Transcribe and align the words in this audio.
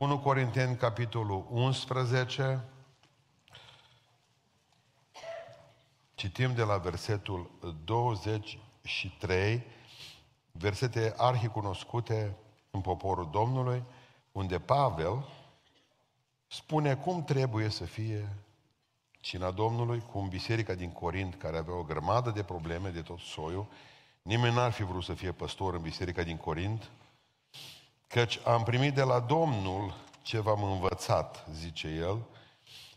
1 0.00 0.18
Corinteni, 0.18 0.76
capitolul 0.76 1.46
11. 1.50 2.64
Citim 6.14 6.54
de 6.54 6.62
la 6.62 6.76
versetul 6.76 7.50
23, 7.84 9.62
versete 10.52 11.14
arhicunoscute 11.16 12.36
în 12.70 12.80
poporul 12.80 13.28
Domnului, 13.30 13.82
unde 14.32 14.58
Pavel 14.58 15.28
spune 16.46 16.96
cum 16.96 17.24
trebuie 17.24 17.68
să 17.68 17.84
fie 17.84 18.28
cina 19.20 19.50
Domnului, 19.50 20.02
cum 20.12 20.28
biserica 20.28 20.74
din 20.74 20.92
Corint, 20.92 21.34
care 21.34 21.56
avea 21.56 21.74
o 21.74 21.82
grămadă 21.82 22.30
de 22.30 22.42
probleme 22.42 22.88
de 22.88 23.02
tot 23.02 23.18
soiul, 23.18 23.66
nimeni 24.22 24.54
n-ar 24.54 24.70
fi 24.70 24.82
vrut 24.82 25.02
să 25.02 25.14
fie 25.14 25.32
păstor 25.32 25.74
în 25.74 25.82
biserica 25.82 26.22
din 26.22 26.36
Corint, 26.36 26.90
căci 28.14 28.40
am 28.44 28.62
primit 28.62 28.94
de 28.94 29.02
la 29.02 29.20
Domnul 29.20 29.94
ce 30.22 30.40
v-am 30.40 30.62
învățat, 30.62 31.46
zice 31.52 31.88
el, 31.88 32.26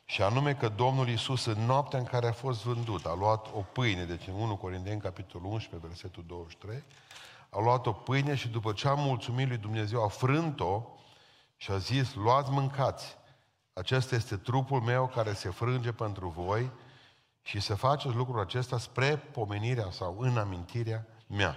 și 0.06 0.22
anume 0.22 0.54
că 0.56 0.70
Domnul 0.70 1.08
Iisus 1.08 1.46
în 1.46 1.66
noaptea 1.66 2.00
în 2.00 2.06
care 2.06 2.28
a 2.28 2.32
fost 2.32 2.64
vândut 2.64 3.06
a 3.06 3.14
luat 3.14 3.48
o 3.54 3.60
pâine, 3.60 4.04
deci 4.04 4.28
în 4.28 4.34
1 4.34 4.56
Corinteni, 4.56 5.02
capitolul 5.02 5.52
11, 5.52 5.88
versetul 5.88 6.24
23, 6.28 6.84
a 7.50 7.60
luat 7.62 7.86
o 7.86 7.92
pâine 7.92 8.36
și 8.36 8.48
după 8.48 8.72
ce 8.72 8.88
a 8.88 8.94
mulțumit 8.94 9.48
lui 9.48 9.58
Dumnezeu, 9.58 10.04
a 10.04 10.08
frânt-o 10.08 10.82
și 11.56 11.72
a 11.72 11.78
zis, 11.78 12.14
luați, 12.14 12.52
mâncați, 12.52 13.18
acesta 13.74 14.16
este 14.16 14.36
trupul 14.36 14.82
meu 14.82 15.08
care 15.08 15.34
se 15.34 15.50
frânge 15.50 15.92
pentru 15.92 16.28
voi 16.28 16.72
și 17.42 17.60
să 17.60 17.76
faceți 17.76 18.16
lucrul 18.16 18.40
acesta 18.40 18.78
spre 18.78 19.18
pomenirea 19.18 19.92
sau 19.92 20.18
în 20.20 20.38
amintirea 20.38 21.06
mea. 21.28 21.56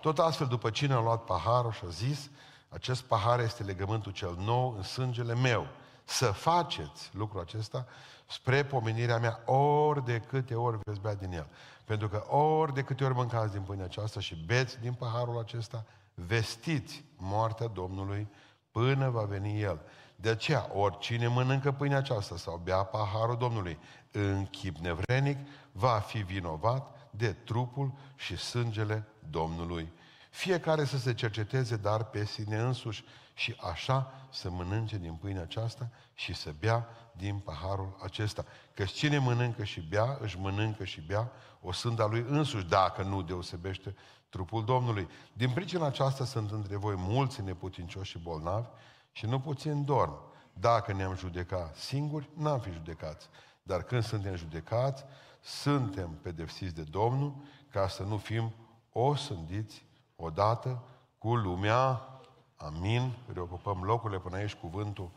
Tot 0.00 0.18
astfel, 0.18 0.46
după 0.46 0.70
cine 0.70 0.92
a 0.92 1.00
luat 1.00 1.24
paharul 1.24 1.72
și 1.72 1.82
a 1.84 1.88
zis, 1.88 2.30
acest 2.72 3.02
pahar 3.02 3.40
este 3.40 3.62
legământul 3.62 4.12
cel 4.12 4.36
nou 4.38 4.74
în 4.76 4.82
sângele 4.82 5.34
meu. 5.34 5.66
Să 6.04 6.26
faceți 6.26 7.10
lucrul 7.12 7.40
acesta 7.40 7.86
spre 8.26 8.64
pomenirea 8.64 9.18
mea 9.18 9.40
ori 9.52 10.04
de 10.04 10.18
câte 10.18 10.54
ori 10.54 10.78
veți 10.84 11.00
bea 11.00 11.14
din 11.14 11.32
el. 11.32 11.46
Pentru 11.84 12.08
că 12.08 12.24
ori 12.36 12.74
de 12.74 12.82
câte 12.82 13.04
ori 13.04 13.14
mâncați 13.14 13.52
din 13.52 13.60
pâinea 13.60 13.84
aceasta 13.84 14.20
și 14.20 14.44
beți 14.46 14.80
din 14.80 14.92
paharul 14.92 15.38
acesta, 15.38 15.84
vestiți 16.14 17.04
moartea 17.16 17.66
Domnului 17.66 18.28
până 18.70 19.08
va 19.08 19.22
veni 19.22 19.60
El. 19.60 19.80
De 20.16 20.28
aceea, 20.28 20.70
oricine 20.74 21.26
mănâncă 21.26 21.72
pâinea 21.72 21.98
aceasta 21.98 22.36
sau 22.36 22.60
bea 22.64 22.82
paharul 22.82 23.36
Domnului 23.36 23.78
în 24.10 24.46
chip 24.46 24.76
nevrenic, 24.76 25.38
va 25.72 25.98
fi 25.98 26.18
vinovat 26.18 27.10
de 27.10 27.32
trupul 27.32 27.92
și 28.16 28.36
sângele 28.36 29.04
Domnului. 29.30 29.92
Fiecare 30.32 30.84
să 30.84 30.98
se 30.98 31.14
cerceteze, 31.14 31.76
dar 31.76 32.04
pe 32.04 32.24
sine 32.24 32.56
însuși 32.56 33.04
și 33.34 33.56
așa 33.60 34.12
să 34.30 34.50
mănânce 34.50 34.98
din 34.98 35.14
pâinea 35.14 35.42
aceasta 35.42 35.90
și 36.14 36.34
să 36.34 36.54
bea 36.58 36.88
din 37.16 37.38
paharul 37.38 37.98
acesta. 38.02 38.44
Că 38.74 38.84
cine 38.84 39.18
mănâncă 39.18 39.64
și 39.64 39.80
bea, 39.80 40.18
își 40.20 40.38
mănâncă 40.38 40.84
și 40.84 41.00
bea 41.00 41.32
o 41.60 41.72
sânda 41.72 42.06
lui 42.06 42.24
însuși, 42.28 42.66
dacă 42.66 43.02
nu 43.02 43.22
deosebește 43.22 43.94
trupul 44.28 44.64
Domnului. 44.64 45.08
Din 45.32 45.50
pricina 45.50 45.86
aceasta 45.86 46.24
sunt 46.24 46.50
între 46.50 46.76
voi 46.76 46.94
mulți 46.96 47.42
neputincioși 47.42 48.10
și 48.10 48.18
bolnavi 48.18 48.68
și 49.12 49.26
nu 49.26 49.40
puțin 49.40 49.84
dorm. 49.84 50.18
Dacă 50.52 50.92
ne-am 50.92 51.16
judecat 51.16 51.76
singuri, 51.76 52.30
n-am 52.34 52.60
fi 52.60 52.72
judecați. 52.72 53.28
Dar 53.62 53.82
când 53.82 54.02
suntem 54.02 54.36
judecați, 54.36 55.04
suntem 55.40 56.18
pedepsiți 56.22 56.74
de 56.74 56.82
Domnul 56.82 57.34
ca 57.70 57.88
să 57.88 58.02
nu 58.02 58.16
fim 58.16 58.54
osândiți 58.92 59.84
odată 60.24 60.82
cu 61.18 61.34
lumea. 61.34 62.08
Amin. 62.56 63.12
Reocupăm 63.32 63.82
locurile 63.82 64.18
până 64.18 64.36
aici 64.36 64.54
cuvântul 64.54 65.10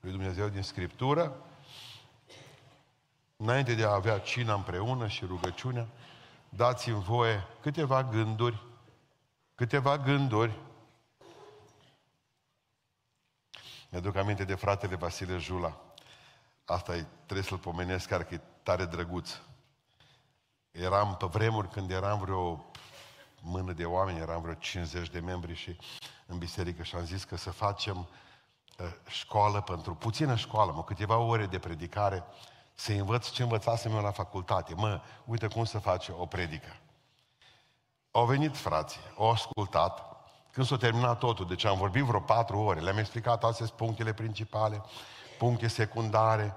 lui 0.00 0.10
Dumnezeu 0.10 0.48
din 0.48 0.62
Scriptură. 0.62 1.36
Înainte 3.36 3.74
de 3.74 3.84
a 3.84 3.94
avea 3.94 4.18
cina 4.18 4.54
împreună 4.54 5.06
și 5.06 5.24
rugăciunea, 5.24 5.86
dați-mi 6.48 7.02
voie 7.02 7.46
câteva 7.60 8.04
gânduri, 8.04 8.62
câteva 9.54 9.98
gânduri. 9.98 10.58
Mi-aduc 13.90 14.16
aminte 14.16 14.44
de 14.44 14.54
fratele 14.54 14.96
Vasile 14.96 15.36
Jula. 15.36 15.76
Asta 16.64 16.96
e, 16.96 17.06
trebuie 17.24 17.46
să-l 17.46 17.58
pomenesc, 17.58 18.08
care 18.08 18.22
că 18.22 18.34
e 18.34 18.40
tare 18.62 18.84
drăguț. 18.84 19.30
Eram 20.70 21.16
pe 21.16 21.26
vremuri 21.26 21.68
când 21.68 21.90
eram 21.90 22.18
vreo 22.18 22.64
mână 23.42 23.72
de 23.72 23.84
oameni, 23.84 24.18
eram 24.18 24.42
vreo 24.42 24.54
50 24.54 25.08
de 25.08 25.20
membri 25.20 25.54
și 25.54 25.76
în 26.26 26.38
biserică 26.38 26.82
și 26.82 26.94
am 26.94 27.04
zis 27.04 27.24
că 27.24 27.36
să 27.36 27.50
facem 27.50 27.96
uh, 28.78 28.86
școală 29.06 29.60
pentru, 29.60 29.94
puțină 29.94 30.36
școală, 30.36 30.72
mă, 30.72 30.84
câteva 30.84 31.16
ore 31.16 31.46
de 31.46 31.58
predicare, 31.58 32.24
să 32.74 32.92
învăț 32.92 33.28
ce 33.28 33.42
învățasem 33.42 33.92
eu 33.92 34.02
la 34.02 34.10
facultate. 34.10 34.74
Mă, 34.74 35.00
uite 35.24 35.46
cum 35.46 35.64
să 35.64 35.78
face 35.78 36.12
o 36.16 36.26
predică. 36.26 36.76
Au 38.10 38.24
venit 38.24 38.56
frații, 38.56 39.00
au 39.18 39.30
ascultat, 39.30 40.16
când 40.52 40.66
s-a 40.66 40.76
terminat 40.76 41.18
totul, 41.18 41.46
deci 41.46 41.64
am 41.64 41.78
vorbit 41.78 42.02
vreo 42.02 42.20
patru 42.20 42.58
ore, 42.58 42.80
le-am 42.80 42.98
explicat 42.98 43.44
astea 43.44 43.66
punctele 43.76 44.12
principale, 44.12 44.82
puncte 45.38 45.68
secundare, 45.68 46.54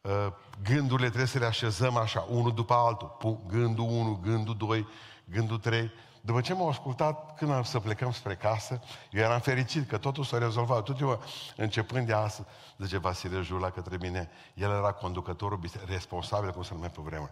uh, 0.00 0.26
gândurile 0.62 1.06
trebuie 1.06 1.28
să 1.28 1.38
le 1.38 1.46
așezăm 1.46 1.96
așa, 1.96 2.26
unul 2.28 2.54
după 2.54 2.74
altul, 2.74 3.40
gândul 3.46 3.84
1, 3.84 4.18
gândul 4.22 4.56
2, 4.56 4.86
gândul 5.24 5.58
3, 5.58 5.90
după 6.20 6.40
ce 6.40 6.54
m-au 6.54 6.68
ascultat, 6.68 7.36
când 7.36 7.50
am 7.50 7.62
să 7.62 7.80
plecăm 7.80 8.12
spre 8.12 8.36
casă, 8.36 8.82
eu 9.10 9.22
eram 9.22 9.40
fericit 9.40 9.88
că 9.88 9.98
totul 9.98 10.24
s-a 10.24 10.38
rezolvat. 10.38 10.82
Tot 10.82 11.00
eu, 11.00 11.22
începând 11.56 12.06
de 12.06 12.12
astăzi, 12.12 12.48
zice 12.78 12.98
Vasile 12.98 13.40
Jula 13.40 13.70
către 13.70 13.96
mine, 14.00 14.30
el 14.54 14.70
era 14.70 14.92
conducătorul 14.92 15.60
responsabil, 15.86 16.52
cum 16.52 16.62
se 16.62 16.74
numea 16.74 16.88
pe 16.88 17.00
vreme. 17.02 17.30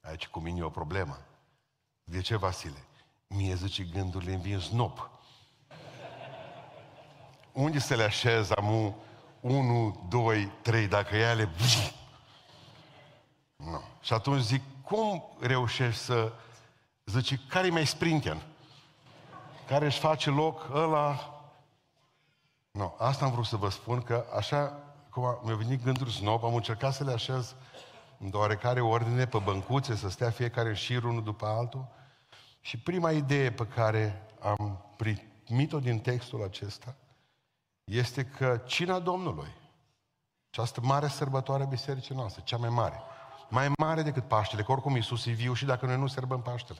Aici 0.00 0.26
cu 0.26 0.40
mine 0.40 0.58
e 0.58 0.62
o 0.62 0.68
problemă. 0.68 1.18
De 2.04 2.20
ce, 2.20 2.36
Vasile? 2.36 2.84
Mie, 3.26 3.54
zice, 3.54 3.82
gândurile 3.82 4.32
îmi 4.32 4.42
vin 4.42 4.58
snop. 4.58 5.10
Unde 7.52 7.78
să 7.78 7.94
le 7.94 8.02
așez? 8.02 8.50
Am 8.50 8.94
unu, 9.40 10.06
doi, 10.08 10.52
trei, 10.62 10.86
dacă 10.88 11.16
e 11.16 11.28
ale... 11.28 11.48
Nu. 13.56 13.82
Și 14.00 14.12
atunci 14.12 14.42
zic, 14.42 14.62
cum 14.82 15.24
reușești 15.40 16.00
să 16.00 16.32
Zice, 17.10 17.40
care 17.48 17.66
e 17.66 17.70
mai 17.70 17.86
sprinten? 17.86 18.42
Care 19.66 19.84
își 19.84 19.98
face 19.98 20.30
loc 20.30 20.68
ăla? 20.72 21.34
Nu, 22.70 22.94
asta 22.98 23.24
am 23.24 23.30
vrut 23.32 23.44
să 23.44 23.56
vă 23.56 23.68
spun 23.68 24.02
că 24.02 24.24
așa 24.36 24.78
cum 25.10 25.40
mi-a 25.42 25.54
venit 25.54 25.82
gândul 25.82 26.06
snob, 26.06 26.44
am 26.44 26.54
încercat 26.54 26.94
să 26.94 27.04
le 27.04 27.12
așez 27.12 27.54
în 28.18 28.30
oarecare 28.32 28.80
ordine 28.80 29.26
pe 29.26 29.38
băncuțe, 29.38 29.96
să 29.96 30.08
stea 30.08 30.30
fiecare 30.30 30.68
în 30.68 30.74
șir 30.74 31.04
unul 31.04 31.22
după 31.22 31.46
altul. 31.46 31.88
Și 32.60 32.78
prima 32.78 33.10
idee 33.10 33.52
pe 33.52 33.66
care 33.66 34.26
am 34.40 34.84
primit-o 34.96 35.78
din 35.78 35.98
textul 35.98 36.42
acesta 36.42 36.94
este 37.84 38.24
că 38.24 38.60
cina 38.66 38.98
Domnului, 38.98 39.48
această 40.50 40.80
mare 40.82 41.08
sărbătoare 41.08 41.62
a 41.62 41.66
bisericii 41.66 42.14
noastre, 42.14 42.42
cea 42.44 42.56
mai 42.56 42.68
mare, 42.68 43.00
mai 43.48 43.72
mare 43.78 44.02
decât 44.02 44.24
Paștele, 44.24 44.62
că 44.62 44.72
oricum 44.72 44.94
Iisus 44.94 45.26
e 45.26 45.30
viu 45.30 45.52
și 45.52 45.64
dacă 45.64 45.86
noi 45.86 45.96
nu 45.96 46.06
sărbăm 46.06 46.42
Paștele. 46.42 46.78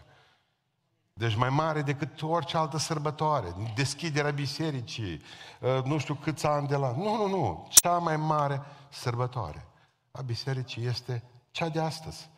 Deci 1.20 1.34
mai 1.34 1.48
mare 1.48 1.82
decât 1.82 2.22
orice 2.22 2.56
altă 2.56 2.78
sărbătoare. 2.78 3.54
Deschiderea 3.74 4.30
bisericii, 4.30 5.22
uh, 5.60 5.84
nu 5.84 5.98
știu 5.98 6.14
câți 6.14 6.46
ani 6.46 6.68
de 6.68 6.76
la... 6.76 6.92
Nu, 6.96 7.16
nu, 7.16 7.28
nu. 7.28 7.66
Cea 7.70 7.98
mai 7.98 8.16
mare 8.16 8.62
sărbătoare 8.88 9.66
a 10.10 10.22
bisericii 10.22 10.86
este 10.86 11.22
cea 11.50 11.68
de 11.68 11.80
astăzi. 11.80 12.30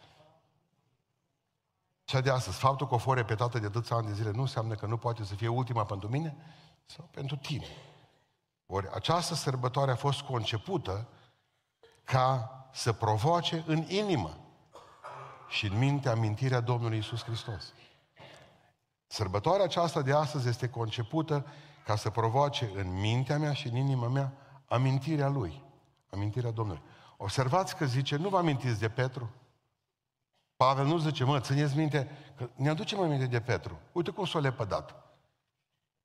Cea 2.05 2.21
de 2.21 2.31
astăzi. 2.31 2.59
Faptul 2.59 2.89
că 2.89 2.95
o 2.95 2.99
fost 2.99 3.17
repetată 3.17 3.59
de 3.59 3.67
atâția 3.67 3.97
ani 3.97 4.07
de 4.07 4.13
zile 4.13 4.31
nu 4.31 4.41
înseamnă 4.41 4.75
că 4.75 4.87
nu 4.87 4.97
poate 4.97 5.25
să 5.25 5.35
fie 5.35 5.49
ultima 5.49 5.85
pentru 5.85 6.09
mine 6.09 6.37
sau 6.87 7.09
pentru 7.11 7.37
tine. 7.37 7.67
Ori 8.67 8.89
această 8.95 9.35
sărbătoare 9.35 9.91
a 9.91 9.97
fost 9.97 10.21
concepută 10.21 11.09
ca 12.05 12.51
să 12.73 12.93
provoace 12.93 13.63
în 13.67 13.85
inimă 13.89 14.37
și 15.49 15.67
în 15.67 15.79
minte 15.79 16.09
amintirea 16.09 16.61
Domnului 16.61 16.99
Isus 16.99 17.25
Hristos. 17.25 17.73
Sărbătoarea 19.13 19.65
aceasta 19.65 20.03
de 20.03 20.13
astăzi 20.13 20.49
este 20.49 20.69
concepută 20.69 21.47
ca 21.85 21.97
să 21.97 22.11
provoace 22.11 22.71
în 22.75 23.01
mintea 23.01 23.39
mea 23.39 23.53
și 23.53 23.69
în 23.69 23.77
inima 23.77 24.09
mea 24.09 24.33
amintirea 24.67 25.29
Lui, 25.29 25.63
amintirea 26.11 26.51
Domnului. 26.51 26.83
Observați 27.17 27.77
că 27.77 27.85
zice, 27.85 28.17
nu 28.17 28.29
vă 28.29 28.37
amintiți 28.37 28.81
de 28.81 28.89
Petru? 28.89 29.31
Pavel 30.57 30.87
nu 30.87 30.99
zice, 30.99 31.25
mă, 31.25 31.41
țineți 31.41 31.77
minte, 31.77 32.11
că 32.37 32.49
ne 32.55 32.69
aducem 32.69 33.01
aminte 33.01 33.27
de 33.27 33.41
Petru. 33.41 33.79
Uite 33.93 34.11
cum 34.11 34.25
s-a 34.25 34.39
lepădat. 34.39 34.95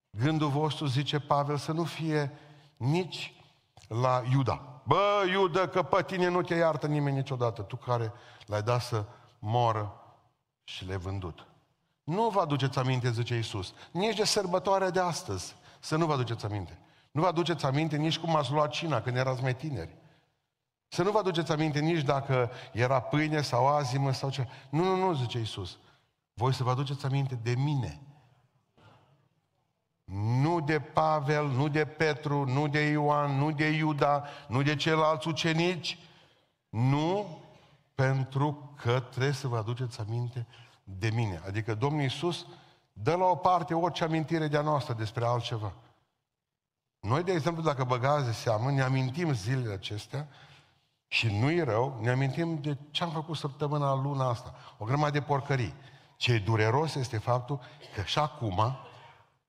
Gândul 0.09 0.49
vostru, 0.49 0.85
zice 0.85 1.19
Pavel, 1.19 1.57
să 1.57 1.71
nu 1.71 1.83
fie 1.83 2.31
nici 2.77 3.33
la 3.87 4.23
Iuda. 4.31 4.81
Bă, 4.83 5.25
Iuda, 5.31 5.67
că 5.67 5.83
pe 5.83 6.03
tine 6.03 6.27
nu 6.27 6.41
te 6.41 6.55
iartă 6.55 6.87
nimeni 6.87 7.15
niciodată, 7.15 7.61
tu 7.61 7.75
care 7.75 8.13
l-ai 8.45 8.61
dat 8.61 8.81
să 8.81 9.05
moră 9.39 10.01
și 10.63 10.85
le-ai 10.85 10.99
vândut. 10.99 11.47
Nu 12.07 12.29
vă 12.29 12.39
aduceți 12.39 12.79
aminte, 12.79 13.11
zice 13.11 13.35
Iisus, 13.35 13.73
nici 13.91 14.15
de 14.15 14.23
sărbătoarea 14.23 14.89
de 14.89 14.99
astăzi, 14.99 15.55
să 15.79 15.95
nu 15.95 16.05
vă 16.05 16.13
aduceți 16.13 16.45
aminte. 16.45 16.79
Nu 17.11 17.21
vă 17.21 17.27
aduceți 17.27 17.65
aminte 17.65 17.97
nici 17.97 18.17
cum 18.17 18.35
ați 18.35 18.51
luat 18.51 18.71
cina 18.71 19.01
când 19.01 19.17
erați 19.17 19.41
mai 19.41 19.55
tineri. 19.55 19.95
Să 20.87 21.03
nu 21.03 21.11
vă 21.11 21.17
aduceți 21.17 21.51
aminte 21.51 21.79
nici 21.79 22.01
dacă 22.03 22.51
era 22.71 22.99
pâine 22.99 23.41
sau 23.41 23.67
azimă 23.67 24.11
sau 24.11 24.29
ce. 24.29 24.47
Nu, 24.69 24.83
nu, 24.83 24.95
nu, 24.95 25.13
zice 25.13 25.37
Iisus. 25.37 25.77
Voi 26.33 26.53
să 26.53 26.63
vă 26.63 26.69
aduceți 26.69 27.05
aminte 27.05 27.39
de 27.43 27.55
mine. 27.55 28.01
Nu 30.41 30.59
de 30.59 30.79
Pavel, 30.79 31.47
nu 31.47 31.67
de 31.67 31.85
Petru, 31.85 32.45
nu 32.45 32.67
de 32.67 32.79
Ioan, 32.79 33.37
nu 33.37 33.51
de 33.51 33.67
Iuda, 33.67 34.23
nu 34.47 34.61
de 34.61 34.75
ceilalți 34.75 35.27
ucenici. 35.27 35.97
Nu 36.69 37.39
pentru 37.95 38.73
că 38.75 38.99
trebuie 38.99 39.33
să 39.33 39.47
vă 39.47 39.57
aduceți 39.57 39.99
aminte 39.99 40.45
de 40.89 41.09
mine. 41.09 41.41
Adică 41.47 41.75
Domnul 41.75 42.01
Iisus 42.01 42.45
dă 42.93 43.15
la 43.15 43.25
o 43.25 43.35
parte 43.35 43.73
orice 43.73 44.03
amintire 44.03 44.47
de-a 44.47 44.61
noastră 44.61 44.93
despre 44.93 45.25
altceva. 45.25 45.73
Noi, 46.99 47.23
de 47.23 47.31
exemplu, 47.31 47.63
dacă 47.63 47.83
băgați 47.83 48.25
de 48.25 48.31
seamă, 48.31 48.71
ne 48.71 48.81
amintim 48.81 49.33
zilele 49.33 49.73
acestea 49.73 50.27
și 51.07 51.39
nu-i 51.39 51.63
rău, 51.63 51.99
ne 52.01 52.09
amintim 52.09 52.61
de 52.61 52.77
ce 52.91 53.03
am 53.03 53.09
făcut 53.09 53.37
săptămâna, 53.37 53.93
luna 53.93 54.29
asta. 54.29 54.55
O 54.77 54.85
grămadă 54.85 55.11
de 55.11 55.21
porcării. 55.21 55.73
Ce 56.15 56.33
e 56.33 56.39
dureros 56.39 56.95
este 56.95 57.17
faptul 57.17 57.59
că 57.95 58.01
și 58.01 58.19
acum, 58.19 58.77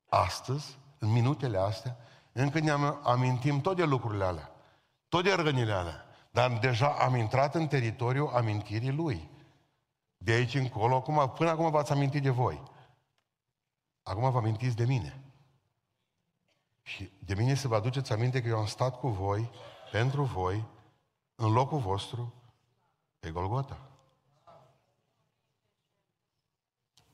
astăzi, 0.09 0.77
în 0.99 1.11
minutele 1.11 1.57
astea, 1.57 1.97
încă 2.31 2.59
ne 2.59 2.71
amintim 3.03 3.61
tot 3.61 3.75
de 3.75 3.83
lucrurile 3.83 4.23
alea. 4.23 4.51
Tot 5.09 5.23
de 5.23 5.33
rănile 5.33 5.73
alea. 5.73 6.05
Dar 6.31 6.51
deja 6.51 6.87
am 6.87 7.15
intrat 7.15 7.55
în 7.55 7.67
teritoriul 7.67 8.31
amintirii 8.35 8.91
lui. 8.91 9.29
De 10.21 10.31
aici 10.31 10.53
încolo, 10.53 10.95
acum, 10.95 11.29
până 11.29 11.49
acum 11.49 11.69
v-ați 11.69 11.91
amintit 11.91 12.21
de 12.21 12.29
voi. 12.29 12.63
Acum 14.03 14.31
vă 14.31 14.37
amintiți 14.37 14.75
de 14.75 14.85
mine. 14.85 15.23
Și 16.81 17.11
de 17.19 17.33
mine 17.33 17.53
să 17.53 17.67
vă 17.67 17.75
aduceți 17.75 18.11
aminte 18.11 18.41
că 18.41 18.47
eu 18.47 18.57
am 18.57 18.65
stat 18.65 18.99
cu 18.99 19.07
voi, 19.07 19.49
pentru 19.91 20.23
voi, 20.23 20.67
în 21.35 21.51
locul 21.51 21.79
vostru, 21.79 22.33
pe 23.19 23.31
Golgota. 23.31 23.89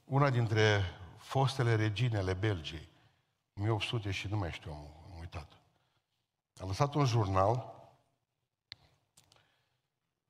Una 0.03 0.29
dintre 0.29 0.83
fostele 1.17 1.75
regine 1.75 2.17
ale 2.17 2.33
Belgiei, 2.33 2.89
1800 3.53 4.11
și 4.11 4.27
nu 4.27 4.37
mai 4.37 4.51
știu, 4.51 4.71
am 4.71 5.19
uitat. 5.19 5.57
A 6.59 6.65
lăsat 6.65 6.93
un 6.93 7.05
jurnal, 7.05 7.73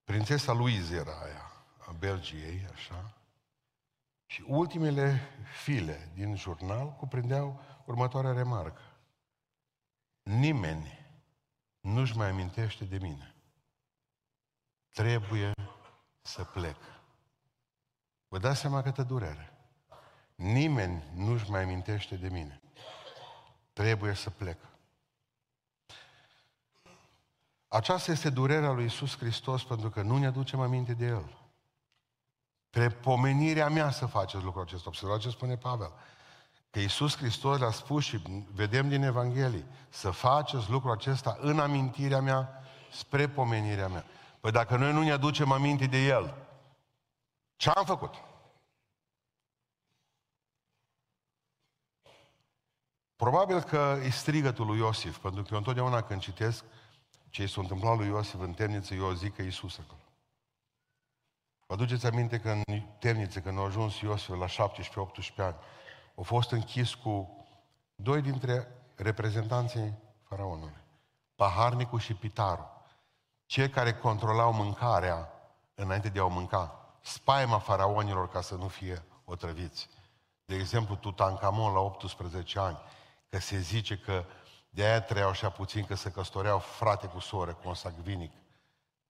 prințesa 0.04 0.52
Louise 0.52 0.96
era 0.96 1.22
aia, 1.22 1.55
a 1.86 1.92
Belgiei, 1.92 2.68
așa, 2.74 3.14
și 4.26 4.44
ultimele 4.48 5.20
file 5.64 6.12
din 6.14 6.36
jurnal 6.36 6.92
cuprindeau 6.92 7.62
următoarea 7.86 8.34
remarcă. 8.34 8.82
Nimeni 10.24 11.06
nu-și 11.80 12.18
mai 12.18 12.30
amintește 12.30 12.86
de 12.86 12.98
mine. 12.98 13.36
Trebuie 14.92 15.52
să 16.22 16.44
plec. 16.44 16.78
Vă 18.28 18.38
dați 18.38 18.60
seama 18.60 18.82
câtă 18.82 19.04
durere. 19.04 19.54
Nimeni 20.36 21.04
nu-și 21.14 21.50
mai 21.50 21.64
amintește 21.64 22.16
de 22.16 22.30
mine. 22.30 22.62
Trebuie 23.74 24.14
să 24.14 24.30
plec. 24.30 24.58
Aceasta 27.68 28.12
este 28.12 28.30
durerea 28.30 28.72
lui 28.72 28.86
Isus 28.86 29.18
Hristos 29.18 29.64
pentru 29.64 29.90
că 29.90 30.02
nu 30.02 30.18
ne 30.18 30.26
aducem 30.26 30.60
aminte 30.60 30.94
de 30.94 31.06
El. 31.06 31.45
Pe 32.76 32.90
pomenirea 32.90 33.70
mea 33.70 33.92
să 33.92 34.06
faceți 34.06 34.44
lucrul 34.44 34.62
acesta. 34.64 34.84
Observați 34.88 35.22
ce 35.22 35.30
spune 35.30 35.58
Pavel. 35.58 35.92
Că 36.70 36.80
Iisus 36.80 37.18
Hristos 37.18 37.60
le-a 37.60 37.72
spus 37.72 38.04
și 38.04 38.22
vedem 38.54 38.90
din 38.90 39.04
Evanghelie, 39.04 39.66
să 39.90 40.10
faceți 40.12 40.70
lucrul 40.70 40.92
acesta 40.92 41.38
în 41.40 41.60
amintirea 41.60 42.22
mea, 42.22 42.64
spre 42.92 43.30
pomenirea 43.30 43.88
mea. 43.88 44.06
Păi 44.40 44.52
dacă 44.52 44.78
noi 44.78 44.94
nu 44.94 45.02
ne 45.02 45.12
aducem 45.12 45.52
aminte 45.52 45.86
de 45.86 45.98
El, 45.98 46.34
ce 47.56 47.70
am 47.70 47.86
făcut? 47.86 48.14
Probabil 53.16 53.62
că 53.62 53.98
e 54.04 54.10
strigătul 54.10 54.66
lui 54.66 54.78
Iosif, 54.78 55.18
pentru 55.18 55.42
că 55.42 55.48
eu 55.52 55.58
întotdeauna 55.58 56.02
când 56.02 56.22
citesc 56.22 56.64
ce 57.30 57.46
s-a 57.46 57.62
întâmplat 57.62 57.98
lui 57.98 58.08
Iosif 58.08 58.40
în 58.40 58.54
temniță, 58.54 58.94
eu 58.94 59.14
zic 59.14 59.36
că 59.36 59.42
e 59.42 59.46
Iisus 59.46 59.80
acolo. 59.80 60.05
Vă 61.66 61.74
aduceți 61.74 62.06
aminte 62.06 62.40
că 62.40 62.50
în 62.50 62.82
temniță, 63.00 63.40
când 63.40 63.60
a 63.60 63.62
ajuns 63.62 64.00
Iosif 64.00 64.30
la 64.30 64.46
17-18 64.46 64.48
ani, 65.38 65.56
a 66.16 66.22
fost 66.22 66.52
închis 66.52 66.94
cu 66.94 67.46
doi 67.96 68.22
dintre 68.22 68.68
reprezentanții 68.96 69.94
faraonului, 70.24 70.84
paharnicul 71.36 72.00
și 72.00 72.14
pitarul, 72.14 72.68
cei 73.46 73.70
care 73.70 73.94
controlau 73.94 74.54
mâncarea 74.54 75.30
înainte 75.76 76.10
de 76.10 76.20
a 76.20 76.24
o 76.24 76.28
mânca, 76.28 76.96
spaima 77.02 77.60
faraonilor 77.60 78.30
ca 78.30 78.42
să 78.42 78.56
nu 78.56 78.68
fie 78.68 79.04
otrăviți. 79.26 79.90
De 80.46 80.56
exemplu, 80.56 80.96
Tutankamon 80.96 81.74
la 81.74 81.80
18 81.80 82.60
ani, 82.60 82.78
că 83.30 83.40
se 83.40 83.60
zice 83.60 83.98
că 83.98 84.26
de 84.70 84.84
aia 84.84 85.02
trăiau 85.02 85.30
așa 85.30 85.50
puțin, 85.50 85.86
că 85.86 85.96
se 85.96 86.12
căsătoreau 86.12 86.60
frate 86.60 87.08
cu 87.08 87.20
soră, 87.20 87.54
consacvinic. 87.54 88.32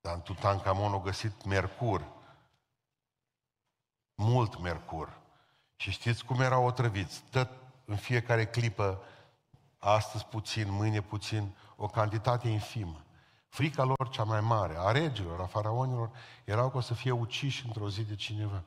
Dar 0.02 0.14
în 0.14 0.22
Tutankamon 0.22 0.92
au 0.92 1.00
găsit 1.00 1.46
mercur, 1.46 2.15
mult 4.16 4.60
mercur. 4.60 5.18
Și 5.76 5.92
știți 5.92 6.26
cum 6.26 6.42
erau 6.42 6.66
otrăviți? 6.66 7.24
Tot 7.32 7.50
în 7.86 7.96
fiecare 7.96 8.46
clipă, 8.46 9.04
astăzi 9.78 10.26
puțin, 10.26 10.72
mâine 10.72 11.02
puțin, 11.02 11.56
o 11.76 11.88
cantitate 11.88 12.48
infimă. 12.48 13.04
Frica 13.48 13.84
lor 13.84 14.10
cea 14.10 14.24
mai 14.24 14.42
mare, 14.42 14.76
a 14.78 14.92
regilor, 14.92 15.42
a 15.42 15.46
faraonilor, 15.46 16.12
erau 16.44 16.70
că 16.70 16.78
o 16.78 16.82
să 16.82 16.94
fie 16.94 17.12
uciși 17.12 17.66
într-o 17.66 17.90
zi 17.90 18.04
de 18.04 18.16
cineva. 18.16 18.64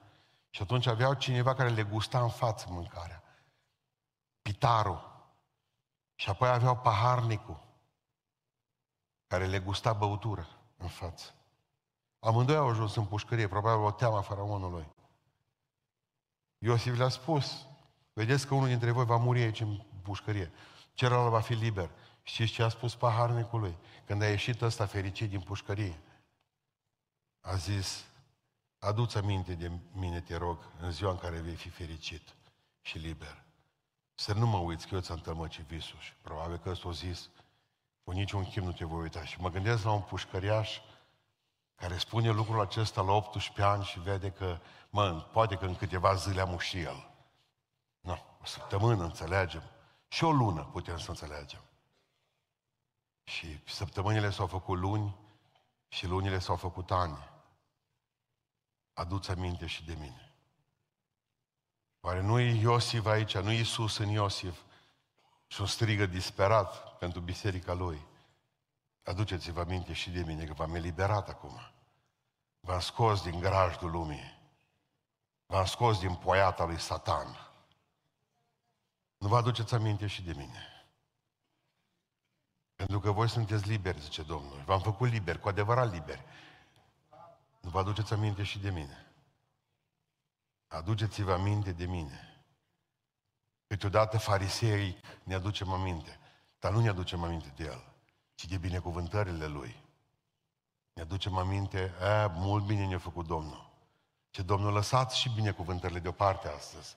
Și 0.50 0.62
atunci 0.62 0.86
aveau 0.86 1.14
cineva 1.14 1.54
care 1.54 1.68
le 1.68 1.82
gusta 1.82 2.22
în 2.22 2.28
față 2.28 2.66
mâncarea. 2.70 3.22
Pitarul. 4.42 5.16
Și 6.14 6.28
apoi 6.28 6.48
aveau 6.48 6.76
paharnicul, 6.76 7.60
care 9.26 9.46
le 9.46 9.58
gusta 9.58 9.92
băutură 9.92 10.46
în 10.76 10.88
față. 10.88 11.34
Amândoi 12.18 12.56
au 12.56 12.68
ajuns 12.68 12.96
în 12.96 13.04
pușcărie, 13.04 13.48
probabil 13.48 13.84
o 13.84 13.90
teamă 13.90 14.16
a 14.16 14.20
faraonului. 14.20 14.96
Iosif 16.58 16.96
le-a 16.96 17.08
spus, 17.08 17.66
vedeți 18.12 18.46
că 18.46 18.55
unul 18.55 18.69
dintre 18.69 18.90
voi 18.90 19.05
va 19.05 19.16
muri 19.16 19.43
aici 19.43 19.60
în 19.60 19.82
pușcărie, 20.02 20.50
celălalt 20.94 21.31
va 21.31 21.40
fi 21.40 21.55
liber. 21.55 21.90
Știți 22.22 22.52
ce 22.52 22.62
a 22.62 22.69
spus 22.69 22.94
paharnicului? 22.94 23.76
Când 24.06 24.22
a 24.22 24.28
ieșit 24.28 24.62
ăsta 24.62 24.87
fericit 24.87 25.31
din 25.31 25.40
pușcărie, 25.40 26.00
a 27.41 27.55
zis, 27.55 28.05
adu-ți 28.79 29.17
aminte 29.17 29.55
de 29.55 29.70
mine, 29.93 30.20
te 30.20 30.36
rog, 30.36 30.58
în 30.81 30.91
ziua 30.91 31.10
în 31.10 31.19
care 31.19 31.38
vei 31.38 31.55
fi 31.55 31.69
fericit 31.69 32.34
și 32.81 32.98
liber. 32.98 33.43
Să 34.15 34.32
nu 34.32 34.46
mă 34.46 34.58
uiți 34.58 34.86
că 34.86 34.94
eu 34.94 35.00
ți-am 35.00 35.19
tămăcit 35.19 35.65
visul 35.65 35.98
și 35.98 36.12
probabil 36.22 36.56
că 36.58 36.70
ăsta 36.70 36.88
a 36.88 36.93
zis, 36.93 37.29
cu 38.05 38.10
niciun 38.10 38.44
chim 38.44 38.65
nu 38.65 38.72
te 38.72 38.84
voi 38.84 39.00
uita. 39.00 39.24
Și 39.24 39.41
mă 39.41 39.50
gândesc 39.50 39.84
la 39.84 39.93
un 39.93 40.00
pușcăriaș 40.00 40.79
care 41.79 41.99
spune 41.99 42.31
lucrul 42.31 42.61
acesta 42.61 43.01
la 43.01 43.13
18 43.13 43.63
ani 43.63 43.85
și 43.85 44.01
vede 44.01 44.31
că, 44.31 44.58
mă, 44.91 45.20
poate 45.32 45.56
că 45.56 45.65
în 45.65 45.77
câteva 45.77 46.15
zile 46.15 46.41
am 46.41 46.58
și 46.58 46.79
el. 46.79 47.11
Nu, 48.01 48.13
o 48.43 48.44
săptămână 48.44 49.05
înțelegem. 49.05 49.63
Și 50.08 50.25
o 50.25 50.31
lună 50.31 50.69
putem 50.73 50.99
să 50.99 51.11
înțelegem. 51.11 51.61
Și 53.25 53.61
săptămânile 53.65 54.31
s-au 54.31 54.47
făcut 54.47 54.79
luni 54.79 55.17
și 55.89 56.06
lunile 56.06 56.39
s-au 56.39 56.56
făcut 56.56 56.91
ani. 56.91 57.31
Aduți 58.93 59.31
aminte 59.31 59.67
și 59.67 59.85
de 59.85 59.94
mine. 59.94 60.32
Oare 62.01 62.20
nu 62.20 62.39
e 62.39 62.61
Iosif 62.61 63.06
aici, 63.06 63.37
nu 63.37 63.51
e 63.51 63.56
Iisus 63.56 63.97
în 63.97 64.08
Iosif 64.08 64.61
și 65.47 65.61
o 65.61 65.67
strigă 65.67 66.06
disperat 66.06 66.99
pentru 66.99 67.20
biserica 67.20 67.73
lui? 67.73 68.06
Aduceți-vă 69.08 69.60
aminte 69.60 69.93
și 69.93 70.10
de 70.10 70.22
mine 70.22 70.44
că 70.44 70.53
v-am 70.53 70.74
eliberat 70.74 71.29
acum. 71.29 71.60
V-am 72.60 72.81
scos 72.81 73.22
din 73.22 73.41
grajdul 73.41 73.91
lumii. 73.91 74.38
V-am 75.46 75.65
scos 75.65 75.98
din 75.98 76.15
poiata 76.15 76.65
lui 76.65 76.81
Satan. 76.81 77.36
Nu 79.19 79.29
vă 79.29 79.36
aduceți 79.36 79.74
aminte 79.74 80.06
și 80.06 80.22
de 80.22 80.32
mine. 80.32 80.86
Pentru 82.74 83.00
că 83.00 83.10
voi 83.10 83.29
sunteți 83.29 83.69
liberi, 83.69 84.00
zice 84.00 84.22
Domnul. 84.22 84.62
V-am 84.65 84.81
făcut 84.81 85.08
liberi, 85.10 85.41
cu 85.41 85.48
adevărat 85.48 85.93
liberi. 85.93 86.24
Nu 87.60 87.70
vă 87.70 87.79
aduceți 87.79 88.12
aminte 88.12 88.43
și 88.43 88.58
de 88.58 88.70
mine. 88.70 89.06
Aduceți-vă 90.67 91.32
aminte 91.32 91.72
de 91.72 91.84
mine. 91.86 92.43
Câteodată 93.67 94.19
farisei 94.19 95.00
ne 95.22 95.34
aducem 95.34 95.72
aminte, 95.72 96.19
dar 96.58 96.72
nu 96.72 96.81
ne 96.81 96.88
aducem 96.88 97.22
aminte 97.22 97.53
de 97.56 97.65
El 97.65 97.96
ci 98.38 98.44
de 98.44 98.58
binecuvântările 98.58 99.46
Lui. 99.46 99.82
Ne 100.92 101.02
aducem 101.02 101.36
aminte, 101.36 101.92
a, 102.00 102.26
mult 102.26 102.64
bine 102.64 102.86
ne-a 102.86 102.98
făcut 102.98 103.26
Domnul. 103.26 103.70
Ce 104.30 104.42
Domnul 104.42 104.72
lăsați 104.72 105.18
și 105.18 105.30
binecuvântările 105.34 105.98
deoparte 105.98 106.48
astăzi. 106.48 106.96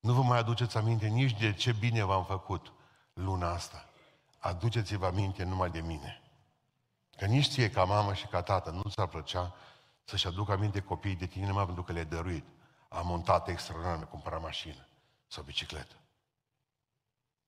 Nu 0.00 0.12
vă 0.12 0.22
mai 0.22 0.38
aduceți 0.38 0.76
aminte 0.76 1.06
nici 1.06 1.38
de 1.38 1.52
ce 1.52 1.72
bine 1.72 2.02
v-am 2.02 2.24
făcut 2.24 2.72
luna 3.12 3.50
asta. 3.50 3.88
aduceți-vă 4.38 5.06
aminte 5.06 5.44
numai 5.44 5.70
de 5.70 5.80
mine. 5.80 6.22
Că 7.16 7.26
nici 7.26 7.48
ție 7.48 7.70
ca 7.70 7.84
mamă 7.84 8.14
și 8.14 8.26
ca 8.26 8.42
tată 8.42 8.70
nu 8.70 8.82
ți-ar 8.88 9.06
plăcea 9.06 9.54
să-și 10.04 10.26
aducă 10.26 10.52
aminte 10.52 10.80
copiii 10.80 11.16
de 11.16 11.26
tine 11.26 11.46
numai 11.46 11.64
pentru 11.64 11.82
că 11.82 11.92
le-ai 11.92 12.06
dăruit. 12.06 12.46
A 12.88 13.00
montat 13.00 13.48
extraordinar, 13.48 13.96
mi-a 13.96 14.06
cumpărat 14.06 14.40
mașină 14.40 14.86
sau 15.26 15.42
bicicletă. 15.42 15.94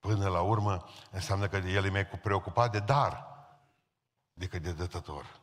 Până 0.06 0.28
la 0.28 0.40
urmă 0.40 0.84
înseamnă 1.10 1.48
că 1.48 1.56
el 1.56 1.84
e 1.84 1.90
mai 1.90 2.06
preocupat 2.06 2.72
de 2.72 2.78
dar 2.78 3.26
decât 4.32 4.62
de 4.62 4.72
dătător. 4.72 5.40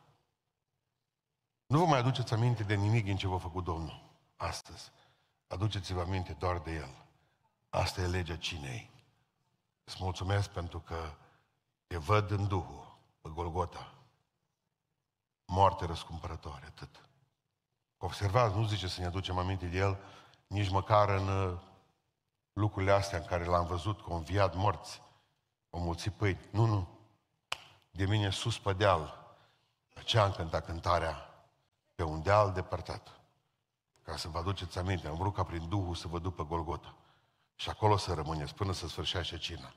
Nu 1.66 1.78
vă 1.78 1.84
mai 1.84 1.98
aduceți 1.98 2.32
aminte 2.32 2.62
de 2.62 2.74
nimic 2.74 3.04
din 3.04 3.16
ce 3.16 3.26
v-a 3.26 3.38
făcut 3.38 3.64
Domnul 3.64 4.02
astăzi. 4.36 4.92
Aduceți-vă 5.46 6.00
aminte 6.00 6.32
doar 6.32 6.58
de 6.58 6.72
El. 6.72 6.88
Asta 7.68 8.00
e 8.00 8.06
legea 8.06 8.36
cinei. 8.36 8.90
Îți 9.84 9.96
mulțumesc 10.00 10.50
pentru 10.50 10.78
că 10.78 10.96
te 11.86 11.96
văd 11.96 12.30
în 12.30 12.48
Duhul, 12.48 12.98
pe 13.20 13.28
Golgota. 13.34 13.94
Moarte 15.46 15.86
răscumpărătoare, 15.86 16.64
atât. 16.66 17.08
Observați, 17.98 18.56
nu 18.56 18.64
zice 18.66 18.88
să 18.88 19.00
ne 19.00 19.06
aducem 19.06 19.38
aminte 19.38 19.66
de 19.66 19.76
El, 19.76 19.98
nici 20.46 20.70
măcar 20.70 21.08
în 21.08 21.28
uh, 21.28 21.58
lucrurile 22.54 22.92
astea 22.92 23.18
în 23.18 23.24
care 23.24 23.44
l-am 23.44 23.66
văzut 23.66 24.00
cu 24.00 24.12
înviat 24.12 24.54
morți, 24.54 25.02
o 25.70 25.78
mulți 25.78 26.10
pâini. 26.10 26.48
Nu, 26.50 26.64
nu. 26.64 26.88
De 27.90 28.06
mine 28.06 28.30
sus 28.30 28.58
pe 28.58 28.72
deal, 28.72 29.24
ce 30.04 30.18
am 30.18 30.32
cântat 30.32 30.64
cântarea 30.64 31.34
pe 31.94 32.02
un 32.02 32.22
deal 32.22 32.52
depărtat. 32.52 33.20
Ca 34.02 34.16
să 34.16 34.28
vă 34.28 34.38
aduceți 34.38 34.78
aminte, 34.78 35.08
am 35.08 35.16
vrut 35.16 35.34
ca 35.34 35.42
prin 35.42 35.68
Duhul 35.68 35.94
să 35.94 36.08
vă 36.08 36.18
duc 36.18 36.34
pe 36.34 36.42
Golgota. 36.42 36.94
Și 37.54 37.68
acolo 37.68 37.96
să 37.96 38.14
rămâneți 38.14 38.54
până 38.54 38.72
să 38.72 38.88
sfârșească 38.88 39.36
cina. 39.36 39.74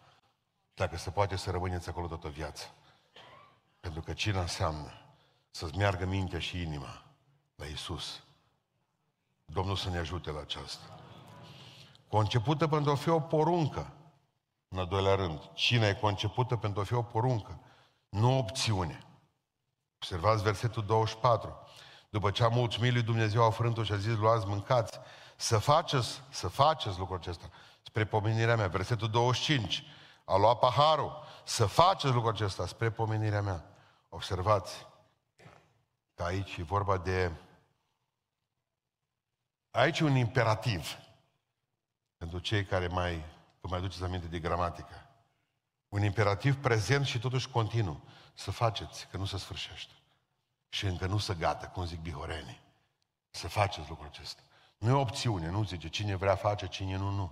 Dacă 0.74 0.98
se 0.98 1.12
poate 1.12 1.36
să 1.36 1.52
rămâneți 1.52 1.90
acolo 1.90 2.08
toată 2.08 2.28
viața. 2.28 2.66
Pentru 3.80 4.02
că 4.02 4.14
cina 4.14 4.40
înseamnă 4.40 4.92
să-ți 5.52 5.78
meargă 5.78 6.06
mintea 6.06 6.40
și 6.40 6.62
inima 6.62 7.04
la 7.56 7.66
Isus. 7.66 8.24
Domnul 9.46 9.76
să 9.76 9.90
ne 9.90 9.98
ajute 9.98 10.32
la 10.32 10.40
aceasta. 10.40 11.00
Concepută 12.08 12.68
pentru 12.68 12.92
a 12.92 12.96
fi 12.96 13.10
o 13.10 13.20
poruncă. 13.20 13.92
În 14.68 14.78
al 14.78 14.88
doilea 14.88 15.16
rând, 15.16 15.52
cina 15.54 15.88
e 15.88 15.94
concepută 15.94 16.56
pentru 16.56 16.82
a 16.82 16.84
fi 16.84 16.94
o 16.94 17.02
poruncă, 17.02 17.60
nu 18.10 18.34
o 18.34 18.38
opțiune. 18.38 19.02
Observați 19.96 20.44
versetul 20.44 20.86
24. 20.86 21.60
După 22.10 22.32
ce 22.32 22.44
a 22.44 22.48
mulțumit 22.48 22.94
lui 22.94 23.02
Dumnezeu, 23.02 23.44
a 23.44 23.50
frânt 23.50 23.86
și 23.86 23.92
a 23.92 23.98
zis, 23.98 24.16
luați, 24.16 24.48
mâncați, 24.48 25.00
să 25.36 25.58
faceți, 25.58 26.22
să 26.30 26.48
faceți 26.48 26.98
lucrul 26.98 27.18
acesta, 27.18 27.50
spre 27.84 28.06
pomenirea 28.06 28.56
mea. 28.56 28.68
Versetul 28.68 29.10
25, 29.10 29.84
a 30.26 30.38
luat 30.38 30.60
paharul, 30.60 31.24
să 31.44 31.66
faceți 31.66 32.14
lucrul 32.14 32.34
acesta, 32.34 32.68
spre 32.68 32.92
pomenirea 32.92 33.42
mea. 33.42 33.66
Observați 34.10 34.88
că 36.14 36.24
aici 36.24 36.58
e 36.58 36.64
vorba 36.64 36.98
de... 36.98 37.32
Aici 39.72 40.00
e 40.00 40.04
un 40.04 40.16
imperativ 40.16 40.98
pentru 42.18 42.40
cei 42.40 42.66
care 42.66 42.88
mai, 42.88 43.26
vă 43.62 43.68
mai 43.70 43.78
aduceți 43.78 44.04
aminte 44.04 44.28
de 44.28 44.40
gramatică. 44.40 45.10
Un 45.90 46.04
imperativ 46.04 46.56
prezent 46.56 47.06
și 47.06 47.20
totuși 47.20 47.50
continuu. 47.50 48.04
Să 48.34 48.52
faceți, 48.52 49.08
că 49.08 49.18
nu 49.18 49.26
se 49.26 49.38
sfârșește. 49.38 49.94
Și 50.70 50.86
încă 50.86 51.06
nu 51.06 51.18
se 51.18 51.34
gata, 51.34 51.68
cum 51.68 51.86
zic 51.86 52.00
bihorenii. 52.00 52.62
Să 53.30 53.48
faceți 53.48 53.90
lucrul 53.90 54.08
acesta. 54.08 54.42
Nu 54.78 54.90
e 54.90 54.92
o 54.92 55.00
opțiune, 55.00 55.50
nu 55.50 55.64
zice 55.64 55.88
cine 55.88 56.16
vrea 56.16 56.36
face, 56.36 56.68
cine 56.68 56.96
nu, 56.96 57.10
nu. 57.10 57.32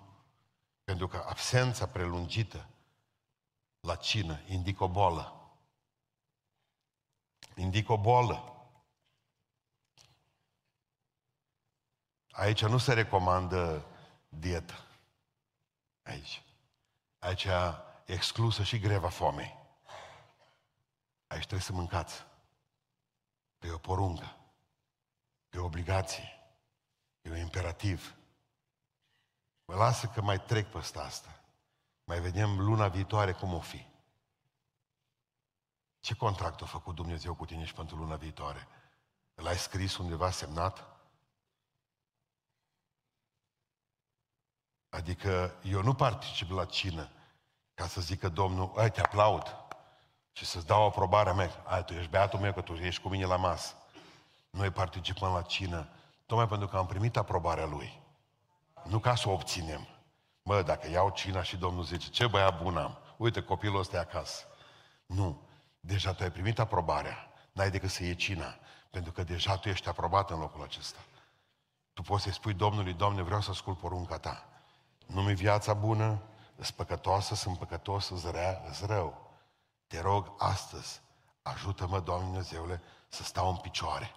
Pentru 0.83 1.07
că 1.07 1.25
absența 1.27 1.87
prelungită 1.87 2.67
la 3.79 3.95
cină 3.95 4.39
indică 4.47 4.83
o 4.83 4.87
boală. 4.87 5.49
Indică 7.55 7.91
o 7.91 7.97
boală. 7.97 8.49
Aici 12.31 12.65
nu 12.65 12.77
se 12.77 12.93
recomandă 12.93 13.85
dietă. 14.39 14.85
Aici. 16.03 16.43
Aici 17.19 17.43
e 17.43 17.51
exclusă 18.05 18.63
și 18.63 18.79
greva 18.79 19.09
foamei. 19.09 19.57
Aici 21.27 21.41
trebuie 21.41 21.59
să 21.59 21.73
mâncați. 21.73 22.25
E 23.59 23.71
o 23.71 23.77
poruncă. 23.77 24.35
E 25.49 25.57
o 25.57 25.65
obligație. 25.65 26.39
E 27.21 27.29
un 27.29 27.37
imperativ. 27.37 28.15
Mă 29.65 29.75
lasă 29.75 30.07
că 30.07 30.21
mai 30.21 30.41
trec 30.41 30.71
peste 30.71 30.99
asta. 30.99 31.39
Mai 32.03 32.19
vedem 32.19 32.59
luna 32.59 32.87
viitoare 32.87 33.31
cum 33.31 33.53
o 33.53 33.59
fi. 33.59 33.85
Ce 35.99 36.15
contract 36.15 36.61
a 36.61 36.65
făcut 36.65 36.95
Dumnezeu 36.95 37.35
cu 37.35 37.45
tine 37.45 37.65
și 37.65 37.73
pentru 37.73 37.95
luna 37.95 38.15
viitoare? 38.15 38.67
L-ai 39.33 39.57
scris 39.57 39.97
undeva 39.97 40.31
semnat? 40.31 40.94
Adică 44.95 45.55
eu 45.61 45.81
nu 45.81 45.93
particip 45.93 46.51
la 46.51 46.65
cină 46.65 47.09
ca 47.73 47.87
să 47.87 48.01
zică 48.01 48.29
Domnul, 48.29 48.71
ai, 48.75 48.91
te 48.91 49.01
aplaud 49.01 49.55
și 50.31 50.45
să-ți 50.45 50.65
dau 50.65 50.85
aprobarea 50.85 51.33
mea. 51.33 51.49
Ai, 51.63 51.85
tu 51.85 51.93
ești 51.93 52.09
beatul 52.09 52.39
meu 52.39 52.53
că 52.53 52.61
tu 52.61 52.73
ești 52.73 53.01
cu 53.01 53.09
mine 53.09 53.25
la 53.25 53.35
masă. 53.35 53.73
Noi 54.49 54.71
participăm 54.71 55.33
la 55.33 55.41
cină 55.41 55.87
tocmai 56.25 56.47
pentru 56.47 56.67
că 56.67 56.77
am 56.77 56.85
primit 56.85 57.17
aprobarea 57.17 57.65
Lui. 57.65 58.01
Nu 58.83 58.99
ca 58.99 59.15
să 59.15 59.29
o 59.29 59.31
obținem. 59.31 59.87
Mă, 60.41 60.61
dacă 60.61 60.89
iau 60.89 61.09
cina 61.09 61.43
și 61.43 61.57
Domnul 61.57 61.83
zice, 61.83 62.09
ce 62.09 62.27
băiat 62.27 62.61
bun 62.61 62.77
am, 62.77 62.97
uite 63.17 63.41
copilul 63.41 63.79
ăsta 63.79 63.97
e 63.97 63.99
acasă. 63.99 64.43
Nu, 65.05 65.41
deja 65.79 66.13
tu 66.13 66.23
ai 66.23 66.31
primit 66.31 66.59
aprobarea, 66.59 67.31
n-ai 67.51 67.71
decât 67.71 67.89
să 67.89 68.03
iei 68.03 68.15
cina, 68.15 68.57
pentru 68.89 69.11
că 69.11 69.23
deja 69.23 69.57
tu 69.57 69.69
ești 69.69 69.89
aprobat 69.89 70.29
în 70.29 70.39
locul 70.39 70.63
acesta. 70.63 70.99
Tu 71.93 72.01
poți 72.01 72.23
să-i 72.23 72.33
spui 72.33 72.53
Domnului, 72.53 72.93
Doamne, 72.93 73.21
vreau 73.21 73.41
să 73.41 73.49
ascult 73.49 73.77
porunca 73.77 74.17
ta. 74.17 74.49
Nu-mi 75.05 75.33
viața 75.33 75.73
bună, 75.73 76.21
sunt 76.55 76.75
păcătoasă, 76.75 77.35
sunt 77.35 77.57
păcătos, 77.57 78.09
îți 78.09 78.31
rea, 78.31 78.61
îți 78.69 78.85
rău. 78.85 79.31
Te 79.87 80.01
rog 80.01 80.33
astăzi, 80.37 81.01
ajută-mă, 81.41 81.99
Doamne 81.99 82.25
Dumnezeule, 82.25 82.81
să 83.07 83.23
stau 83.23 83.49
în 83.49 83.55
picioare. 83.55 84.11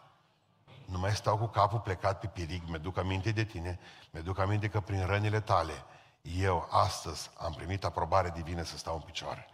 Nu 0.85 0.99
mai 0.99 1.15
stau 1.15 1.39
cu 1.39 1.47
capul 1.47 1.81
plecat 1.81 2.21
pe 2.21 2.27
piric, 2.27 2.69
mi-duc 2.69 2.97
aminte 2.97 3.31
de 3.31 3.45
tine, 3.45 3.79
mi-duc 4.11 4.39
aminte 4.39 4.69
că 4.69 4.81
prin 4.81 5.07
rănile 5.07 5.41
tale, 5.41 5.85
eu 6.23 6.69
astăzi 6.71 7.31
am 7.39 7.53
primit 7.53 7.85
aprobare 7.85 8.31
divină 8.31 8.63
să 8.63 8.77
stau 8.77 8.95
în 8.95 9.01
picioare. 9.01 9.47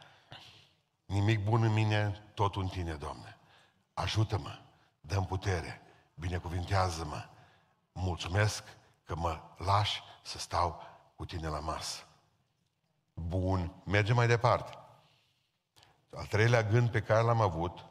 Nimic 1.05 1.45
bun 1.45 1.62
în 1.62 1.73
mine, 1.73 2.25
tot 2.35 2.57
în 2.57 2.69
tine, 2.69 2.93
Doamne. 2.93 3.38
Ajută-mă, 3.95 4.59
dă 5.00 5.21
putere, 5.21 5.83
binecuvintează-mă. 6.14 7.25
Mulțumesc 7.93 8.64
că 9.05 9.14
mă 9.17 9.41
lași 9.57 10.03
să 10.23 10.38
stau 10.38 10.83
cu 11.25 11.31
tine 11.31 11.49
la 11.49 11.61
masă. 11.61 12.07
Bun, 13.14 13.83
mergem 13.85 14.14
mai 14.14 14.26
departe. 14.26 14.78
Al 16.11 16.26
treilea 16.26 16.62
gând 16.62 16.90
pe 16.90 17.02
care 17.02 17.23
l-am 17.23 17.40
avut 17.40 17.85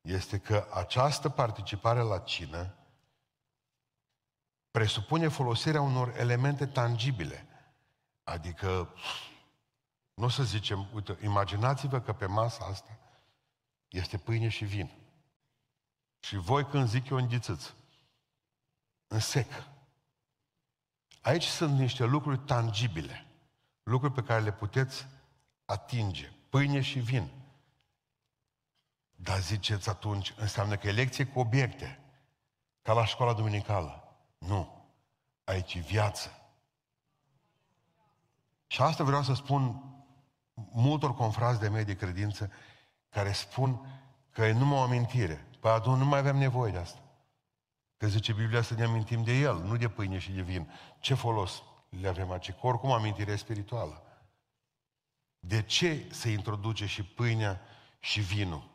este 0.00 0.38
că 0.38 0.66
această 0.72 1.28
participare 1.28 2.00
la 2.00 2.18
cină 2.18 2.74
presupune 4.70 5.28
folosirea 5.28 5.80
unor 5.80 6.14
elemente 6.16 6.66
tangibile. 6.66 7.46
Adică, 8.24 8.94
nu 10.14 10.24
o 10.24 10.28
să 10.28 10.42
zicem, 10.42 10.88
uite, 10.94 11.18
imaginați-vă 11.22 12.00
că 12.00 12.12
pe 12.12 12.26
masa 12.26 12.64
asta 12.64 12.98
este 13.88 14.18
pâine 14.18 14.48
și 14.48 14.64
vin. 14.64 14.90
Și 16.18 16.36
voi 16.36 16.66
când 16.66 16.88
zic 16.88 17.08
eu 17.08 17.16
înghițiți, 17.16 17.74
în 19.06 19.20
sec. 19.20 19.76
Aici 21.28 21.44
sunt 21.44 21.78
niște 21.78 22.04
lucruri 22.04 22.38
tangibile, 22.38 23.26
lucruri 23.82 24.12
pe 24.12 24.22
care 24.22 24.40
le 24.40 24.52
puteți 24.52 25.06
atinge, 25.64 26.32
pâine 26.48 26.80
și 26.80 26.98
vin. 26.98 27.30
Dar 29.10 29.38
ziceți 29.38 29.88
atunci, 29.88 30.34
înseamnă 30.36 30.76
că 30.76 30.88
e 30.88 30.92
lecție 30.92 31.26
cu 31.26 31.38
obiecte, 31.38 32.00
ca 32.82 32.92
la 32.92 33.04
școala 33.04 33.32
duminicală. 33.32 34.16
Nu. 34.38 34.86
Aici 35.44 35.74
e 35.74 35.78
viață. 35.80 36.30
Și 38.66 38.82
asta 38.82 39.04
vreau 39.04 39.22
să 39.22 39.34
spun 39.34 39.82
multor 40.54 41.14
confrați 41.14 41.60
de 41.60 41.68
mei 41.68 41.84
de 41.84 41.96
credință 41.96 42.50
care 43.08 43.32
spun 43.32 44.02
că 44.30 44.44
e 44.44 44.52
numai 44.52 44.78
o 44.78 44.82
amintire. 44.82 45.46
Păi 45.60 45.70
atunci 45.70 45.98
nu 45.98 46.04
mai 46.04 46.18
avem 46.18 46.36
nevoie 46.36 46.72
de 46.72 46.78
asta. 46.78 47.07
Că 47.98 48.06
zice 48.06 48.32
Biblia 48.32 48.62
să 48.62 48.74
ne 48.74 48.84
amintim 48.84 49.22
de 49.22 49.32
El, 49.32 49.56
nu 49.56 49.76
de 49.76 49.88
pâine 49.88 50.18
și 50.18 50.30
de 50.30 50.40
vin. 50.40 50.72
Ce 51.00 51.14
folos 51.14 51.62
le 51.88 52.08
avem 52.08 52.30
aici? 52.30 52.52
Că 52.52 52.66
oricum 52.66 52.92
amintire 52.92 53.36
spirituală. 53.36 54.02
De 55.40 55.62
ce 55.62 56.08
se 56.10 56.30
introduce 56.30 56.86
și 56.86 57.02
pâinea 57.02 57.60
și 57.98 58.20
vinul? 58.20 58.70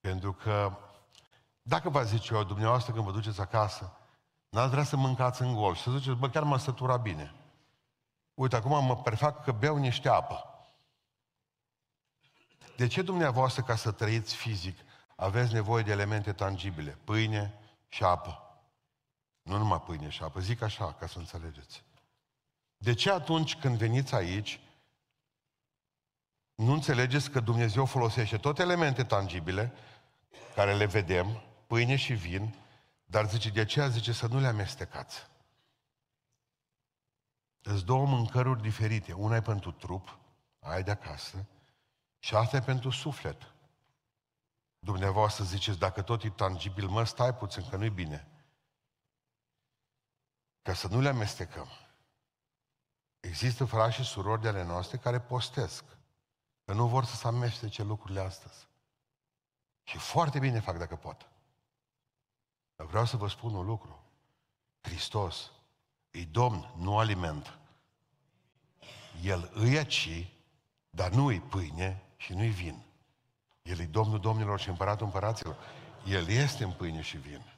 Pentru 0.00 0.32
că 0.32 0.78
dacă 1.62 1.88
vă 1.88 2.02
zice 2.02 2.34
eu, 2.34 2.44
dumneavoastră, 2.44 2.92
când 2.92 3.04
vă 3.04 3.12
duceți 3.12 3.40
acasă, 3.40 3.96
n-ați 4.48 4.70
vrea 4.70 4.84
să 4.84 4.96
mâncați 4.96 5.42
în 5.42 5.54
gol 5.54 5.74
și 5.74 5.82
să 5.82 5.90
ziceți, 5.90 6.16
bă, 6.16 6.28
chiar 6.28 6.42
m-am 6.42 6.58
sătura 6.58 6.96
bine. 6.96 7.34
Uite, 8.34 8.56
acum 8.56 8.84
mă 8.84 8.96
prefac 8.96 9.44
că 9.44 9.52
beau 9.52 9.76
niște 9.76 10.08
apă. 10.08 10.46
de 12.76 12.86
ce 12.86 13.02
dumneavoastră, 13.02 13.62
ca 13.62 13.76
să 13.76 13.90
trăiți 13.90 14.34
fizic, 14.34 14.78
aveți 15.16 15.52
nevoie 15.52 15.82
de 15.82 15.90
elemente 15.90 16.32
tangibile? 16.32 16.98
Pâine 17.04 17.61
și 17.92 18.04
apă. 18.04 18.42
Nu 19.42 19.56
numai 19.56 19.80
pâine 19.80 20.08
și 20.08 20.22
apă, 20.22 20.40
zic 20.40 20.62
așa, 20.62 20.92
ca 20.92 21.06
să 21.06 21.18
înțelegeți. 21.18 21.84
De 22.76 22.94
ce 22.94 23.10
atunci 23.10 23.56
când 23.56 23.76
veniți 23.76 24.14
aici, 24.14 24.60
nu 26.54 26.72
înțelegeți 26.72 27.30
că 27.30 27.40
Dumnezeu 27.40 27.84
folosește 27.84 28.36
tot 28.36 28.58
elemente 28.58 29.04
tangibile, 29.04 29.72
care 30.54 30.74
le 30.74 30.86
vedem, 30.86 31.42
pâine 31.66 31.96
și 31.96 32.12
vin, 32.12 32.54
dar 33.04 33.28
zice, 33.28 33.50
de 33.50 33.60
aceea 33.60 33.88
zice 33.88 34.12
să 34.12 34.26
nu 34.26 34.40
le 34.40 34.46
amestecați. 34.46 35.26
Sunt 37.60 37.82
două 37.82 38.06
mâncăruri 38.06 38.62
diferite. 38.62 39.12
Una 39.12 39.36
e 39.36 39.40
pentru 39.40 39.72
trup, 39.72 40.18
ai 40.58 40.82
de 40.82 40.90
acasă, 40.90 41.46
și 42.18 42.34
asta 42.34 42.56
e 42.56 42.60
pentru 42.60 42.90
suflet. 42.90 43.52
Dumneavoastră 44.84 45.44
ziceți, 45.44 45.78
dacă 45.78 46.02
tot 46.02 46.22
e 46.22 46.30
tangibil, 46.30 46.88
mă, 46.88 47.04
stai 47.04 47.34
puțin, 47.34 47.68
că 47.68 47.76
nu-i 47.76 47.90
bine. 47.90 48.28
Ca 50.62 50.74
să 50.74 50.88
nu 50.88 51.00
le 51.00 51.08
amestecăm. 51.08 51.68
Există 53.20 53.64
frați 53.64 53.94
și 53.94 54.04
surori 54.04 54.40
de 54.40 54.48
ale 54.48 54.64
noastre 54.64 54.96
care 54.96 55.20
postesc. 55.20 55.84
Că 56.64 56.72
nu 56.72 56.86
vor 56.86 57.04
să 57.04 57.16
se 57.16 57.26
amestece 57.26 57.82
lucrurile 57.82 58.20
astăzi. 58.20 58.68
Și 59.82 59.98
foarte 59.98 60.38
bine 60.38 60.60
fac 60.60 60.78
dacă 60.78 60.96
pot. 60.96 61.30
Dar 62.76 62.86
vreau 62.86 63.04
să 63.04 63.16
vă 63.16 63.28
spun 63.28 63.54
un 63.54 63.66
lucru. 63.66 64.04
Hristos 64.80 65.50
e 66.10 66.24
Domn, 66.24 66.72
nu 66.76 66.98
aliment. 66.98 67.58
El 69.22 69.50
îi 69.54 69.76
aici, 69.76 70.32
dar 70.90 71.10
nu 71.10 71.26
îi 71.26 71.40
pâine 71.40 72.02
și 72.16 72.32
nu 72.32 72.40
îi 72.40 72.50
vin. 72.50 72.91
El 73.62 73.78
e 73.78 73.84
Domnul 73.84 74.20
Domnilor 74.20 74.60
și 74.60 74.68
Împăratul 74.68 75.06
Împăraților. 75.06 75.56
El 76.06 76.28
este 76.28 76.64
în 76.64 76.72
pâine 76.72 77.00
și 77.00 77.16
vin. 77.16 77.52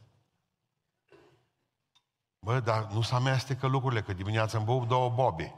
Bă, 2.38 2.60
dar 2.60 2.86
nu 2.86 3.02
se 3.02 3.14
amestecă 3.14 3.66
lucrurile, 3.66 4.02
că 4.02 4.12
dimineața 4.12 4.56
îmi 4.56 4.66
bău 4.66 4.86
două 4.86 5.10
bobe. 5.10 5.54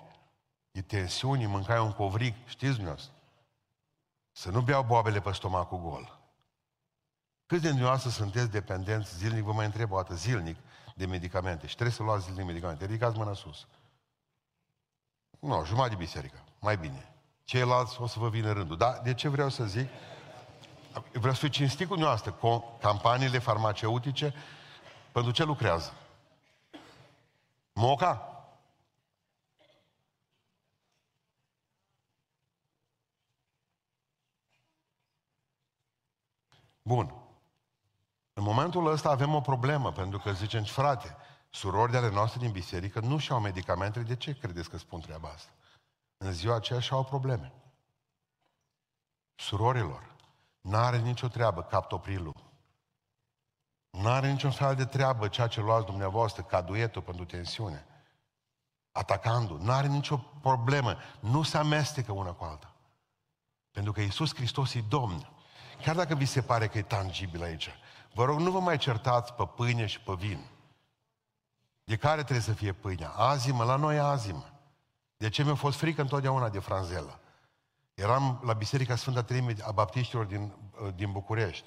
E 0.70 0.82
tensiuni, 0.82 1.46
mâncai 1.46 1.80
un 1.80 1.92
covrig, 1.92 2.34
știți 2.46 2.72
dumneavoastră? 2.72 3.12
Să 4.32 4.50
nu 4.50 4.60
beau 4.60 4.82
boabele 4.82 5.20
pe 5.20 5.32
stomacul 5.32 5.78
gol. 5.78 6.18
Câți 7.46 7.62
de 7.62 7.68
dumneavoastră 7.68 8.10
sunteți 8.10 8.50
dependenți 8.50 9.16
zilnic, 9.16 9.42
vă 9.42 9.52
mai 9.52 9.64
întreb 9.64 9.92
o 9.92 9.96
dată, 9.96 10.14
zilnic, 10.14 10.56
de 10.94 11.06
medicamente 11.06 11.66
și 11.66 11.74
trebuie 11.74 11.96
să 11.96 12.02
luați 12.02 12.24
zilnic 12.24 12.46
medicamente. 12.46 12.84
Ridicați 12.84 13.16
mâna 13.16 13.32
sus. 13.32 13.66
Nu, 15.40 15.64
jumătate 15.64 15.94
de 15.94 15.96
biserică. 15.96 16.44
Mai 16.60 16.76
bine. 16.76 17.14
Ceilalți 17.44 18.00
o 18.00 18.06
să 18.06 18.18
vă 18.18 18.28
vină 18.28 18.52
rândul. 18.52 18.76
Dar 18.76 19.00
de 19.02 19.14
ce 19.14 19.28
vreau 19.28 19.48
să 19.48 19.64
zic? 19.64 19.88
Vreau 21.12 21.34
să 21.34 21.40
fiu 21.40 21.48
cinstit 21.48 21.86
cu 21.86 21.94
dumneavoastră. 21.94 22.38
Campaniile 22.80 23.38
farmaceutice, 23.38 24.34
pentru 25.12 25.32
ce 25.32 25.44
lucrează? 25.44 25.92
Moca? 27.72 28.30
Bun. 36.82 37.14
În 38.32 38.42
momentul 38.42 38.86
ăsta 38.86 39.10
avem 39.10 39.34
o 39.34 39.40
problemă, 39.40 39.92
pentru 39.92 40.18
că 40.18 40.32
zicem, 40.32 40.64
frate, 40.64 41.16
surori 41.50 41.90
de 41.90 41.96
ale 41.96 42.10
noastre 42.10 42.40
din 42.40 42.52
biserică 42.52 43.00
nu 43.00 43.18
și-au 43.18 43.40
medicamente, 43.40 44.00
de 44.00 44.16
ce 44.16 44.38
credeți 44.38 44.70
că 44.70 44.78
spun 44.78 45.00
treaba 45.00 45.28
asta? 45.28 45.50
În 46.16 46.32
ziua 46.32 46.54
aceea 46.54 46.80
și-au 46.80 47.04
probleme. 47.04 47.52
Surorilor, 49.34 50.15
n-are 50.66 50.98
nicio 50.98 51.28
treabă 51.28 51.62
captoprilul. 51.62 52.34
N-are 53.90 54.30
niciun 54.30 54.50
fel 54.50 54.74
de 54.74 54.84
treabă 54.84 55.28
ceea 55.28 55.46
ce 55.46 55.60
luați 55.60 55.86
dumneavoastră 55.86 56.42
ca 56.42 56.60
duetul 56.60 57.02
pentru 57.02 57.24
tensiune. 57.24 57.86
Atacandul. 58.92 59.60
N-are 59.60 59.86
nicio 59.86 60.16
problemă. 60.16 60.96
Nu 61.20 61.42
se 61.42 61.56
amestecă 61.56 62.12
una 62.12 62.32
cu 62.32 62.44
alta. 62.44 62.74
Pentru 63.70 63.92
că 63.92 64.00
Iisus 64.00 64.34
Hristos 64.34 64.74
e 64.74 64.84
Domn. 64.88 65.28
Chiar 65.82 65.96
dacă 65.96 66.14
vi 66.14 66.24
se 66.24 66.42
pare 66.42 66.68
că 66.68 66.78
e 66.78 66.82
tangibil 66.82 67.42
aici. 67.42 67.70
Vă 68.14 68.24
rog, 68.24 68.38
nu 68.38 68.50
vă 68.50 68.60
mai 68.60 68.78
certați 68.78 69.32
pe 69.32 69.46
pâine 69.56 69.86
și 69.86 70.00
pe 70.00 70.12
vin. 70.12 70.44
De 71.84 71.96
care 71.96 72.22
trebuie 72.22 72.44
să 72.44 72.52
fie 72.52 72.72
pâinea? 72.72 73.10
Azimă, 73.10 73.64
la 73.64 73.76
noi 73.76 73.98
azimă. 73.98 74.50
De 75.16 75.28
ce 75.28 75.42
mi-a 75.42 75.54
fost 75.54 75.78
frică 75.78 76.00
întotdeauna 76.00 76.48
de 76.48 76.58
franzelă? 76.58 77.20
Eram 77.96 78.40
la 78.44 78.52
Biserica 78.52 78.96
Sfânta 78.96 79.22
Treime 79.22 79.54
a 79.62 79.70
Baptiștilor 79.70 80.24
din, 80.24 80.52
din 80.94 81.12
București 81.12 81.64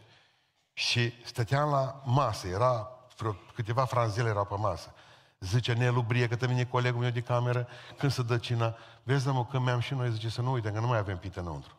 și 0.74 1.14
stăteam 1.26 1.70
la 1.70 2.02
masă, 2.06 2.48
era 2.48 2.90
vreo 3.18 3.36
câteva 3.54 3.86
franzele 3.86 4.30
erau 4.30 4.46
pe 4.46 4.56
masă. 4.56 4.94
Zice 5.40 5.74
Nelu 5.74 6.02
Brie, 6.02 6.28
că 6.28 6.46
vine 6.46 6.66
colegul 6.66 7.02
meu 7.02 7.10
de 7.10 7.22
cameră, 7.22 7.68
când 7.98 8.12
se 8.12 8.24
dă 8.24 8.38
cina, 8.38 8.76
vezi, 9.04 9.28
mă, 9.28 9.46
când 9.46 9.64
mi-am 9.64 9.80
și 9.80 9.94
noi, 9.94 10.12
zice 10.12 10.30
să 10.30 10.42
nu 10.42 10.52
uităm, 10.52 10.74
că 10.74 10.80
nu 10.80 10.88
mai 10.88 10.98
avem 10.98 11.18
pite 11.18 11.40
înăuntru. 11.40 11.76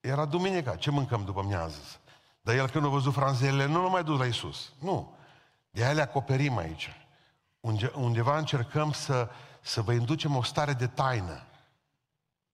Era 0.00 0.24
duminica, 0.24 0.76
ce 0.76 0.90
mâncăm 0.90 1.24
după 1.24 1.42
miază? 1.42 1.80
Dar 2.40 2.54
el 2.54 2.68
când 2.68 2.84
a 2.84 2.88
văzut 2.88 3.12
franzelele, 3.12 3.66
nu 3.66 3.82
l-a 3.82 3.88
mai 3.88 4.04
dus 4.04 4.18
la 4.18 4.26
Isus. 4.26 4.72
Nu. 4.78 5.14
De 5.70 5.84
aia 5.84 5.92
le 5.92 6.02
acoperim 6.02 6.56
aici. 6.56 6.88
Unde, 7.60 7.92
undeva 7.94 8.38
încercăm 8.38 8.92
să, 8.92 9.30
să 9.60 9.82
vă 9.82 9.92
inducem 9.92 10.36
o 10.36 10.42
stare 10.42 10.72
de 10.72 10.86
taină. 10.86 11.44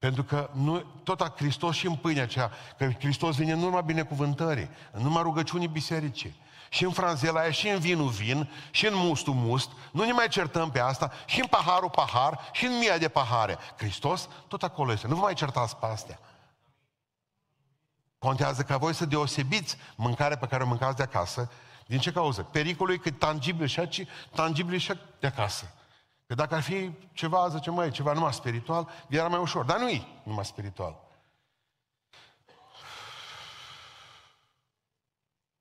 Pentru 0.07 0.25
că 0.25 0.51
nu, 0.53 0.85
tot 1.05 1.21
a 1.21 1.35
Hristos 1.37 1.77
și 1.77 1.87
în 1.87 1.95
pâinea 1.95 2.23
aceea, 2.23 2.51
că 2.79 2.91
Hristos 2.99 3.37
vine 3.37 3.55
nu 3.55 3.61
numai 3.61 3.83
binecuvântării, 3.85 4.71
în 4.91 5.03
numai 5.03 5.23
rugăciunii 5.23 5.69
bisericii. 5.69 6.37
Și 6.69 6.85
în 6.85 6.91
franzela 6.93 7.41
aia, 7.41 7.51
și 7.51 7.69
în 7.69 7.79
vinul 7.79 8.09
vin, 8.09 8.51
și 8.71 8.87
în 8.87 8.95
mustul 8.95 9.35
must, 9.35 9.71
nu 9.93 10.05
ne 10.05 10.13
mai 10.13 10.29
certăm 10.29 10.71
pe 10.71 10.81
asta, 10.81 11.13
și 11.25 11.41
în 11.41 11.47
paharul 11.47 11.91
pahar, 11.91 12.41
și 12.53 12.67
în 12.67 12.79
mia 12.79 12.99
de 12.99 13.09
pahare. 13.09 13.59
Hristos 13.77 14.29
tot 14.49 14.63
acolo 14.63 14.93
este. 14.93 15.07
Nu 15.07 15.15
vă 15.15 15.21
mai 15.21 15.35
certați 15.35 15.77
pe 15.77 15.87
astea. 15.87 16.19
Contează 18.19 18.63
ca 18.63 18.77
voi 18.77 18.95
să 18.95 19.07
deosebiți 19.07 19.77
mâncarea 19.97 20.37
pe 20.37 20.47
care 20.47 20.63
o 20.63 20.67
mâncați 20.67 20.97
de 20.97 21.03
acasă. 21.03 21.51
Din 21.87 21.99
ce 21.99 22.13
cauză? 22.13 22.43
Pericolul 22.43 22.95
e 22.95 22.97
că 22.97 23.11
tangibil 23.11 23.67
și 23.67 23.81
aici, 23.81 24.07
tangibil 24.35 24.79
și 24.79 24.93
de 25.21 25.27
acasă. 25.27 25.71
Că 26.27 26.35
dacă 26.35 26.55
ar 26.55 26.63
fi 26.63 26.93
ceva, 27.13 27.49
zice, 27.49 27.71
mai 27.71 27.91
ceva 27.91 28.13
numai 28.13 28.33
spiritual, 28.33 28.89
era 29.09 29.29
mai 29.29 29.41
ușor. 29.41 29.65
Dar 29.65 29.79
nu 29.79 29.89
e 29.89 30.03
numai 30.23 30.45
spiritual. 30.45 31.05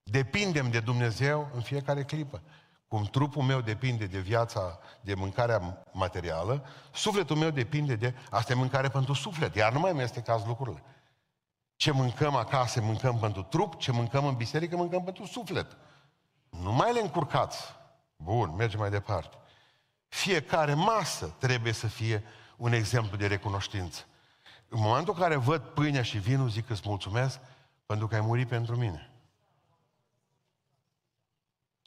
Depindem 0.04 0.70
de 0.70 0.80
Dumnezeu 0.80 1.50
în 1.54 1.62
fiecare 1.62 2.04
clipă. 2.04 2.42
Cum 2.88 3.04
trupul 3.04 3.44
meu 3.44 3.62
depinde 3.62 4.06
de 4.06 4.20
viața, 4.20 4.80
de 5.02 5.14
mâncarea 5.14 5.86
materială, 5.92 6.66
sufletul 6.94 7.36
meu 7.36 7.50
depinde 7.50 7.96
de... 7.96 8.16
Asta 8.30 8.52
e 8.52 8.56
mâncare 8.56 8.90
pentru 8.90 9.14
suflet, 9.14 9.56
iar 9.56 9.74
nu 9.74 9.80
mai 9.80 9.98
este 9.98 10.22
caz 10.22 10.46
lucrurile. 10.46 10.84
Ce 11.76 11.92
mâncăm 11.92 12.36
acasă, 12.36 12.82
mâncăm 12.82 13.18
pentru 13.18 13.42
trup, 13.44 13.78
ce 13.78 13.92
mâncăm 13.92 14.26
în 14.26 14.36
biserică, 14.36 14.76
mâncăm 14.76 15.04
pentru 15.04 15.26
suflet. 15.26 15.78
Nu 16.50 16.72
mai 16.72 16.94
le 16.94 17.00
încurcați. 17.00 17.76
Bun, 18.16 18.56
mergem 18.56 18.80
mai 18.80 18.90
departe. 18.90 19.38
Fiecare 20.16 20.74
masă 20.74 21.36
trebuie 21.40 21.72
să 21.72 21.88
fie 21.88 22.24
un 22.58 22.74
exemplu 22.74 23.18
de 23.18 23.28
recunoștință. 23.28 24.06
În 24.70 24.80
momentul 24.82 25.14
în 25.14 25.20
care 25.22 25.36
văd 25.36 25.62
pâinea 25.62 26.02
și 26.02 26.18
vinul, 26.18 26.50
zic 26.50 26.66
că 26.66 26.74
îți 26.74 26.82
mulțumesc 26.86 27.40
pentru 27.86 28.08
că 28.08 28.16
ai 28.16 28.22
murit 28.22 28.48
pentru 28.48 28.76
mine. 28.76 29.12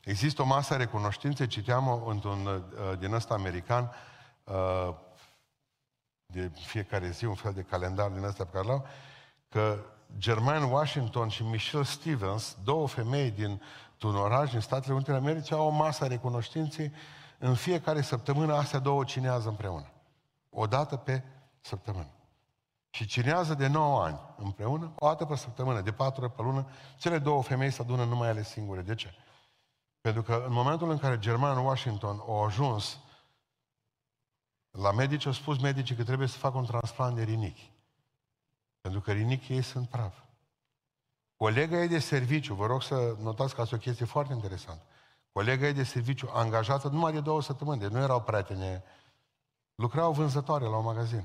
Există 0.04 0.42
o 0.42 0.44
masă 0.44 0.74
a 0.74 0.76
recunoștinței, 0.76 1.46
citeam 1.46 2.06
într-un 2.06 2.46
uh, 2.46 2.98
din 2.98 3.12
ăsta 3.12 3.34
american, 3.34 3.92
uh, 4.44 4.94
de 6.26 6.50
fiecare 6.64 7.10
zi, 7.10 7.24
un 7.24 7.34
fel 7.34 7.52
de 7.52 7.62
calendar 7.62 8.10
din 8.10 8.24
ăsta 8.24 8.44
pe 8.44 8.50
care 8.52 8.66
l-au, 8.66 8.86
că 9.48 9.84
Germain 10.18 10.62
Washington 10.62 11.28
și 11.28 11.42
Michelle 11.42 11.84
Stevens, 11.84 12.56
două 12.64 12.88
femei 12.88 13.30
din 13.30 13.62
un 14.02 14.16
oraș 14.16 14.50
din 14.50 14.60
Statele 14.60 14.94
Unite 14.94 15.10
ale 15.10 15.20
Americii, 15.20 15.54
au 15.54 15.66
o 15.66 15.70
masă 15.70 16.04
a 16.04 16.06
recunoștinței. 16.06 16.92
În 17.38 17.54
fiecare 17.54 18.00
săptămână, 18.00 18.54
astea 18.54 18.78
două 18.78 19.04
cinează 19.04 19.48
împreună. 19.48 19.90
O 20.50 20.66
dată 20.66 20.96
pe 20.96 21.22
săptămână. 21.60 22.10
Și 22.90 23.06
cinează 23.06 23.54
de 23.54 23.66
9 23.66 24.02
ani 24.02 24.20
împreună, 24.36 24.92
o 24.98 25.06
dată 25.06 25.24
pe 25.24 25.36
săptămână, 25.36 25.80
de 25.80 25.92
4 25.92 26.24
ori 26.24 26.32
pe 26.32 26.42
lună. 26.42 26.66
Cele 26.98 27.18
două 27.18 27.42
femei 27.42 27.70
se 27.70 27.82
adună 27.82 28.04
numai 28.04 28.28
ele 28.28 28.42
singure. 28.42 28.82
De 28.82 28.94
ce? 28.94 29.14
Pentru 30.00 30.22
că 30.22 30.44
în 30.46 30.52
momentul 30.52 30.90
în 30.90 30.98
care 30.98 31.18
German 31.18 31.64
Washington 31.64 32.22
a 32.28 32.44
ajuns 32.44 32.98
la 34.70 34.92
medici, 34.92 35.26
au 35.26 35.32
spus 35.32 35.58
medicii 35.58 35.96
că 35.96 36.04
trebuie 36.04 36.28
să 36.28 36.38
facă 36.38 36.56
un 36.56 36.64
transplant 36.64 37.16
de 37.16 37.22
rinichi. 37.22 37.72
Pentru 38.80 39.00
că 39.00 39.12
rinichii 39.12 39.54
ei 39.54 39.62
sunt 39.62 39.88
praf. 39.88 40.18
Colega 41.36 41.76
ei 41.76 41.88
de 41.88 41.98
serviciu, 41.98 42.54
vă 42.54 42.66
rog 42.66 42.82
să 42.82 43.16
notați 43.20 43.54
că 43.54 43.60
asta 43.60 43.76
o 43.76 43.78
chestie 43.78 44.06
foarte 44.06 44.32
interesantă. 44.32 44.82
Colega 45.38 45.66
ei 45.66 45.72
de 45.72 45.84
serviciu, 45.84 46.30
angajată 46.32 46.88
numai 46.88 47.12
de 47.12 47.20
două 47.20 47.42
săptămâni, 47.42 47.80
deci 47.80 47.90
nu 47.90 47.98
erau 47.98 48.22
prietene, 48.22 48.84
lucrau 49.74 50.12
vânzătoare 50.12 50.64
la 50.64 50.76
un 50.76 50.84
magazin. 50.84 51.24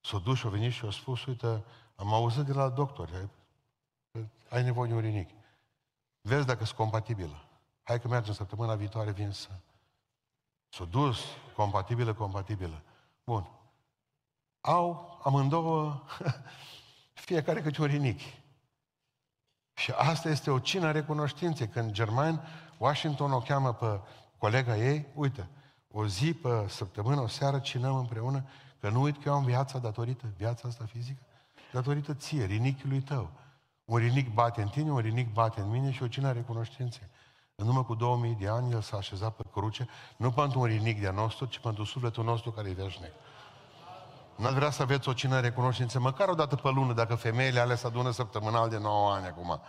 S-a 0.00 0.18
dus 0.18 0.38
și 0.38 0.46
a 0.46 0.48
venit 0.48 0.72
și 0.72 0.84
a 0.84 0.90
spus, 0.90 1.26
uite, 1.26 1.64
am 1.96 2.12
auzit 2.12 2.44
de 2.44 2.52
la 2.52 2.68
doctor, 2.68 3.10
ai, 3.14 3.30
ai 4.48 4.62
nevoie 4.62 4.88
de 4.88 4.94
un 4.94 5.00
rinic. 5.00 5.30
Vezi 6.20 6.46
dacă 6.46 6.64
sunt 6.64 6.76
compatibilă. 6.76 7.44
Hai 7.82 8.00
că 8.00 8.08
mergem 8.08 8.34
săptămâna 8.34 8.74
viitoare, 8.74 9.10
vin 9.10 9.30
să... 9.30 9.48
S-a 10.68 10.84
dus, 10.84 11.18
compatibilă, 11.56 12.14
compatibilă. 12.14 12.82
Bun. 13.24 13.50
Au 14.60 15.18
amândouă, 15.22 16.02
fiecare 17.28 17.62
câte 17.62 17.80
un 17.80 17.86
rinic. 17.86 18.20
Și 19.78 19.90
asta 19.96 20.28
este 20.28 20.50
o 20.50 20.58
cină 20.58 20.90
recunoștințe. 20.90 21.68
Când 21.68 21.92
Germain 21.92 22.40
Washington 22.76 23.32
o 23.32 23.38
cheamă 23.38 23.72
pe 23.72 24.00
colega 24.38 24.76
ei, 24.76 25.06
uite, 25.14 25.48
o 25.90 26.06
zi 26.06 26.34
pe 26.34 26.64
săptămână, 26.68 27.20
o 27.20 27.26
seară, 27.26 27.58
cinăm 27.58 27.96
împreună, 27.96 28.44
că 28.80 28.88
nu 28.88 29.02
uit 29.02 29.22
că 29.22 29.28
eu 29.28 29.34
am 29.34 29.44
viața 29.44 29.78
datorită, 29.78 30.24
viața 30.36 30.68
asta 30.68 30.84
fizică, 30.84 31.22
datorită 31.72 32.14
ție, 32.14 32.44
rinichiului 32.44 33.00
tău. 33.00 33.30
Un 33.84 33.98
rinic 33.98 34.32
bate 34.32 34.62
în 34.62 34.68
tine, 34.68 34.90
un 34.90 34.98
rinic 34.98 35.32
bate 35.32 35.60
în 35.60 35.70
mine 35.70 35.90
și 35.90 36.02
o 36.02 36.08
cină 36.08 36.32
recunoștințe. 36.32 37.10
În 37.54 37.66
urmă 37.66 37.84
cu 37.84 37.94
2000 37.94 38.36
de 38.40 38.48
ani, 38.48 38.72
El 38.72 38.80
s-a 38.80 38.96
așezat 38.96 39.34
pe 39.34 39.42
cruce, 39.52 39.88
nu 40.16 40.30
pentru 40.30 40.60
un 40.60 40.66
rinic 40.66 41.00
de-a 41.00 41.10
nostru, 41.10 41.44
ci 41.44 41.58
pentru 41.58 41.84
sufletul 41.84 42.24
nostru 42.24 42.50
care 42.50 42.68
e 42.68 42.72
veșnic. 42.72 43.10
N-ați 44.38 44.54
vrea 44.54 44.70
să 44.70 44.82
aveți 44.82 45.08
o 45.08 45.12
cină 45.12 45.40
recunoștință, 45.40 46.00
măcar 46.00 46.28
o 46.28 46.34
dată 46.34 46.56
pe 46.56 46.68
lună, 46.68 46.92
dacă 46.92 47.14
femeile 47.14 47.60
alea 47.60 47.76
se 47.76 47.86
adună 47.86 48.10
săptămânal 48.10 48.68
de 48.68 48.78
9 48.78 49.12
ani 49.12 49.26
acum. 49.26 49.60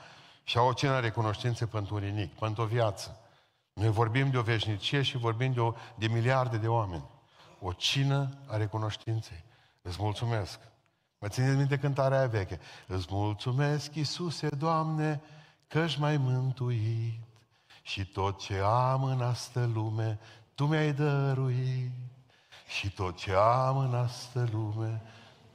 Și 0.44 0.58
au 0.58 0.68
o 0.68 0.74
cină 0.74 1.00
recunoștință 1.00 1.66
pentru 1.66 1.96
un 1.96 2.02
rinic, 2.02 2.34
pentru 2.34 2.64
o 2.64 2.66
viață. 2.66 3.20
Noi 3.74 3.90
vorbim 3.90 4.30
de 4.30 4.38
o 4.38 4.42
veșnicie 4.42 5.02
și 5.02 5.18
vorbim 5.18 5.54
de, 5.54 5.60
o, 5.60 5.74
de 5.96 6.08
miliarde 6.08 6.58
de 6.58 6.68
oameni. 6.68 7.10
O 7.60 7.74
cină 7.74 8.30
a 8.48 8.58
recunoștinței. 8.58 9.44
Îți 9.82 9.98
mulțumesc. 10.00 10.60
Mă 11.20 11.28
țineți 11.28 11.58
minte 11.58 11.78
cântarea 11.78 12.18
aia 12.18 12.28
veche. 12.28 12.60
Îți 12.88 13.08
mulțumesc, 13.10 13.96
Iisuse, 13.96 14.48
Doamne, 14.50 15.22
că-și 15.68 16.00
mai 16.00 16.18
mântuit 16.18 17.20
și 17.82 18.06
tot 18.06 18.40
ce 18.40 18.62
am 18.64 19.04
în 19.04 19.22
astă 19.22 19.70
lume, 19.74 20.20
Tu 20.56 20.66
mi-ai 20.66 20.94
dăruit. 20.94 21.92
Și 22.70 22.90
tot 22.90 23.18
ce 23.18 23.34
am 23.34 23.78
în 23.78 23.96
astă 23.96 24.48
lume, 24.52 25.02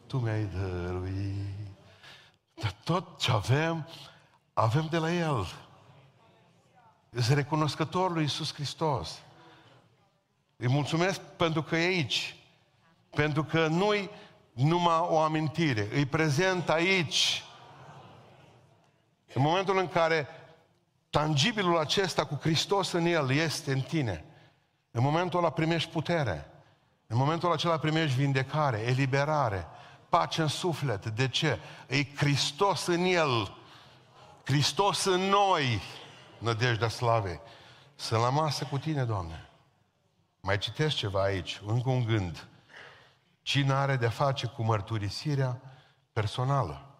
Tu 0.07 0.19
mi-ai 0.19 0.45
dăruit. 0.45 1.69
Dar 2.55 2.75
tot 2.85 3.19
ce 3.19 3.31
avem, 3.31 3.89
avem 4.53 4.87
de 4.91 4.99
la 4.99 5.13
El. 5.13 5.47
Este 7.11 7.35
recunoscător 7.35 8.13
lui 8.13 8.23
Iisus 8.23 8.55
Hristos. 8.55 9.23
Îi 10.57 10.69
mulțumesc 10.69 11.21
pentru 11.21 11.63
că 11.63 11.77
e 11.77 11.87
aici. 11.87 12.37
Pentru 13.11 13.45
că 13.45 13.67
nu-i 13.67 14.11
numai 14.53 15.07
o 15.09 15.19
amintire. 15.19 15.89
Îi 15.93 16.07
prezent 16.07 16.69
aici. 16.69 17.45
În 19.35 19.43
momentul 19.43 19.79
în 19.79 19.89
care 19.89 20.29
tangibilul 21.11 21.79
acesta 21.79 22.27
cu 22.27 22.39
Hristos 22.41 22.93
în 22.93 23.07
el 23.07 23.31
este 23.31 23.73
în 23.73 23.81
tine, 23.81 24.25
în 24.91 25.03
momentul 25.03 25.39
ăla 25.39 25.51
primești 25.51 25.91
putere. 25.91 26.49
În 27.15 27.21
momentul 27.21 27.53
acela 27.53 27.79
primești 27.79 28.17
vindecare, 28.17 28.79
eliberare, 28.79 29.67
pace 30.09 30.43
în 30.43 30.49
suflet. 30.49 31.07
De 31.07 31.29
ce? 31.29 31.59
E 31.89 32.05
Hristos 32.15 32.87
în 32.87 33.05
el. 33.05 33.57
Hristos 34.45 35.05
în 35.05 35.21
noi. 35.21 35.83
Nădejdea 36.39 36.89
slavei. 36.89 37.41
Să 37.95 38.17
la 38.17 38.31
masă 38.31 38.65
cu 38.65 38.79
tine, 38.79 39.05
Doamne. 39.05 39.49
Mai 40.41 40.59
citesc 40.59 40.97
ceva 40.97 41.23
aici, 41.23 41.61
încă 41.67 41.89
un 41.91 42.05
gând. 42.05 42.49
Cine 43.43 43.73
are 43.73 43.97
de-a 43.97 44.11
face 44.11 44.47
cu 44.47 44.63
mărturisirea 44.63 45.61
personală? 46.13 46.99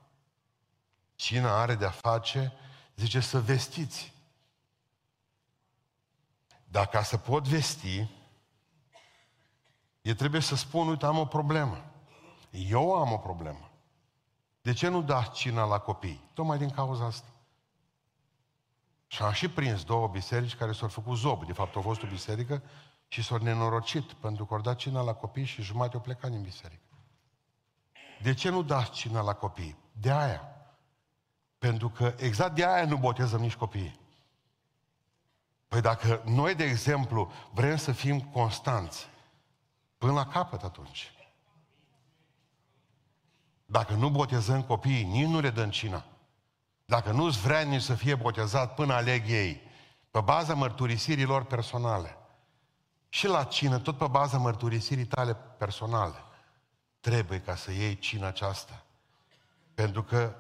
Cine 1.15 1.47
are 1.47 1.75
de-a 1.75 1.91
face, 1.91 2.53
zice, 2.97 3.21
să 3.21 3.41
vestiți. 3.41 4.13
Dar 6.65 6.87
ca 6.87 7.03
să 7.03 7.17
pot 7.17 7.49
vesti, 7.49 8.09
e 10.05 10.15
trebuie 10.15 10.41
să 10.41 10.57
spun, 10.57 10.89
uite, 10.89 11.07
am 11.07 11.19
o 11.19 11.25
problemă. 11.25 11.85
Eu 12.51 12.95
am 12.95 13.13
o 13.13 13.17
problemă. 13.17 13.71
De 14.63 14.73
ce 14.73 14.89
nu 14.89 15.03
dați 15.03 15.31
cina 15.31 15.65
la 15.65 15.79
copii? 15.79 16.31
Tocmai 16.33 16.59
din 16.59 16.71
cauza 16.71 17.05
asta. 17.05 17.29
Și 19.07 19.23
am 19.23 19.33
și 19.33 19.49
prins 19.49 19.85
două 19.85 20.09
biserici 20.09 20.57
care 20.57 20.73
s-au 20.73 20.89
făcut 20.89 21.17
zob. 21.17 21.47
De 21.47 21.53
fapt, 21.53 21.77
au 21.77 21.83
fost 21.83 22.03
o 22.03 22.07
biserică 22.07 22.63
și 23.09 23.23
s-au 23.23 23.39
nenorocit 23.39 24.13
pentru 24.13 24.45
că 24.45 24.55
au 24.55 24.61
dat 24.61 24.77
cina 24.77 25.01
la 25.03 25.15
copii 25.15 25.45
și 25.45 25.63
jumate 25.63 25.95
au 25.95 26.01
plecat 26.01 26.31
din 26.31 26.43
biserică. 26.43 26.83
De 28.23 28.35
ce 28.35 28.49
nu 28.49 28.63
dați 28.63 28.91
cina 28.91 29.21
la 29.21 29.33
copii? 29.33 29.77
De 29.93 30.11
aia. 30.11 30.57
Pentru 31.59 31.89
că 31.89 32.15
exact 32.19 32.55
de 32.55 32.65
aia 32.65 32.85
nu 32.85 32.97
botezăm 32.97 33.41
nici 33.41 33.57
copiii. 33.57 34.01
Păi 35.69 35.81
dacă 35.81 36.23
noi, 36.25 36.55
de 36.55 36.65
exemplu, 36.65 37.33
vrem 37.53 37.77
să 37.77 37.93
fim 37.93 38.21
constanți, 38.21 39.13
până 40.05 40.17
la 40.17 40.27
capăt 40.27 40.63
atunci. 40.63 41.13
Dacă 43.67 43.93
nu 43.93 44.11
botezăm 44.11 44.63
copiii, 44.63 45.05
nici 45.05 45.27
nu 45.27 45.41
le 45.41 45.51
dăm 45.51 45.71
cina. 45.71 46.05
Dacă 46.85 47.11
nu-ți 47.11 47.41
vrea 47.41 47.61
nici 47.61 47.83
să 47.83 47.95
fie 47.95 48.15
botezat 48.15 48.75
până 48.75 48.93
aleg 48.93 49.29
ei, 49.29 49.61
pe 50.11 50.21
baza 50.21 50.55
mărturisirilor 50.55 51.45
personale, 51.45 52.17
și 53.09 53.27
la 53.27 53.45
cină, 53.45 53.79
tot 53.79 53.99
pe 53.99 54.07
baza 54.07 54.39
mărturisirii 54.39 55.05
tale 55.07 55.35
personale, 55.35 56.25
trebuie 57.01 57.41
ca 57.41 57.57
să 57.57 57.73
iei 57.73 57.99
cina 57.99 58.27
aceasta. 58.27 58.83
Pentru 59.75 60.03
că 60.03 60.35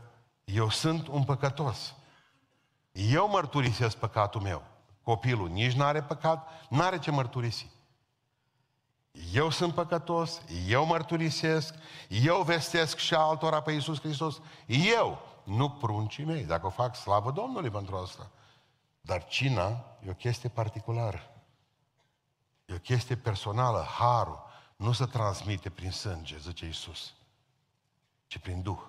eu 0.44 0.70
sunt 0.70 1.06
un 1.06 1.24
păcătos. 1.24 1.94
Eu 2.92 3.28
mărturisesc 3.28 3.96
păcatul 3.96 4.40
meu. 4.40 4.62
Copilul 5.02 5.48
nici 5.48 5.72
nu 5.72 5.84
are 5.84 6.02
păcat, 6.02 6.48
nu 6.68 6.82
are 6.82 6.98
ce 6.98 7.10
mărturisi. 7.10 7.73
Eu 9.32 9.50
sunt 9.50 9.74
păcătos, 9.74 10.42
eu 10.66 10.86
mărturisesc, 10.86 11.74
eu 12.08 12.42
vestesc 12.42 12.96
și 12.96 13.14
altora 13.14 13.62
pe 13.62 13.72
Iisus 13.72 14.00
Hristos. 14.00 14.40
Eu, 14.96 15.18
nu 15.44 15.70
pruncii 15.70 16.24
mei. 16.24 16.44
Dacă 16.44 16.66
o 16.66 16.70
fac, 16.70 16.96
slavă 16.96 17.30
Domnului 17.30 17.70
pentru 17.70 17.96
asta. 17.96 18.30
Dar 19.00 19.26
cina 19.26 19.84
e 20.06 20.10
o 20.10 20.14
chestie 20.14 20.48
particulară. 20.48 21.30
E 22.66 22.74
o 22.74 22.78
chestie 22.78 23.16
personală, 23.16 23.86
harul. 23.98 24.42
Nu 24.76 24.92
se 24.92 25.04
transmite 25.04 25.70
prin 25.70 25.90
sânge, 25.90 26.38
zice 26.38 26.64
Iisus, 26.64 27.14
ci 28.26 28.38
prin 28.38 28.62
Duh. 28.62 28.82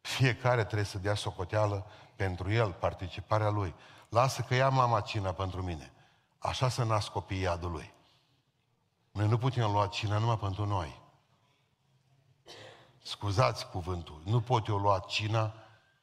Fiecare 0.00 0.64
trebuie 0.64 0.86
să 0.86 0.98
dea 0.98 1.14
socoteală 1.14 1.86
pentru 2.16 2.52
el, 2.52 2.72
participarea 2.72 3.48
lui. 3.48 3.74
Lasă 4.08 4.42
că 4.42 4.54
ia 4.54 4.68
mama 4.68 5.00
cina 5.00 5.32
pentru 5.32 5.62
mine. 5.62 5.92
Așa 6.38 6.68
să 6.68 6.84
nasc 6.84 7.10
copiii 7.10 7.40
iadului. 7.40 7.94
Noi 9.16 9.28
nu 9.28 9.38
putem 9.38 9.70
lua 9.70 9.86
cina 9.86 10.18
numai 10.18 10.38
pentru 10.38 10.66
noi. 10.66 11.00
Scuzați 13.02 13.68
cuvântul. 13.68 14.22
Nu 14.24 14.40
pot 14.40 14.66
eu 14.66 14.76
lua 14.76 14.98
cina 14.98 15.54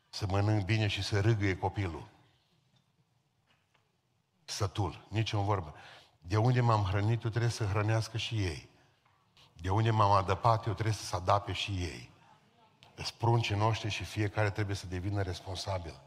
să 0.10 0.26
mănânc 0.30 0.66
bine 0.66 0.88
și 0.88 1.04
să 1.04 1.22
râgâie 1.22 1.58
copilul. 1.58 2.08
Sătul. 4.46 5.06
Nici 5.08 5.34
în 5.34 5.44
vorbă. 5.44 5.74
De 6.22 6.38
unde 6.38 6.62
m-am 6.62 6.84
hrănit, 6.84 7.24
eu 7.24 7.30
trebuie 7.30 7.52
să 7.52 7.66
hrănească 7.66 8.18
și 8.18 8.44
ei. 8.44 8.70
De 9.62 9.70
unde 9.70 9.92
m-am 9.92 10.12
adăpat, 10.12 10.66
eu 10.66 10.74
trebuie 10.74 10.96
să 10.96 11.06
se 11.06 11.16
adape 11.16 11.52
și 11.52 11.72
ei. 11.72 12.12
Spruncii 12.96 13.56
noștri 13.56 13.90
și 13.90 14.04
fiecare 14.04 14.50
trebuie 14.50 14.76
să 14.76 14.88
devină 14.88 15.22
responsabil. 15.22 16.02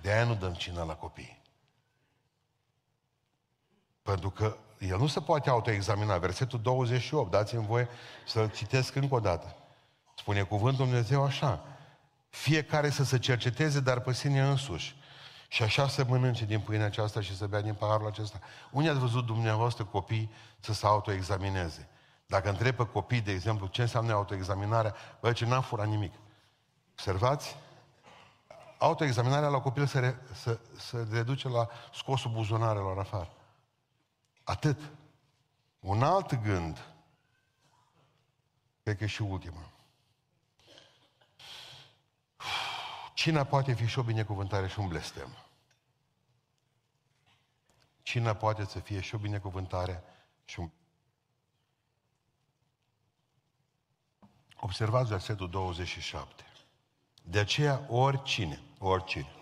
De 0.00 0.12
aia 0.12 0.24
nu 0.24 0.34
dăm 0.34 0.54
cina 0.54 0.82
la 0.82 0.94
copii. 0.94 1.42
Pentru 4.08 4.30
că 4.30 4.56
el 4.78 4.98
nu 4.98 5.06
se 5.06 5.20
poate 5.20 5.50
autoexamina. 5.50 6.18
Versetul 6.18 6.60
28, 6.60 7.30
dați-mi 7.30 7.66
voie 7.66 7.88
să-l 8.26 8.50
citesc 8.50 8.94
încă 8.94 9.14
o 9.14 9.20
dată. 9.20 9.56
Spune 10.16 10.42
cuvântul 10.42 10.84
Dumnezeu 10.84 11.24
așa. 11.24 11.64
Fiecare 12.28 12.90
să 12.90 13.04
se 13.04 13.18
cerceteze, 13.18 13.80
dar 13.80 14.00
pe 14.00 14.12
sine 14.12 14.40
însuși. 14.40 14.96
Și 15.48 15.62
așa 15.62 15.88
să 15.88 16.04
mănânce 16.08 16.44
din 16.44 16.60
pâinea 16.60 16.86
aceasta 16.86 17.20
și 17.20 17.36
să 17.36 17.46
bea 17.46 17.60
din 17.60 17.74
paharul 17.74 18.06
acesta. 18.06 18.38
Unde 18.70 18.88
ați 18.88 18.98
văzut 18.98 19.26
dumneavoastră 19.26 19.84
copii 19.84 20.30
să 20.60 20.72
se 20.72 20.86
autoexamineze? 20.86 21.88
Dacă 22.26 22.48
întreb 22.48 22.74
pe 22.74 22.86
copii, 22.86 23.20
de 23.20 23.32
exemplu, 23.32 23.66
ce 23.66 23.82
înseamnă 23.82 24.12
autoexaminarea, 24.12 24.94
bă, 25.20 25.32
ce 25.32 25.46
n-am 25.46 25.62
furat 25.62 25.86
nimic. 25.86 26.12
Observați? 26.90 27.56
Autoexaminarea 28.78 29.48
la 29.48 29.60
copil 29.60 29.86
se, 29.86 29.98
re, 29.98 30.18
se, 30.32 30.58
se 30.78 31.06
reduce 31.10 31.48
la 31.48 31.68
scosul 31.92 32.30
buzunarelor 32.30 32.98
afară. 32.98 33.32
Atât. 34.48 34.90
Un 35.80 36.02
alt 36.02 36.34
gând, 36.34 36.84
pe 38.82 38.94
că 38.96 39.06
și 39.06 39.22
ultima. 39.22 39.70
Cina 43.14 43.44
poate 43.44 43.74
fi 43.74 43.86
și 43.86 43.98
o 43.98 44.02
binecuvântare 44.02 44.68
și 44.68 44.78
un 44.78 44.88
blestem. 44.88 45.36
Cina 48.02 48.34
poate 48.34 48.64
să 48.64 48.78
fie 48.78 49.00
și 49.00 49.14
o 49.14 49.18
binecuvântare 49.18 50.02
și 50.44 50.60
un... 50.60 50.70
Observați 54.56 55.08
versetul 55.08 55.50
27. 55.50 56.44
De 57.22 57.38
aceea 57.38 57.86
oricine, 57.88 58.62
oricine, 58.78 59.32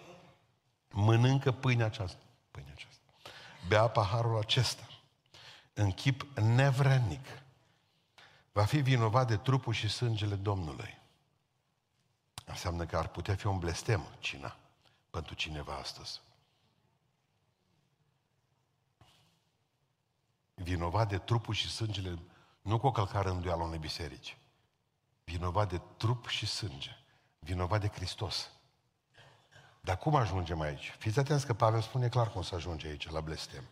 mănâncă 0.91 1.53
pâinea 1.53 1.87
aceasta, 1.87 2.23
pâinea 2.51 2.73
aceasta, 2.73 3.05
bea 3.69 3.89
paharul 3.89 4.39
acesta, 4.39 4.87
în 5.79 5.93
chip 5.93 6.39
nevrednic, 6.39 7.27
va 8.53 8.65
fi 8.65 8.81
vinovat 8.81 9.27
de 9.27 9.37
trupul 9.37 9.73
și 9.73 9.89
sângele 9.89 10.35
Domnului. 10.35 10.99
Înseamnă 12.45 12.87
că 12.87 12.97
ar 12.97 13.09
putea 13.09 13.35
fi 13.35 13.47
un 13.47 13.59
blestem 13.59 14.07
cina 14.19 14.57
pentru 15.11 15.35
cineva 15.35 15.75
astăzi. 15.75 16.21
Vinovat 20.55 21.09
de 21.09 21.19
trupul 21.19 21.55
și 21.55 21.71
sângele, 21.71 22.19
nu 22.63 22.79
cu 22.79 22.87
o 22.87 22.93
călcare 22.93 23.29
îndoială 23.29 23.63
unei 23.63 23.79
biserici. 23.79 24.39
Vinovat 25.25 25.69
de 25.69 25.81
trup 25.97 26.27
și 26.27 26.47
sânge. 26.47 26.97
Vinovat 27.39 27.81
de 27.81 27.89
Hristos. 27.89 28.51
Dar 29.81 29.99
cum 29.99 30.15
ajungem 30.15 30.61
aici? 30.61 30.95
Fiți 30.99 31.19
atenți 31.19 31.47
că 31.47 31.55
Pavel 31.55 31.81
spune 31.81 32.09
clar 32.09 32.31
cum 32.31 32.43
să 32.43 32.55
ajunge 32.55 32.87
aici, 32.87 33.09
la 33.09 33.21
blestem. 33.21 33.65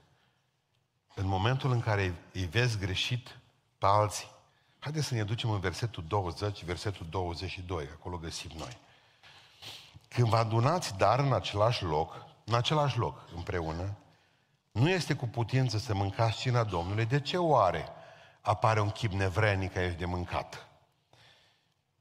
În 1.15 1.27
momentul 1.27 1.71
în 1.71 1.81
care 1.81 2.15
îi 2.33 2.45
vezi 2.45 2.79
greșit 2.79 3.39
pe 3.79 3.87
alții, 3.87 4.31
haideți 4.79 5.07
să 5.07 5.15
ne 5.15 5.25
ducem 5.25 5.51
în 5.51 5.61
versetul 5.61 6.05
20, 6.09 6.65
versetul 6.65 7.07
22, 7.11 7.89
acolo 7.93 8.17
găsim 8.17 8.51
noi. 8.57 8.79
Când 10.09 10.29
vă 10.29 10.37
adunați 10.37 10.97
dar 10.97 11.19
în 11.19 11.33
același 11.33 11.85
loc, 11.85 12.27
în 12.45 12.55
același 12.55 12.99
loc 12.99 13.29
împreună, 13.35 13.97
nu 14.71 14.89
este 14.89 15.15
cu 15.15 15.27
putință 15.27 15.79
să 15.79 15.95
mâncați 15.95 16.39
cina 16.39 16.65
Domnului, 16.65 17.05
de 17.05 17.21
ce 17.21 17.37
oare 17.37 17.89
apare 18.41 18.81
un 18.81 18.91
chip 18.91 19.13
nevrenic 19.13 19.77
aici 19.77 19.99
de 19.99 20.05
mâncat? 20.05 20.69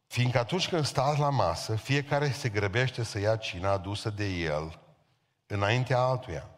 Fiindcă 0.08 0.40
atunci 0.40 0.70
când 0.70 0.86
stați 0.86 1.20
la 1.20 1.30
masă, 1.30 1.76
fiecare 1.76 2.32
se 2.32 2.50
grăbește 2.50 3.04
să 3.04 3.20
ia 3.20 3.36
cina 3.36 3.72
adusă 3.72 4.10
de 4.10 4.26
el 4.26 4.80
înaintea 5.48 6.00
altuia. 6.00 6.50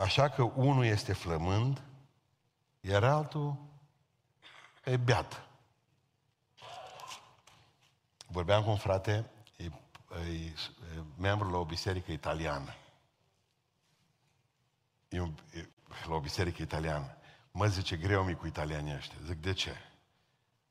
Așa 0.00 0.28
că 0.28 0.42
unul 0.42 0.84
este 0.84 1.12
flămând, 1.12 1.82
iar 2.80 3.04
altul 3.04 3.56
e 4.84 4.96
beat. 4.96 5.48
Vorbeam 8.26 8.62
cu 8.62 8.70
un 8.70 8.76
frate, 8.76 9.30
e, 9.56 9.64
e, 9.64 9.70
e 10.34 10.52
membru 11.18 11.50
la 11.50 11.58
o 11.58 11.64
biserică 11.64 12.12
italiană. 12.12 12.74
E, 15.08 15.20
un, 15.20 15.34
e 15.54 15.68
la 16.08 16.14
o 16.14 16.20
biserică 16.20 16.62
italiană. 16.62 17.16
Mă 17.50 17.66
zice, 17.66 17.96
greu 17.96 18.24
mi 18.24 18.34
cu 18.34 18.46
italianii 18.46 18.94
ăștia. 18.94 19.18
Zic, 19.24 19.40
de 19.40 19.52
ce? 19.52 19.74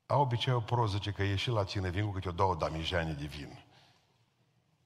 Au 0.05 0.21
obiceiul 0.21 0.61
pro, 0.61 0.87
zice 0.87 1.11
că 1.11 1.23
ieși 1.23 1.49
la 1.49 1.63
cine 1.63 1.89
vin 1.89 2.05
cu 2.05 2.11
câte 2.11 2.29
o 2.29 2.31
două 2.31 2.55
damijane 2.55 3.13
de 3.13 3.25
vin. 3.25 3.63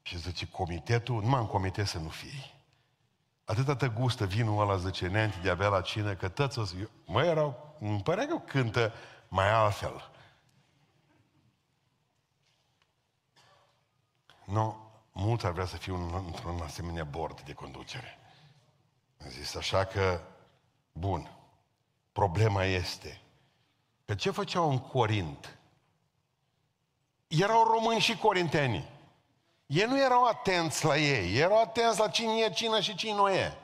Și 0.02 0.18
zice, 0.18 0.48
comitetul, 0.48 1.22
numai 1.22 1.40
în 1.40 1.48
comitet 1.48 1.88
să 1.88 1.98
nu 1.98 2.10
fii. 2.10 2.53
Atâta 3.46 3.76
te 3.76 3.88
gustă 3.88 4.26
vinul 4.26 4.62
ăla, 4.62 4.78
zice, 4.78 5.08
neanti 5.08 5.42
de 5.42 5.50
avea 5.50 5.68
la 5.68 5.82
cine, 5.82 6.14
că 6.14 6.30
tăți 6.30 6.60
o 6.60 6.64
Mă, 7.06 7.24
erau, 7.24 7.76
îmi 7.80 8.02
părea 8.02 8.28
că 8.28 8.38
cântă 8.38 8.94
mai 9.28 9.50
altfel. 9.52 10.12
Nu, 14.46 14.92
mult 15.12 15.44
ar 15.44 15.52
vrea 15.52 15.66
să 15.66 15.78
fiu 15.78 16.18
într-un 16.26 16.62
asemenea 16.62 17.04
bord 17.04 17.42
de 17.42 17.54
conducere. 17.54 18.18
Am 19.24 19.30
zis 19.30 19.56
așa 19.56 19.86
că, 19.86 20.22
bun, 20.92 21.38
problema 22.12 22.64
este 22.64 23.22
că 24.06 24.16
ce 24.16 24.32
făceau 24.32 24.70
în 24.70 24.80
Corint? 24.80 25.58
Erau 27.28 27.64
români 27.64 28.00
și 28.00 28.18
corinteni. 28.18 28.93
Ei 29.74 29.86
nu 29.86 30.00
erau 30.00 30.26
atenți 30.26 30.86
la 30.86 30.98
ei, 30.98 31.38
erau 31.38 31.62
atenți 31.62 32.00
la 32.00 32.08
cine 32.08 32.34
e 32.34 32.50
cine 32.50 32.82
și 32.82 32.96
cine 32.96 33.14
nu 33.14 33.30
e. 33.30 33.58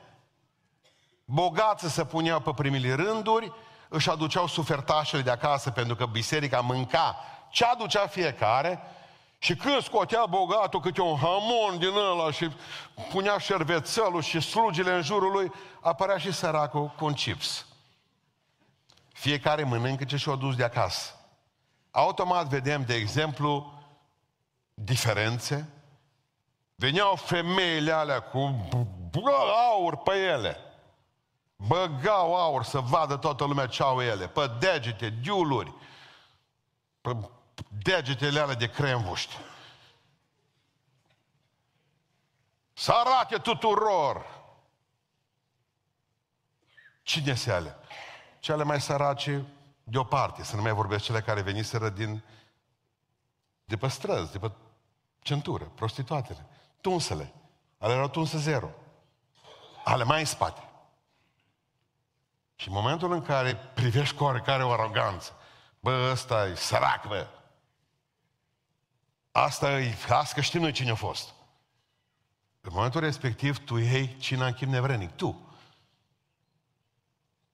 Bogați 1.24 1.92
se 1.92 2.04
puneau 2.04 2.40
pe 2.40 2.50
primele 2.56 2.94
rânduri, 2.94 3.52
își 3.88 4.10
aduceau 4.10 4.46
sufertașele 4.46 5.22
de 5.22 5.30
acasă 5.30 5.70
pentru 5.70 5.96
că 5.96 6.06
biserica 6.06 6.60
mânca 6.60 7.16
ce 7.50 7.64
aducea 7.64 8.06
fiecare 8.06 8.80
și 9.38 9.54
când 9.54 9.82
scotea 9.82 10.26
bogatul 10.26 10.80
câte 10.80 11.00
un 11.00 11.16
hamon 11.16 11.78
din 11.78 11.94
ăla 11.94 12.30
și 12.30 12.50
punea 13.10 13.38
șervețelul 13.38 14.22
și 14.22 14.40
slugile 14.40 14.94
în 14.94 15.02
jurul 15.02 15.32
lui, 15.32 15.52
apărea 15.80 16.18
și 16.18 16.32
săracul 16.32 16.94
cu 16.96 17.04
un 17.04 17.12
chips. 17.12 17.66
Fiecare 19.12 19.64
mănâncă 19.64 20.04
ce 20.04 20.16
și-o 20.16 20.36
dus 20.36 20.56
de 20.56 20.64
acasă. 20.64 21.14
Automat 21.90 22.46
vedem, 22.46 22.84
de 22.84 22.94
exemplu, 22.94 23.72
diferențe. 24.74 25.68
Veneau 26.80 27.16
femeile 27.16 27.92
alea 27.92 28.20
cu 28.20 28.68
aur 29.72 29.96
pe 29.96 30.12
ele. 30.12 30.56
Băgau 31.56 32.36
aur 32.36 32.64
să 32.64 32.78
vadă 32.78 33.16
toată 33.16 33.44
lumea 33.44 33.66
ce 33.66 33.82
au 33.82 34.02
ele. 34.02 34.28
Pe 34.28 34.50
degete, 34.58 35.08
diuluri. 35.08 35.74
Pe 37.00 37.16
degetele 37.82 38.40
alea 38.40 38.54
de 38.54 38.70
cremvuști. 38.70 39.36
Să 42.72 42.92
arate 42.92 43.36
tuturor. 43.36 44.38
Cine 47.02 47.34
se 47.34 47.52
alea? 47.52 47.80
cele 48.40 48.62
mai 48.62 48.80
sărace 48.80 49.46
deoparte, 49.84 50.42
să 50.42 50.56
nu 50.56 50.62
mai 50.62 50.72
vorbesc 50.72 51.04
cele 51.04 51.20
care 51.20 51.40
veniseră 51.40 51.88
din, 51.88 52.24
de 53.64 53.76
pe 53.76 53.88
străzi, 53.88 54.32
de 54.32 54.38
pe 54.38 54.50
centură, 55.18 55.64
prostituatele, 55.64 56.46
tunsele, 56.80 57.32
ale 57.78 57.92
erau 57.92 58.08
tunse 58.08 58.38
zero, 58.38 58.70
ale 59.84 60.04
mai 60.04 60.20
în 60.20 60.26
spate. 60.26 60.62
Și 62.54 62.68
în 62.68 62.74
momentul 62.74 63.12
în 63.12 63.22
care 63.22 63.54
privești 63.54 64.16
cu 64.16 64.24
oarecare 64.24 64.64
o 64.64 64.70
aroganță, 64.70 65.36
bă, 65.80 66.08
ăsta 66.10 66.46
e 66.46 66.54
sărac, 66.54 67.06
bă, 67.06 67.26
asta 69.32 69.80
e, 69.80 69.94
asta 70.08 70.34
că 70.34 70.40
știm 70.40 70.60
noi 70.60 70.72
cine 70.72 70.90
a 70.90 70.94
fost. 70.94 71.34
În 72.60 72.70
momentul 72.74 73.00
respectiv, 73.00 73.64
tu 73.64 73.76
iei 73.76 74.16
cine 74.16 74.46
în 74.46 74.52
chip 74.52 74.68
nevrenic, 74.68 75.10
tu. 75.10 75.48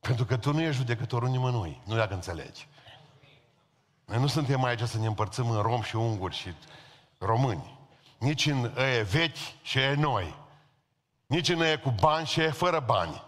Pentru 0.00 0.24
că 0.24 0.36
tu 0.36 0.52
nu 0.52 0.60
ești 0.60 0.76
judecătorul 0.76 1.28
nimănui, 1.28 1.82
nu 1.84 1.96
dacă 1.96 2.14
înțelegi. 2.14 2.68
Noi 4.04 4.18
nu 4.18 4.26
suntem 4.26 4.64
aici 4.64 4.80
să 4.80 4.98
ne 4.98 5.06
împărțim 5.06 5.50
în 5.50 5.60
rom 5.60 5.82
și 5.82 5.96
unguri 5.96 6.34
și 6.34 6.54
români. 7.18 7.75
Nici 8.26 8.46
în 8.46 8.72
e 8.76 9.02
vechi 9.02 9.62
și 9.62 9.78
e 9.78 9.94
noi. 9.94 10.34
Nici 11.26 11.48
în 11.48 11.60
e 11.60 11.76
cu 11.76 11.90
bani 11.90 12.26
și 12.26 12.40
e 12.40 12.50
fără 12.50 12.80
bani. 12.80 13.22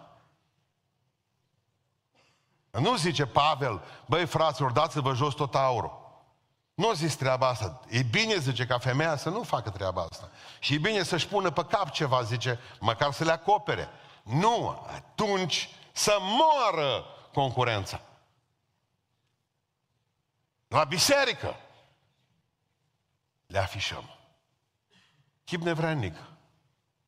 Nu 2.71 2.97
zice 2.97 3.27
Pavel, 3.27 3.83
băi 4.07 4.27
fraților, 4.27 4.73
dați-vă 4.73 5.15
jos 5.15 5.35
tot 5.35 5.55
aurul. 5.55 6.23
Nu 6.75 6.93
zis 6.93 7.17
treaba 7.17 7.49
asta. 7.49 7.81
E 7.89 8.03
bine, 8.03 8.37
zice, 8.37 8.67
ca 8.67 8.79
femeia 8.79 9.17
să 9.17 9.29
nu 9.29 9.43
facă 9.43 9.71
treaba 9.71 10.03
asta. 10.11 10.31
Și 10.59 10.75
e 10.75 10.79
bine 10.79 11.03
să-și 11.03 11.29
pună 11.29 11.51
pe 11.51 11.65
cap 11.65 11.91
ceva, 11.91 12.23
zice, 12.23 12.59
măcar 12.81 13.13
să 13.13 13.25
le 13.25 13.33
acopere. 13.33 13.89
Nu, 14.23 14.87
atunci 14.87 15.69
să 15.93 16.19
moară 16.21 17.05
concurența. 17.33 18.01
La 20.69 20.85
biserică 20.85 21.57
le 23.47 23.59
afișăm. 23.59 24.18
Chip 25.49 25.63
nevrednic. 25.63 26.15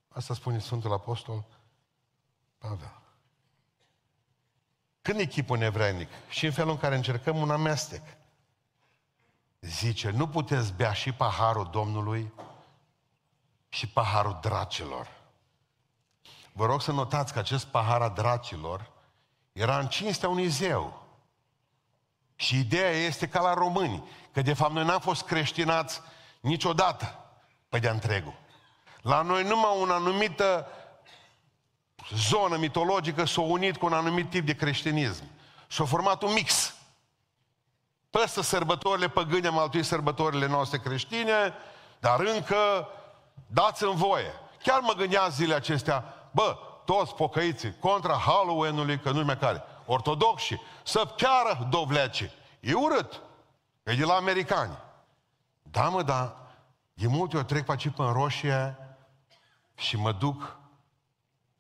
Asta 0.09 0.35
spune 0.35 0.59
Sfântul 0.59 0.93
Apostol 0.93 1.45
Pavel. 2.59 3.01
Când 5.03 5.19
e 5.19 5.25
chipul 5.25 5.59
nevrednic? 5.59 6.09
Și 6.29 6.47
în 6.47 6.53
felul 6.53 6.71
în 6.71 6.79
care 6.79 6.95
încercăm 6.95 7.37
un 7.37 7.51
amestec. 7.51 8.03
Zice, 9.61 10.11
nu 10.11 10.29
puteți 10.29 10.73
bea 10.73 10.93
și 10.93 11.13
paharul 11.13 11.69
Domnului 11.71 12.33
și 13.69 13.89
paharul 13.89 14.39
dracilor. 14.41 15.09
Vă 16.53 16.67
rog 16.67 16.83
să 16.83 16.93
notați 16.93 17.33
că 17.33 17.39
acest 17.39 17.67
pahar 17.67 18.03
a 18.03 18.09
dracilor 18.09 18.91
era 19.53 19.79
în 19.79 19.89
cinstea 19.89 20.29
unui 20.29 20.49
zeu. 20.49 21.07
Și 22.35 22.59
ideea 22.59 22.91
este 22.91 23.29
ca 23.29 23.41
la 23.41 23.55
români, 23.55 24.09
că 24.33 24.43
de 24.43 24.55
fapt 24.55 24.73
noi 24.73 24.85
n-am 24.85 25.01
fost 25.01 25.23
creștinați 25.23 26.01
niciodată 26.41 27.20
pe 27.71 27.79
de 27.79 27.89
întregul. 27.89 28.35
La 29.03 29.23
noi 29.23 29.43
numai 29.43 29.71
o 29.79 29.93
anumită 29.93 30.67
zonă 32.15 32.57
mitologică 32.57 33.25
s-a 33.25 33.41
unit 33.41 33.77
cu 33.77 33.87
un 33.87 33.93
anumit 33.93 34.31
tip 34.31 34.47
de 34.47 34.55
creștinism. 34.55 35.25
Și-a 35.67 35.85
format 35.85 36.23
un 36.23 36.33
mix. 36.33 36.75
Păstă 38.11 38.41
sărbătorile 38.41 39.09
păgâne 39.09 39.47
am 39.47 39.59
altuit 39.59 39.85
sărbătorile 39.85 40.47
noastre 40.47 40.79
creștine, 40.79 41.55
dar 41.99 42.21
încă 42.21 42.89
dați 43.47 43.85
în 43.85 43.95
voie. 43.95 44.33
Chiar 44.63 44.81
mă 44.81 44.93
gândeam 44.93 45.31
zilele 45.31 45.55
acestea, 45.55 46.15
bă, 46.31 46.57
toți 46.85 47.15
pocăiții 47.15 47.77
contra 47.79 48.15
Halloween-ului, 48.15 48.99
că 48.99 49.11
nu 49.11 49.25
mai 49.25 49.39
care, 49.39 49.63
ortodoxi, 49.87 50.61
să 50.83 51.15
chiară 51.17 51.67
dovlece. 51.71 52.33
E 52.61 52.75
urât. 52.75 53.21
E 53.83 53.95
de 53.95 54.05
la 54.05 54.15
americani. 54.15 54.79
Da, 55.63 55.89
mă, 55.89 56.03
dar 56.03 56.37
de 57.01 57.07
multe 57.07 57.37
ori 57.37 57.47
trec 57.47 57.65
pe 57.65 57.71
aici 57.71 57.89
pe 57.89 58.03
în 58.03 58.13
roșie 58.13 58.77
și 59.77 59.97
mă 59.97 60.13
duc 60.13 60.59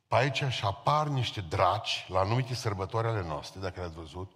pe 0.08 0.16
aici 0.16 0.44
și 0.48 0.64
apar 0.64 1.06
niște 1.06 1.40
draci 1.40 2.06
la 2.08 2.20
anumite 2.20 2.54
sărbători 2.54 3.06
ale 3.06 3.22
noastre, 3.22 3.60
dacă 3.60 3.80
le-ați 3.80 3.94
văzut, 3.94 4.32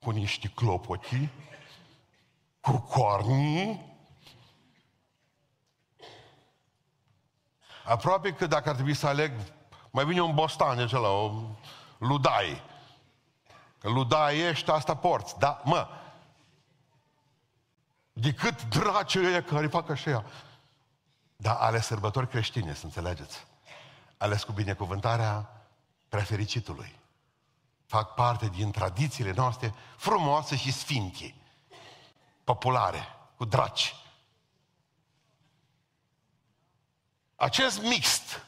cu 0.00 0.10
niște 0.10 0.48
clopoti, 0.48 1.28
cu 2.60 2.78
corni. 2.78 3.92
Aproape 7.84 8.32
că 8.32 8.46
dacă 8.46 8.68
ar 8.68 8.74
trebui 8.74 8.94
să 8.94 9.06
aleg, 9.06 9.32
mai 9.90 10.04
bine 10.04 10.22
un 10.22 10.34
bostan 10.34 10.76
de 10.76 10.82
acela, 10.82 11.08
o 11.08 11.32
ludai. 11.98 12.62
Ludai 13.80 14.38
ești, 14.38 14.70
asta 14.70 14.96
porți. 14.96 15.38
Da, 15.38 15.62
mă, 15.64 15.88
decât 18.14 18.62
dracii 18.62 19.26
ăia 19.26 19.42
care 19.42 19.66
fac 19.66 19.88
așa. 19.88 20.24
Dar 21.36 21.56
ale 21.56 21.80
sărbători 21.80 22.28
creștine, 22.28 22.74
să 22.74 22.84
înțelegeți. 22.84 23.46
Ales 24.16 24.44
cu 24.44 24.52
binecuvântarea 24.52 25.66
prefericitului. 26.08 26.98
Fac 27.86 28.14
parte 28.14 28.48
din 28.48 28.70
tradițiile 28.70 29.32
noastre 29.32 29.74
frumoase 29.96 30.56
și 30.56 30.72
sfinte. 30.72 31.34
Populare, 32.44 33.06
cu 33.36 33.44
draci. 33.44 33.94
Acest 37.36 37.82
mixt, 37.82 38.46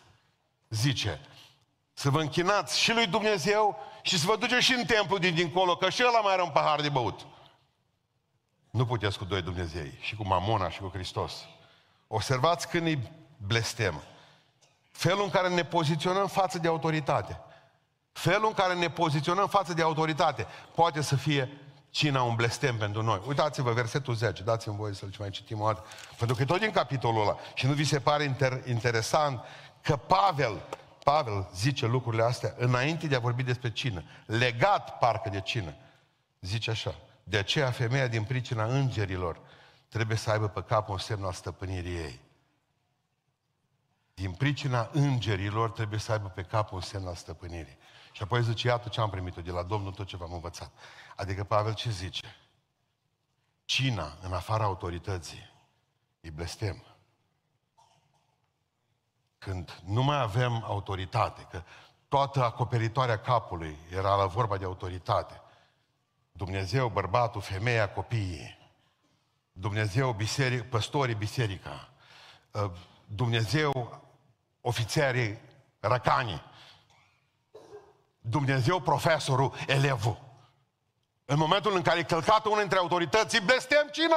zice, 0.68 1.20
să 1.92 2.10
vă 2.10 2.20
închinați 2.20 2.80
și 2.80 2.92
lui 2.92 3.06
Dumnezeu 3.06 3.78
și 4.02 4.18
să 4.18 4.26
vă 4.26 4.36
duceți 4.36 4.64
și 4.64 4.72
în 4.72 4.84
templu 4.84 5.18
din 5.18 5.34
dincolo, 5.34 5.76
că 5.76 5.90
și 5.90 6.04
ăla 6.06 6.20
mai 6.20 6.32
are 6.32 6.42
un 6.42 6.50
pahar 6.50 6.80
de 6.80 6.88
băut. 6.88 7.26
Nu 8.76 8.86
puteți 8.86 9.18
cu 9.18 9.24
doi 9.24 9.42
Dumnezei, 9.42 9.98
și 10.00 10.16
cu 10.16 10.26
Mamona 10.26 10.70
și 10.70 10.80
cu 10.80 10.90
Hristos. 10.92 11.32
Observați 12.06 12.68
când 12.68 12.86
îi 12.86 13.12
blestem. 13.36 14.02
Felul 14.90 15.22
în 15.22 15.30
care 15.30 15.48
ne 15.48 15.64
poziționăm 15.64 16.26
față 16.26 16.58
de 16.58 16.68
autoritate. 16.68 17.40
Felul 18.12 18.46
în 18.46 18.52
care 18.52 18.74
ne 18.74 18.90
poziționăm 18.90 19.48
față 19.48 19.74
de 19.74 19.82
autoritate 19.82 20.46
poate 20.74 21.00
să 21.00 21.16
fie 21.16 21.60
cina 21.90 22.22
un 22.22 22.34
blestem 22.34 22.76
pentru 22.76 23.02
noi. 23.02 23.22
Uitați-vă 23.26 23.72
versetul 23.72 24.14
10, 24.14 24.42
dați-mi 24.42 24.76
voie 24.76 24.94
să-l 24.94 25.14
mai 25.18 25.30
citim 25.30 25.60
o 25.60 25.66
dată. 25.66 25.84
Pentru 26.18 26.36
că 26.36 26.44
tot 26.44 26.60
din 26.60 26.70
capitolul 26.70 27.20
ăla. 27.20 27.36
Și 27.54 27.66
nu 27.66 27.72
vi 27.72 27.84
se 27.84 28.00
pare 28.00 28.34
inter- 28.34 28.68
interesant 28.68 29.40
că 29.80 29.96
Pavel, 29.96 30.62
Pavel 31.04 31.48
zice 31.54 31.86
lucrurile 31.86 32.22
astea 32.22 32.54
înainte 32.56 33.06
de 33.06 33.14
a 33.14 33.18
vorbi 33.18 33.42
despre 33.42 33.72
cină. 33.72 34.02
Legat 34.26 34.98
parcă 34.98 35.28
de 35.28 35.40
cină. 35.40 35.74
Zice 36.40 36.70
așa. 36.70 36.94
De 37.28 37.36
aceea 37.36 37.70
femeia 37.70 38.06
din 38.06 38.24
pricina 38.24 38.64
îngerilor 38.64 39.40
trebuie 39.88 40.16
să 40.16 40.30
aibă 40.30 40.48
pe 40.48 40.62
cap 40.62 40.88
un 40.88 40.98
semn 40.98 41.24
al 41.24 41.32
stăpânirii 41.32 41.96
ei. 41.96 42.20
Din 44.14 44.32
pricina 44.32 44.90
îngerilor 44.92 45.70
trebuie 45.70 45.98
să 45.98 46.12
aibă 46.12 46.28
pe 46.28 46.42
cap 46.42 46.72
un 46.72 46.80
semn 46.80 47.06
al 47.06 47.14
stăpânirii. 47.14 47.78
Și 48.12 48.22
apoi 48.22 48.42
zice, 48.42 48.66
iată 48.66 48.88
ce 48.88 49.00
am 49.00 49.10
primit-o 49.10 49.40
de 49.40 49.50
la 49.50 49.62
Domnul, 49.62 49.92
tot 49.92 50.06
ce 50.06 50.16
v-am 50.16 50.32
învățat. 50.32 50.72
Adică 51.16 51.44
Pavel 51.44 51.74
ce 51.74 51.90
zice? 51.90 52.36
Cina, 53.64 54.18
în 54.20 54.32
afara 54.32 54.64
autorității, 54.64 55.50
e 56.20 56.30
blestem. 56.30 56.84
Când 59.38 59.80
nu 59.84 60.02
mai 60.02 60.20
avem 60.20 60.64
autoritate, 60.64 61.46
că 61.50 61.62
toată 62.08 62.44
acoperitoarea 62.44 63.18
capului 63.18 63.78
era 63.90 64.14
la 64.14 64.26
vorba 64.26 64.56
de 64.56 64.64
autoritate. 64.64 65.40
Dumnezeu, 66.36 66.88
bărbatul, 66.88 67.40
femeia, 67.40 67.92
copiii. 67.92 68.58
Dumnezeu, 69.52 70.12
biseric, 70.12 70.62
păstorii, 70.62 71.14
biserica. 71.14 71.88
Ă, 72.54 72.72
Dumnezeu, 73.06 74.02
ofițerii, 74.60 75.38
răcanii. 75.80 76.42
Dumnezeu, 78.20 78.80
profesorul, 78.80 79.54
elevul. 79.66 80.24
În 81.24 81.38
momentul 81.38 81.74
în 81.74 81.82
care 81.82 81.98
e 81.98 82.02
călcat 82.02 82.44
unul 82.44 82.58
dintre 82.58 82.78
autorități, 82.78 83.40
blestem 83.40 83.88
cine? 83.92 84.14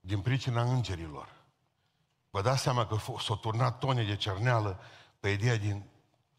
Din 0.00 0.20
pricina 0.20 0.62
îngerilor. 0.62 1.28
Vă 2.30 2.42
dați 2.42 2.62
seama 2.62 2.86
că 2.86 2.96
s-a 3.18 3.34
turnat 3.34 3.78
tone 3.78 4.04
de 4.04 4.16
cerneală 4.16 4.80
pe 5.20 5.28
ideea 5.28 5.56
din 5.56 5.90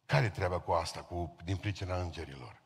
care 0.07 0.29
treaba 0.29 0.59
cu 0.59 0.71
asta, 0.71 1.01
cu, 1.01 1.35
din 1.43 1.57
pricina 1.57 1.97
îngerilor? 1.97 2.61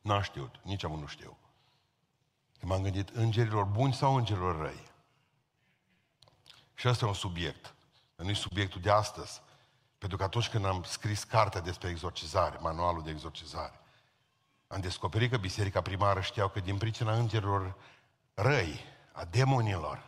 N-am 0.00 0.22
știut, 0.22 0.54
nici 0.62 0.84
am 0.84 0.92
nu 0.92 1.06
știu. 1.06 1.36
M-am 2.60 2.82
gândit, 2.82 3.08
îngerilor 3.08 3.64
buni 3.64 3.94
sau 3.94 4.16
îngerilor 4.16 4.60
răi? 4.60 4.86
Și 6.74 6.86
asta 6.86 7.04
e 7.04 7.08
un 7.08 7.14
subiect. 7.14 7.74
Nu 8.16 8.30
e 8.30 8.34
subiectul 8.34 8.80
de 8.80 8.90
astăzi. 8.90 9.40
Pentru 9.98 10.18
că 10.18 10.24
atunci 10.24 10.48
când 10.48 10.64
am 10.64 10.82
scris 10.82 11.24
cartea 11.24 11.60
despre 11.60 11.88
exorcizare, 11.88 12.58
manualul 12.60 13.02
de 13.02 13.10
exorcizare, 13.10 13.80
am 14.66 14.80
descoperit 14.80 15.30
că 15.30 15.36
biserica 15.36 15.80
primară 15.80 16.20
știau 16.20 16.48
că 16.48 16.60
din 16.60 16.78
pricina 16.78 17.14
îngerilor 17.14 17.76
răi, 18.34 18.80
a 19.12 19.24
demonilor, 19.24 20.07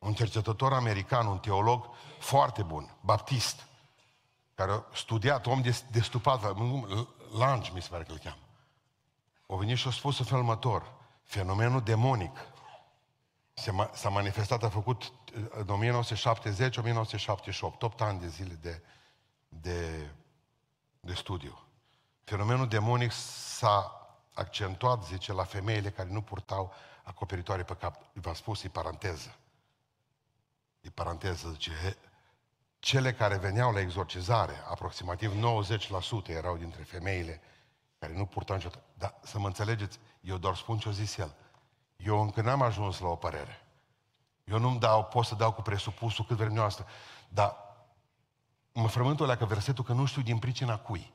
un 0.00 0.14
cercetător 0.14 0.72
american, 0.72 1.26
un 1.26 1.38
teolog 1.38 1.90
foarte 2.18 2.62
bun, 2.62 2.94
baptist, 3.00 3.66
care 4.54 4.72
a 4.72 4.84
studiat, 4.94 5.46
om 5.46 5.62
de, 5.62 5.82
de 5.90 6.00
stupat, 6.00 6.56
Lange 7.38 7.70
mi 7.74 7.82
se 7.82 7.88
pare 7.90 8.02
că 8.02 8.12
îl 8.12 8.18
cheamă. 8.18 8.42
O 9.46 9.56
venit 9.56 9.76
și 9.76 9.88
a 9.88 9.90
spus 9.90 10.18
în 10.18 10.24
felul 10.24 10.42
următor, 10.42 10.92
fenomenul 11.22 11.80
demonic 11.80 12.38
s-a 13.92 14.08
manifestat, 14.08 14.62
a 14.62 14.68
făcut 14.68 15.12
în 15.50 16.02
1970-1978, 17.76 17.78
8 17.80 18.00
ani 18.00 18.20
de 18.20 18.28
zile 18.28 18.58
de, 18.60 18.82
de, 19.48 20.10
de 21.00 21.14
studiu. 21.14 21.58
Fenomenul 22.24 22.68
demonic 22.68 23.12
s-a 23.12 24.08
accentuat, 24.34 25.04
zice, 25.04 25.32
la 25.32 25.44
femeile 25.44 25.90
care 25.90 26.08
nu 26.08 26.20
purtau 26.20 26.72
acoperitoare 27.02 27.62
pe 27.62 27.74
cap. 27.74 28.02
V-am 28.12 28.34
spus, 28.34 28.62
e 28.62 28.68
paranteză 28.68 29.34
e 30.80 30.90
paranteză, 30.90 31.48
zice, 31.50 31.96
cele 32.78 33.12
care 33.12 33.36
veneau 33.36 33.72
la 33.72 33.80
exorcizare, 33.80 34.62
aproximativ 34.70 35.32
90% 36.24 36.28
erau 36.28 36.56
dintre 36.56 36.82
femeile 36.82 37.40
care 37.98 38.12
nu 38.16 38.26
purtau 38.26 38.56
niciodată. 38.56 38.82
Dar 38.94 39.14
să 39.22 39.38
mă 39.38 39.46
înțelegeți, 39.46 39.98
eu 40.20 40.36
doar 40.36 40.56
spun 40.56 40.78
ce-o 40.78 40.90
zis 40.90 41.16
el. 41.16 41.34
Eu 41.96 42.20
încă 42.20 42.42
n-am 42.42 42.62
ajuns 42.62 42.98
la 42.98 43.08
o 43.08 43.16
părere. 43.16 43.66
Eu 44.44 44.58
nu-mi 44.58 44.78
dau, 44.78 45.04
pot 45.04 45.24
să 45.24 45.34
dau 45.34 45.52
cu 45.52 45.62
presupusul 45.62 46.24
cât 46.24 46.36
vrem 46.36 46.52
noastră. 46.52 46.86
Dar 47.28 47.56
mă 48.72 48.88
frământul 48.88 49.26
la 49.26 49.36
că 49.36 49.44
versetul 49.44 49.84
că 49.84 49.92
nu 49.92 50.04
știu 50.04 50.22
din 50.22 50.38
pricina 50.38 50.78
cui. 50.78 51.12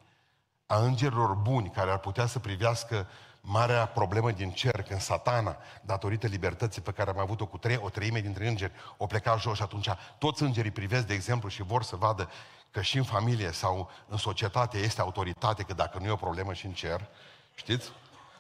A 0.66 0.78
îngerilor 0.78 1.34
buni 1.34 1.70
care 1.70 1.92
ar 1.92 2.00
putea 2.00 2.26
să 2.26 2.40
privească 2.40 3.08
marea 3.48 3.88
problemă 3.88 4.32
din 4.32 4.52
cer, 4.52 4.82
când 4.82 5.00
satana, 5.00 5.58
datorită 5.82 6.28
libertății 6.28 6.82
pe 6.82 6.92
care 6.92 7.10
am 7.10 7.20
avut-o 7.20 7.46
cu 7.46 7.58
trei, 7.58 7.80
o 7.82 7.90
treime 7.90 8.20
dintre 8.20 8.48
îngeri, 8.48 8.72
o 8.98 9.06
pleca 9.06 9.36
jos 9.36 9.56
și 9.56 9.62
atunci 9.62 9.90
toți 10.18 10.44
îngerii 10.44 10.72
privesc, 10.72 11.08
de 11.08 11.14
exemplu, 11.14 11.50
și 11.50 11.64
vor 11.64 11.84
să 11.84 11.96
vadă 11.96 12.30
că 12.72 12.82
și 12.82 12.98
în 12.98 13.04
familie 13.04 13.52
sau 13.52 13.90
în 14.08 14.18
societate 14.18 14.78
este 14.78 15.02
autoritate, 15.02 15.64
că 15.64 15.74
dacă 15.74 15.98
nu 16.00 16.06
e 16.06 16.10
o 16.10 16.16
problemă 16.16 16.54
și 16.54 16.66
în 16.66 16.74
cer, 16.74 17.08
știți? 17.56 17.92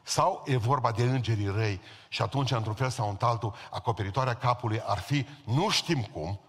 Sau 0.03 0.43
e 0.45 0.57
vorba 0.57 0.91
de 0.91 1.03
îngerii 1.03 1.49
răi 1.49 1.81
și 2.09 2.21
atunci, 2.21 2.51
într-un 2.51 2.73
fel 2.73 2.89
sau 2.89 3.09
în 3.09 3.17
altul, 3.19 3.55
acoperitoarea 3.71 4.33
capului 4.33 4.81
ar 4.85 4.97
fi, 4.97 5.27
nu 5.45 5.69
știm 5.69 6.03
cum, 6.03 6.39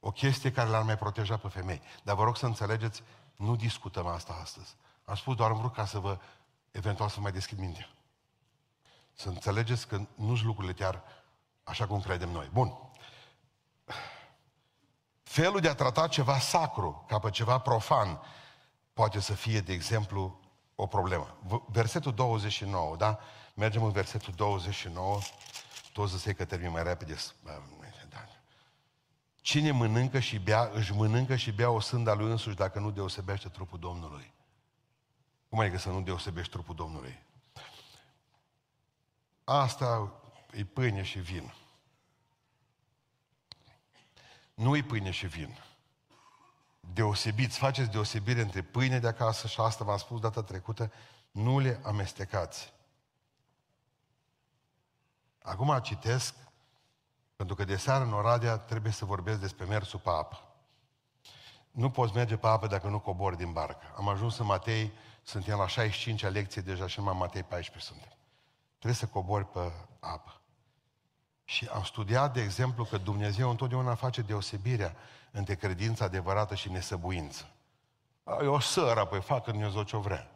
o 0.00 0.10
chestie 0.10 0.52
care 0.52 0.68
l-ar 0.68 0.82
mai 0.82 0.98
proteja 0.98 1.36
pe 1.36 1.48
femei. 1.48 1.82
Dar 2.02 2.16
vă 2.16 2.24
rog 2.24 2.36
să 2.36 2.46
înțelegeți, 2.46 3.02
nu 3.36 3.56
discutăm 3.56 4.06
asta 4.06 4.38
astăzi. 4.42 4.76
Am 5.04 5.14
spus 5.14 5.36
doar 5.36 5.50
în 5.50 5.56
vrut 5.56 5.74
ca 5.74 5.84
să 5.84 5.98
vă 5.98 6.18
eventual 6.72 7.08
să 7.08 7.20
mai 7.20 7.32
deschid 7.32 7.58
mintea. 7.58 7.88
Să 9.14 9.28
înțelegeți 9.28 9.88
că 9.88 10.06
nu-s 10.14 10.42
lucrurile 10.42 10.72
chiar 10.72 11.02
așa 11.64 11.86
cum 11.86 12.00
credem 12.00 12.30
noi. 12.30 12.48
Bun. 12.52 12.72
Felul 15.22 15.60
de 15.60 15.68
a 15.68 15.74
trata 15.74 16.08
ceva 16.08 16.38
sacru 16.38 17.04
ca 17.08 17.18
pe 17.18 17.30
ceva 17.30 17.58
profan 17.58 18.20
poate 18.92 19.20
să 19.20 19.34
fie, 19.34 19.60
de 19.60 19.72
exemplu, 19.72 20.40
o 20.74 20.86
problemă. 20.86 21.38
Versetul 21.66 22.14
29, 22.14 22.96
da? 22.96 23.18
Mergem 23.54 23.84
în 23.84 23.90
versetul 23.90 24.32
29. 24.36 25.18
Toți 25.92 26.20
să 26.20 26.32
că 26.32 26.44
termin 26.44 26.70
mai 26.70 26.82
repede. 26.82 27.16
Da. 27.42 27.62
Cine 29.40 29.70
mănâncă 29.70 30.18
și 30.18 30.38
bea, 30.38 30.70
își 30.72 30.92
mănâncă 30.92 31.36
și 31.36 31.52
bea 31.52 31.70
o 31.70 31.80
sânda 31.80 32.14
lui 32.14 32.30
însuși 32.30 32.56
dacă 32.56 32.78
nu 32.78 32.90
deosebește 32.90 33.48
trupul 33.48 33.78
Domnului. 33.78 34.32
Cum 35.52 35.60
adică 35.60 35.78
să 35.78 35.88
nu 35.88 36.02
deosebești 36.02 36.52
trupul 36.52 36.74
Domnului? 36.74 37.22
Asta 39.44 40.12
e 40.52 40.64
pâine 40.64 41.02
și 41.02 41.18
vin. 41.18 41.52
nu-i 44.54 44.82
pâine 44.82 45.10
și 45.10 45.26
vin. 45.26 45.58
Deosebiți, 46.80 47.58
faceți 47.58 47.90
deosebire 47.90 48.40
între 48.40 48.62
pâine 48.62 48.98
de 48.98 49.06
acasă 49.06 49.46
și 49.46 49.60
asta 49.60 49.84
v-am 49.84 49.96
spus 49.96 50.20
data 50.20 50.42
trecută, 50.42 50.92
nu 51.30 51.58
le 51.58 51.80
amestecați. 51.84 52.72
Acum 55.42 55.78
citesc, 55.78 56.34
pentru 57.36 57.54
că 57.54 57.64
de 57.64 57.76
seară 57.76 58.04
în 58.04 58.12
Oradea 58.12 58.58
trebuie 58.58 58.92
să 58.92 59.04
vorbesc 59.04 59.40
despre 59.40 59.64
mersul 59.64 59.98
pe 59.98 60.10
apă. 60.10 60.40
Nu 61.70 61.90
poți 61.90 62.14
merge 62.14 62.36
pe 62.36 62.46
apă 62.46 62.66
dacă 62.66 62.88
nu 62.88 63.00
cobori 63.00 63.36
din 63.36 63.52
barcă. 63.52 63.94
Am 63.96 64.08
ajuns 64.08 64.38
în 64.38 64.46
Matei, 64.46 64.92
suntem 65.22 65.58
la 65.58 65.66
65-a 65.66 66.28
lecție 66.28 66.62
deja 66.62 66.86
și 66.86 66.98
numai 66.98 67.14
Matei 67.18 67.42
14 67.42 67.92
suntem. 67.92 68.12
Trebuie 68.78 68.94
să 68.94 69.06
cobori 69.06 69.46
pe 69.46 69.72
apă. 70.00 70.40
Și 71.44 71.68
am 71.72 71.82
studiat, 71.82 72.32
de 72.32 72.42
exemplu, 72.42 72.84
că 72.84 72.98
Dumnezeu 72.98 73.50
întotdeauna 73.50 73.94
face 73.94 74.20
deosebirea 74.20 74.96
între 75.30 75.54
credința 75.54 76.04
adevărată 76.04 76.54
și 76.54 76.70
nesăbuință. 76.70 77.50
E 78.42 78.46
o 78.46 78.58
sără, 78.58 79.04
păi 79.04 79.20
facă 79.20 79.50
Dumnezeu 79.50 79.82
ce 79.82 79.96
vrea. 79.96 80.30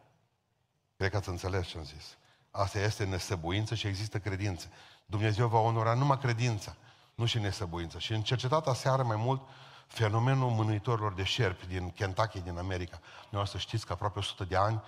Cred 0.97 1.09
că 1.09 1.17
ați 1.17 1.29
înțeles 1.29 1.67
ce 1.67 1.77
am 1.77 1.83
zis. 1.83 2.17
Asta 2.51 2.79
este 2.79 3.05
nesăbuință 3.05 3.75
și 3.75 3.87
există 3.87 4.19
credință. 4.19 4.67
Dumnezeu 5.05 5.47
va 5.47 5.59
onora 5.59 5.93
numai 5.93 6.17
credința, 6.17 6.75
nu 7.15 7.25
și 7.25 7.39
nesăbuință. 7.39 7.99
Și 7.99 8.13
în 8.13 8.21
cercetat 8.21 8.67
aseară 8.67 9.03
mai 9.03 9.15
mult 9.15 9.41
fenomenul 9.87 10.49
mânuitorilor 10.49 11.13
de 11.13 11.23
șerpi 11.23 11.67
din 11.67 11.91
Kentucky, 11.91 12.39
din 12.39 12.57
America. 12.57 12.99
Noi 13.29 13.47
să 13.47 13.57
știți 13.57 13.85
că 13.85 13.93
aproape 13.93 14.19
100 14.19 14.43
de 14.43 14.55
ani, 14.55 14.81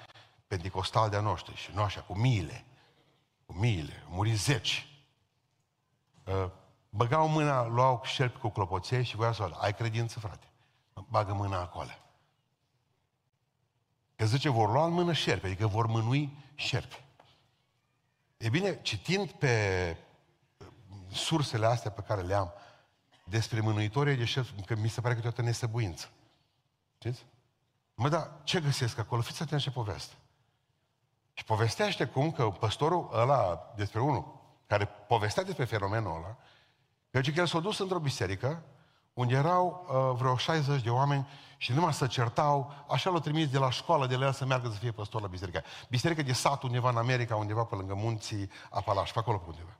pentecostal 0.47 1.09
de-a 1.09 1.19
noștri, 1.19 1.55
și 1.55 1.71
nu 1.73 1.81
așa, 1.81 2.01
cu 2.01 2.17
miile, 2.17 2.65
cu 3.45 3.53
miile, 3.53 4.03
muri 4.09 4.33
zeci. 4.33 4.87
Uh, 6.23 6.49
băgau 6.89 7.27
mâna, 7.27 7.65
luau 7.65 8.01
șerpi 8.03 8.39
cu 8.39 8.49
clopoței 8.49 9.03
și 9.03 9.15
voiau 9.15 9.33
să 9.33 9.49
ai 9.57 9.73
credință, 9.73 10.19
frate. 10.19 10.47
Bagă 11.07 11.33
mâna 11.33 11.59
acolo. 11.59 11.89
Că 14.15 14.25
zice, 14.25 14.49
vor 14.49 14.71
lua 14.71 14.85
în 14.85 14.91
mână 14.91 15.13
șerpi, 15.13 15.45
adică 15.45 15.67
vor 15.67 15.85
mânui 15.85 16.37
șerpi. 16.55 17.03
E 18.37 18.49
bine, 18.49 18.81
citind 18.81 19.31
pe 19.31 19.97
sursele 21.11 21.65
astea 21.65 21.91
pe 21.91 22.01
care 22.01 22.21
le 22.21 22.33
am 22.33 22.53
despre 23.29 23.59
mânuitorii 23.59 24.15
de 24.15 24.25
șerpi, 24.25 24.61
că 24.61 24.75
mi 24.75 24.89
se 24.89 25.01
pare 25.01 25.15
că 25.15 25.21
toată 25.21 25.41
nesăbuință. 25.41 26.09
Știți? 26.97 27.25
Mă, 27.93 28.09
da, 28.09 28.39
ce 28.43 28.59
găsesc 28.59 28.97
acolo? 28.97 29.21
Fiți 29.21 29.41
atenți 29.41 29.63
ce 29.63 29.71
poveste. 29.71 30.13
Și 31.33 31.43
povestește 31.43 32.05
cum 32.05 32.31
că 32.31 32.49
păstorul 32.49 33.09
ăla, 33.13 33.73
despre 33.75 33.99
unul, 33.99 34.39
care 34.67 34.85
povestea 34.85 35.43
despre 35.43 35.65
fenomenul 35.65 36.15
ăla, 36.15 36.37
că 37.11 37.31
el 37.35 37.45
s-a 37.45 37.59
dus 37.59 37.79
într-o 37.79 37.99
biserică 37.99 38.63
unde 39.13 39.35
erau 39.35 39.85
uh, 39.87 40.17
vreo 40.19 40.37
60 40.37 40.81
de 40.81 40.89
oameni 40.89 41.27
și 41.57 41.71
numai 41.71 41.93
să 41.93 42.07
certau, 42.07 42.85
așa 42.89 43.09
l-au 43.09 43.19
trimis 43.19 43.49
de 43.49 43.57
la 43.57 43.69
școală 43.69 44.07
de 44.07 44.15
la 44.15 44.25
el 44.25 44.31
să 44.31 44.45
meargă 44.45 44.69
să 44.69 44.77
fie 44.77 44.91
păstor 44.91 45.21
la 45.21 45.27
biserică. 45.27 45.63
Biserică 45.89 46.21
de 46.21 46.33
sat 46.33 46.63
undeva 46.63 46.89
în 46.89 46.97
America, 46.97 47.35
undeva 47.35 47.63
pe 47.63 47.75
lângă 47.75 47.93
munții 47.93 48.49
Apalaș, 48.69 49.11
pe 49.11 49.19
acolo 49.19 49.37
pe 49.37 49.49
undeva. 49.49 49.77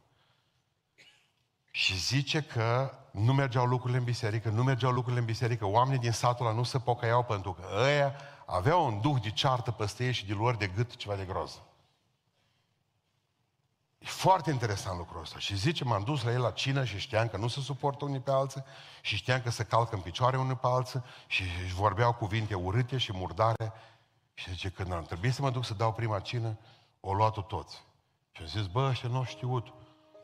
Și 1.72 1.97
zice 1.97 2.41
că 2.41 2.93
nu 3.11 3.34
mergeau 3.34 3.65
lucrurile 3.65 3.97
în 3.97 4.03
biserică, 4.03 4.49
nu 4.49 4.63
mergeau 4.63 4.91
lucrurile 4.91 5.20
în 5.20 5.26
biserică, 5.26 5.65
oamenii 5.65 5.99
din 5.99 6.11
satul 6.11 6.45
ăla 6.45 6.55
nu 6.55 6.63
se 6.63 6.80
pocăiau 6.80 7.24
pentru 7.24 7.53
că 7.53 7.67
ăia 7.84 8.15
aveau 8.45 8.86
un 8.86 9.01
duh 9.01 9.22
de 9.22 9.32
ceartă 9.32 9.72
peste 9.72 10.05
ei 10.05 10.11
și 10.11 10.26
de 10.26 10.34
luări 10.34 10.57
de 10.57 10.67
gât 10.67 10.95
ceva 10.95 11.15
de 11.15 11.26
groz. 11.26 11.61
E 13.99 14.05
foarte 14.05 14.51
interesant 14.51 14.97
lucrul 14.97 15.22
ăsta. 15.22 15.39
Și 15.39 15.55
zice, 15.55 15.84
m-am 15.84 16.03
dus 16.03 16.24
la 16.24 16.32
el 16.32 16.41
la 16.41 16.51
cină 16.51 16.86
și 16.86 16.99
știam 16.99 17.28
că 17.28 17.38
nu 17.38 17.47
se 17.47 17.59
suportă 17.59 18.05
unii 18.05 18.20
pe 18.20 18.32
alții 18.32 18.63
și 19.01 19.15
știam 19.15 19.41
că 19.41 19.49
se 19.49 19.63
calcă 19.63 19.95
în 19.95 20.01
picioare 20.01 20.38
unii 20.38 20.55
pe 20.55 20.67
alții 20.67 21.03
și 21.28 21.43
își 21.63 21.74
vorbeau 21.74 22.13
cuvinte 22.13 22.53
urâte 22.55 22.97
și 22.97 23.11
murdare. 23.13 23.74
Și 24.34 24.49
zice, 24.49 24.70
când 24.70 24.93
am 24.93 25.03
trebuit 25.03 25.34
să 25.34 25.41
mă 25.41 25.49
duc 25.49 25.65
să 25.65 25.74
dau 25.74 25.93
prima 25.93 26.20
cină, 26.20 26.57
o 26.99 27.13
luat 27.13 27.47
toți. 27.47 27.84
Și 28.32 28.41
am 28.41 28.47
zis, 28.47 28.65
bă, 28.65 28.88
ăștia 28.89 29.09
nu 29.09 29.17
au 29.17 29.24
știut. 29.24 29.74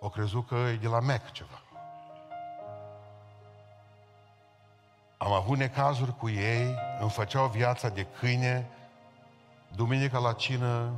O 0.06 0.10
crezut 0.10 0.48
că 0.48 0.56
e 0.56 0.76
de 0.76 0.88
la 0.88 1.00
Mac 1.00 1.32
ceva. 1.32 1.62
Am 5.18 5.32
avut 5.32 5.58
necazuri 5.58 6.18
cu 6.18 6.30
ei, 6.30 6.76
îmi 7.00 7.10
făceau 7.10 7.48
viața 7.48 7.90
de 7.90 8.08
câine, 8.20 8.70
duminica 9.76 10.18
la 10.18 10.34
cină, 10.34 10.94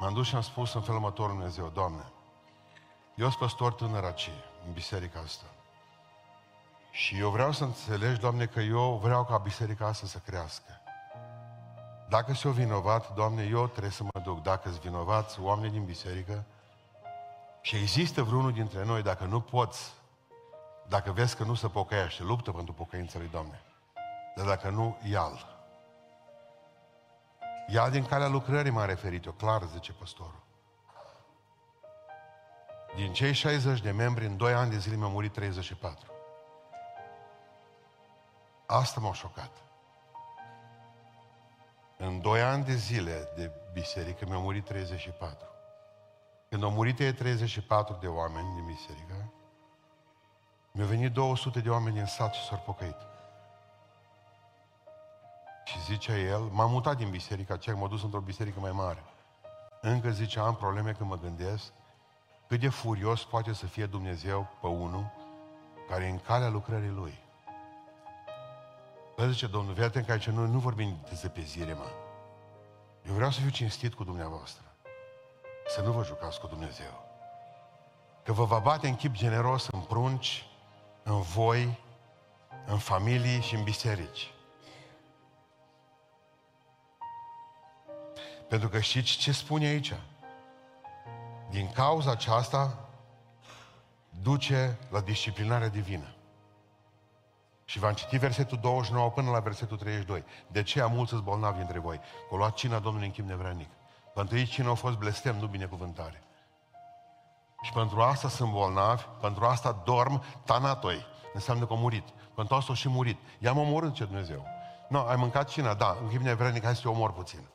M-am 0.00 0.14
dus 0.14 0.26
și 0.26 0.34
am 0.34 0.40
spus 0.40 0.74
în 0.74 0.80
felul 0.80 0.96
următor 0.96 1.28
Dumnezeu, 1.28 1.68
Doamne, 1.68 2.04
eu 3.14 3.26
sunt 3.26 3.38
păstor 3.38 3.72
tânăr 3.72 4.04
aici, 4.04 4.30
în 4.66 4.72
biserica 4.72 5.20
asta. 5.20 5.46
Și 6.90 7.18
eu 7.18 7.30
vreau 7.30 7.52
să 7.52 7.64
înțelegi, 7.64 8.20
Doamne, 8.20 8.46
că 8.46 8.60
eu 8.60 8.98
vreau 9.02 9.24
ca 9.24 9.38
biserica 9.38 9.86
asta 9.86 10.06
să 10.06 10.18
crească. 10.18 10.83
Dacă 12.14 12.32
sunt 12.32 12.54
vinovat, 12.54 13.14
Doamne, 13.14 13.42
eu 13.42 13.66
trebuie 13.66 13.92
să 13.92 14.02
mă 14.02 14.20
duc. 14.20 14.42
Dacă 14.42 14.68
sunt 14.68 14.80
vinovați 14.80 15.40
oameni 15.40 15.72
din 15.72 15.84
biserică 15.84 16.44
și 17.60 17.76
există 17.76 18.22
vreunul 18.22 18.52
dintre 18.52 18.84
noi, 18.84 19.02
dacă 19.02 19.24
nu 19.24 19.40
poți, 19.40 19.92
dacă 20.88 21.12
vezi 21.12 21.36
că 21.36 21.44
nu 21.44 21.54
se 21.54 21.68
pocăiește, 21.68 22.22
luptă 22.22 22.52
pentru 22.52 22.72
pocăința 22.72 23.18
lui 23.18 23.28
Doamne. 23.28 23.62
Dar 24.36 24.46
dacă 24.46 24.70
nu, 24.70 24.96
ia-l. 25.10 25.46
Ia 27.68 27.90
din 27.90 28.04
calea 28.04 28.28
lucrării 28.28 28.70
m-a 28.70 28.84
referit 28.84 29.24
eu, 29.24 29.32
clar, 29.32 29.62
zice 29.62 29.92
păstorul. 29.92 30.42
Din 32.94 33.12
cei 33.12 33.32
60 33.32 33.80
de 33.80 33.90
membri, 33.90 34.26
în 34.26 34.36
2 34.36 34.52
ani 34.52 34.70
de 34.70 34.78
zile 34.78 34.96
mi-au 34.96 35.10
murit 35.10 35.32
34. 35.32 36.12
Asta 38.66 39.00
m-a 39.00 39.12
șocat. 39.12 39.63
În 41.96 42.20
2 42.20 42.42
ani 42.42 42.64
de 42.64 42.74
zile 42.74 43.28
de 43.36 43.50
biserică 43.72 44.24
mi-au 44.28 44.40
murit 44.40 44.64
34. 44.64 45.46
Când 46.48 46.62
au 46.62 46.70
murit 46.70 46.98
ei 46.98 47.12
34 47.12 47.96
de 48.00 48.06
oameni 48.06 48.54
din 48.54 48.64
biserică, 48.64 49.32
mi-au 50.72 50.86
venit 50.86 51.12
200 51.12 51.60
de 51.60 51.70
oameni 51.70 51.94
din 51.94 52.06
sat 52.06 52.34
și 52.34 52.44
s-au 52.44 52.62
pocăit. 52.64 52.96
Și 55.64 55.82
zicea 55.84 56.16
el, 56.16 56.40
m-am 56.40 56.70
mutat 56.70 56.96
din 56.96 57.10
biserica 57.10 57.54
aceea, 57.54 57.76
m-am 57.76 57.88
dus 57.88 58.02
într-o 58.02 58.20
biserică 58.20 58.60
mai 58.60 58.72
mare. 58.72 59.02
Încă 59.80 60.10
zice, 60.10 60.38
am 60.38 60.56
probleme 60.56 60.92
când 60.92 61.10
mă 61.10 61.18
gândesc 61.18 61.72
cât 62.48 62.60
de 62.60 62.68
furios 62.68 63.24
poate 63.24 63.52
să 63.52 63.66
fie 63.66 63.86
Dumnezeu 63.86 64.48
pe 64.60 64.66
unul 64.66 65.10
care 65.88 66.04
e 66.04 66.08
în 66.08 66.18
calea 66.18 66.48
lucrării 66.48 66.88
Lui. 66.88 67.23
Păi 69.14 69.32
zice, 69.32 69.46
Domnul, 69.46 69.74
fii 69.74 69.84
atent 69.84 70.06
că 70.06 70.12
aici 70.12 70.28
noi 70.28 70.48
nu 70.48 70.58
vorbim 70.58 70.96
de 71.08 71.14
zăpezire, 71.14 71.72
mă. 71.72 71.86
Eu 73.06 73.14
vreau 73.14 73.30
să 73.30 73.40
fiu 73.40 73.50
cinstit 73.50 73.94
cu 73.94 74.04
dumneavoastră. 74.04 74.64
Să 75.66 75.80
nu 75.80 75.92
vă 75.92 76.04
jucați 76.04 76.40
cu 76.40 76.46
Dumnezeu. 76.46 77.04
Că 78.22 78.32
vă 78.32 78.44
va 78.44 78.58
bate 78.58 78.88
în 78.88 78.96
chip 78.96 79.12
generos 79.12 79.66
în 79.66 79.80
prunci, 79.80 80.46
în 81.02 81.20
voi, 81.20 81.78
în 82.66 82.78
familii 82.78 83.40
și 83.40 83.54
în 83.54 83.62
biserici. 83.62 84.32
Pentru 88.48 88.68
că 88.68 88.80
știți 88.80 89.16
ce 89.16 89.32
spune 89.32 89.66
aici? 89.66 89.92
Din 91.50 91.70
cauza 91.72 92.10
aceasta 92.10 92.88
duce 94.22 94.78
la 94.90 95.00
disciplinare 95.00 95.68
divină. 95.68 96.13
Și 97.64 97.78
v-am 97.78 97.92
citit 97.92 98.20
versetul 98.20 98.58
29 98.58 99.10
până 99.10 99.30
la 99.30 99.38
versetul 99.38 99.76
32. 99.76 100.24
De 100.46 100.62
ce 100.62 100.80
am 100.80 100.92
mulți 100.92 101.14
bolnavi 101.14 101.60
între 101.60 101.78
voi? 101.78 102.00
Că 102.28 102.36
luat 102.36 102.54
cina 102.54 102.78
Domnului 102.78 103.06
în 103.06 103.12
chip 103.12 103.26
nevranic. 103.26 103.68
Pentru 104.14 104.36
ei 104.36 104.46
cine 104.46 104.68
a 104.68 104.74
fost 104.74 104.96
blestem, 104.96 105.36
nu 105.36 105.46
binecuvântare. 105.46 106.22
Și 107.62 107.72
pentru 107.72 108.00
asta 108.00 108.28
sunt 108.28 108.50
bolnavi, 108.52 109.04
pentru 109.20 109.44
asta 109.44 109.82
dorm 109.84 110.22
tanatoi. 110.44 111.06
Înseamnă 111.32 111.66
că 111.66 111.72
au 111.72 111.78
murit. 111.78 112.04
Pentru 112.34 112.54
asta 112.54 112.68
au 112.68 112.74
și 112.74 112.88
murit. 112.88 113.18
I-am 113.38 113.58
omorât, 113.58 113.94
ce 113.94 114.04
Dumnezeu. 114.04 114.46
Nu, 114.88 114.98
ai 114.98 115.16
mâncat 115.16 115.48
cina, 115.48 115.74
da, 115.74 115.96
în 116.02 116.08
chip 116.08 116.20
nevranic, 116.20 116.64
hai 116.64 116.74
să 116.74 116.82
te 116.82 116.88
omor 116.88 117.12
puțin. 117.12 117.46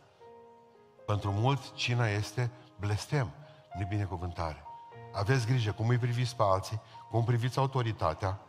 Pentru 1.05 1.32
mulți, 1.32 1.74
cina 1.74 2.07
este 2.07 2.51
blestem, 2.80 3.32
nu 3.80 3.86
binecuvântare. 3.86 4.64
Aveți 5.14 5.45
grijă 5.45 5.72
cum 5.72 5.88
îi 5.88 5.97
priviți 5.97 6.36
pe 6.36 6.43
alții, 6.45 6.82
cum 7.10 7.24
priviți 7.24 7.60
autoritatea, 7.60 8.39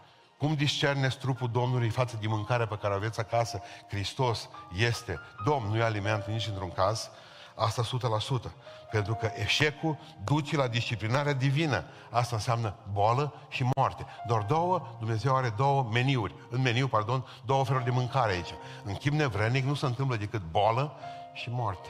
cum 0.41 0.55
discerneți 0.55 1.19
trupul 1.19 1.51
Domnului 1.51 1.89
față 1.89 2.19
de 2.21 2.27
mâncarea 2.27 2.67
pe 2.67 2.77
care 2.77 2.95
aveți 2.95 3.21
acasă. 3.21 3.63
Hristos 3.89 4.49
este 4.77 5.21
Domn, 5.45 5.67
nu 5.69 5.77
e 5.77 5.83
aliment 5.83 6.25
nici 6.25 6.47
într-un 6.47 6.71
caz. 6.71 7.11
Asta 7.55 7.83
100%. 8.49 8.51
Pentru 8.91 9.15
că 9.15 9.31
eșecul 9.35 9.99
duce 10.25 10.57
la 10.57 10.69
disciplinarea 10.69 11.33
divină. 11.33 11.85
Asta 12.11 12.37
înseamnă 12.37 12.75
boală 12.93 13.35
și 13.49 13.67
moarte. 13.77 14.07
Doar 14.27 14.43
două, 14.43 14.97
Dumnezeu 14.99 15.37
are 15.37 15.49
două 15.57 15.89
meniuri. 15.93 16.35
În 16.51 16.61
meniu, 16.61 16.89
pardon, 16.89 17.27
două 17.45 17.65
feluri 17.65 17.85
de 17.85 17.91
mâncare 17.91 18.33
aici. 18.33 18.55
În 18.85 18.95
chip 18.95 19.13
nevrenic 19.13 19.65
nu 19.65 19.75
se 19.75 19.87
întâmplă 19.87 20.17
decât 20.17 20.43
boală 20.51 20.93
și 21.33 21.51
moarte. 21.51 21.89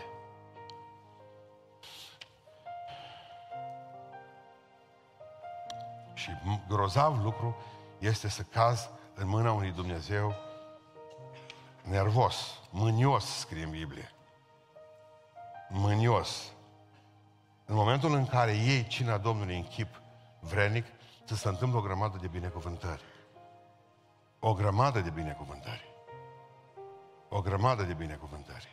Și 6.15 6.31
grozav 6.69 7.25
lucru 7.25 7.57
este 8.01 8.29
să 8.29 8.43
caz 8.43 8.91
în 9.15 9.29
mâna 9.29 9.53
unui 9.53 9.71
Dumnezeu 9.71 10.35
nervos, 11.83 12.59
mânios, 12.71 13.25
scrie 13.25 13.65
în 13.65 13.71
Biblie. 13.71 14.13
Mânios. 15.69 16.53
În 17.65 17.75
momentul 17.75 18.15
în 18.15 18.27
care 18.27 18.53
iei 18.53 18.87
cina 18.87 19.19
Domnului 19.19 19.57
în 19.57 19.65
chip 19.65 20.01
vrenic, 20.41 20.87
să 21.25 21.35
se 21.35 21.49
întâmplă 21.49 21.79
o 21.79 21.83
grămadă 21.83 22.19
de 22.21 22.27
binecuvântări. 22.27 23.03
O 24.39 24.55
grămadă 24.55 25.01
de 25.01 25.11
binecuvântări. 25.11 25.95
O 27.29 27.41
grămadă 27.41 27.83
de 27.83 27.93
binecuvântări. 27.93 28.69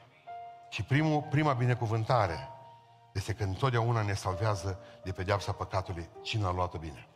Și 0.70 0.84
primul, 0.84 1.22
prima 1.22 1.54
binecuvântare 1.54 2.50
este 3.14 3.34
că 3.34 3.44
întotdeauna 3.44 4.02
ne 4.02 4.14
salvează 4.14 4.80
de 5.04 5.12
pedeapsa 5.12 5.52
păcatului 5.52 6.10
cine 6.22 6.46
a 6.46 6.52
luat 6.52 6.80
bine. 6.80 7.08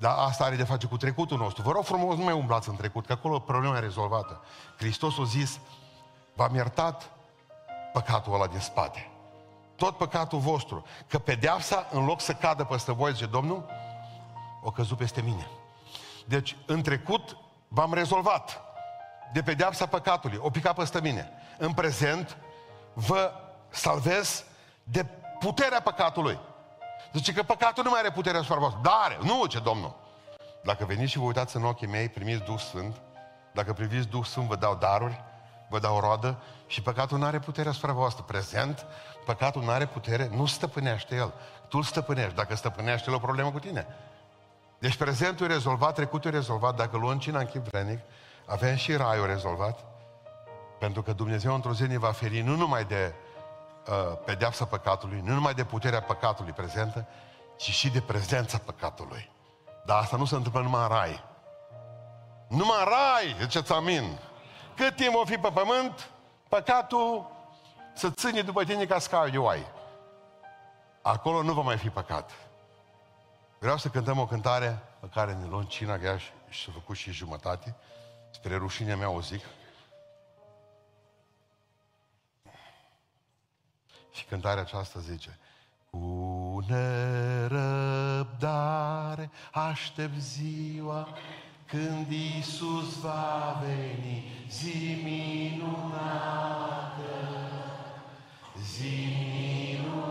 Dar 0.00 0.14
asta 0.18 0.44
are 0.44 0.56
de 0.56 0.64
face 0.64 0.86
cu 0.86 0.96
trecutul 0.96 1.38
nostru. 1.38 1.62
Vă 1.62 1.72
rog 1.72 1.84
frumos, 1.84 2.16
nu 2.16 2.24
mai 2.24 2.32
umblați 2.32 2.68
în 2.68 2.76
trecut, 2.76 3.06
că 3.06 3.12
acolo 3.12 3.38
problema 3.38 3.76
e 3.76 3.80
rezolvată. 3.80 4.40
Hristos 4.76 5.18
a 5.18 5.24
zis, 5.24 5.58
v-am 6.34 6.54
iertat 6.54 7.10
păcatul 7.92 8.34
ăla 8.34 8.46
din 8.46 8.58
spate. 8.58 9.10
Tot 9.76 9.96
păcatul 9.96 10.38
vostru. 10.38 10.84
Că 11.06 11.18
pedeapsa, 11.18 11.86
în 11.90 12.04
loc 12.04 12.20
să 12.20 12.32
cadă 12.32 12.64
peste 12.64 12.92
voi, 12.92 13.12
zice 13.12 13.26
Domnul, 13.26 13.64
o 14.62 14.70
căzut 14.70 14.96
peste 14.96 15.20
mine. 15.20 15.46
Deci, 16.26 16.56
în 16.66 16.82
trecut, 16.82 17.36
v-am 17.68 17.94
rezolvat 17.94 18.60
de 19.32 19.42
pedeapsa 19.42 19.86
păcatului. 19.86 20.38
O 20.40 20.50
picat 20.50 20.74
peste 20.74 21.00
mine. 21.00 21.30
În 21.58 21.72
prezent, 21.72 22.36
vă 22.92 23.32
salvez 23.68 24.44
de 24.82 25.06
puterea 25.38 25.80
păcatului. 25.80 26.38
Zice 27.12 27.32
că 27.32 27.42
păcatul 27.42 27.84
nu 27.84 27.90
mai 27.90 27.98
are 27.98 28.10
putere 28.10 28.38
asupra 28.38 28.58
voastră. 28.58 28.80
Dar 28.82 29.00
are. 29.04 29.18
Nu, 29.22 29.46
ce 29.46 29.58
Domnul. 29.58 29.94
Dacă 30.62 30.84
veniți 30.84 31.10
și 31.10 31.18
vă 31.18 31.24
uitați 31.24 31.56
în 31.56 31.64
ochii 31.64 31.86
mei, 31.86 32.08
primiți 32.08 32.42
Duh 32.42 32.58
Sfânt, 32.58 33.00
dacă 33.52 33.72
priviți 33.72 34.08
Duh 34.08 34.24
Sfânt, 34.24 34.46
vă 34.46 34.56
dau 34.56 34.74
daruri, 34.74 35.24
vă 35.68 35.78
dau 35.78 36.00
roadă 36.00 36.42
și 36.66 36.82
păcatul 36.82 37.18
nu 37.18 37.24
are 37.24 37.38
putere 37.38 37.68
asupra 37.68 37.92
voastră. 37.92 38.22
Prezent, 38.22 38.86
păcatul 39.24 39.62
nu 39.62 39.70
are 39.70 39.86
putere, 39.86 40.28
nu 40.32 40.46
stăpânește 40.46 41.14
el. 41.14 41.32
Tu 41.68 41.76
îl 41.76 41.82
stăpânești. 41.82 42.34
Dacă 42.34 42.54
stăpânește 42.54 43.10
el, 43.10 43.16
o 43.16 43.18
problemă 43.18 43.50
cu 43.50 43.58
tine. 43.58 43.86
Deci 44.78 44.96
prezentul 44.96 45.50
e 45.50 45.52
rezolvat, 45.52 45.94
trecutul 45.94 46.30
e 46.30 46.34
rezolvat. 46.34 46.76
Dacă 46.76 46.96
luăm 46.96 47.18
cina 47.18 47.38
în 47.38 47.46
chip 47.46 47.68
vrenic, 47.68 47.98
avem 48.46 48.76
și 48.76 48.96
raiul 48.96 49.26
rezolvat. 49.26 49.84
Pentru 50.78 51.02
că 51.02 51.12
Dumnezeu 51.12 51.54
într-o 51.54 51.72
zi 51.72 51.82
ne 51.82 51.98
va 51.98 52.12
feri 52.12 52.40
nu 52.40 52.56
numai 52.56 52.84
de 52.84 53.14
uh, 53.90 54.18
pedeapsa 54.24 54.64
păcatului, 54.64 55.20
nu 55.24 55.32
numai 55.32 55.54
de 55.54 55.64
puterea 55.64 56.02
păcatului 56.02 56.52
prezentă, 56.52 57.06
ci 57.56 57.70
și 57.70 57.90
de 57.90 58.00
prezența 58.00 58.58
păcatului. 58.58 59.30
Dar 59.84 60.00
asta 60.00 60.16
nu 60.16 60.24
se 60.24 60.34
întâmplă 60.34 60.60
numai 60.60 60.82
în 60.82 60.88
rai. 60.88 61.24
Numai 62.48 62.78
în 62.78 62.84
rai, 62.84 63.36
ziceți 63.40 63.72
amin. 63.72 64.18
Cât 64.76 64.96
timp 64.96 65.14
o 65.14 65.24
fi 65.24 65.36
pe 65.36 65.50
pământ, 65.54 66.10
păcatul 66.48 67.30
să 67.94 68.10
ține 68.10 68.40
după 68.42 68.64
tine 68.64 68.86
ca 68.86 68.98
scai 68.98 69.30
de 69.30 69.38
oai. 69.38 69.66
Acolo 71.02 71.42
nu 71.42 71.52
va 71.52 71.62
mai 71.62 71.76
fi 71.76 71.88
păcat. 71.88 72.30
Vreau 73.58 73.76
să 73.76 73.88
cântăm 73.88 74.18
o 74.18 74.26
cântare 74.26 74.82
pe 75.00 75.06
care 75.14 75.32
ne 75.32 75.46
luăm 75.46 75.62
cina 75.62 75.98
grea 75.98 76.16
și, 76.16 76.30
și 76.48 76.64
s-a 76.64 76.70
făcut 76.74 76.96
și 76.96 77.10
jumătate. 77.10 77.76
Spre 78.30 78.56
rușinea 78.56 78.96
mea 78.96 79.10
o 79.10 79.20
zic. 79.20 79.44
Și 84.20 84.26
cântarea 84.26 84.62
aceasta 84.62 85.00
zice 85.00 85.38
Cu 85.90 86.64
nerăbdare 86.68 88.10
aștept 89.52 90.20
ziua 90.20 91.08
când 91.66 92.10
Iisus 92.10 93.00
va 93.00 93.62
veni, 93.64 94.24
zi 94.50 95.00
minunată, 95.02 96.00
zi 98.62 99.08
minunată. 99.32 100.09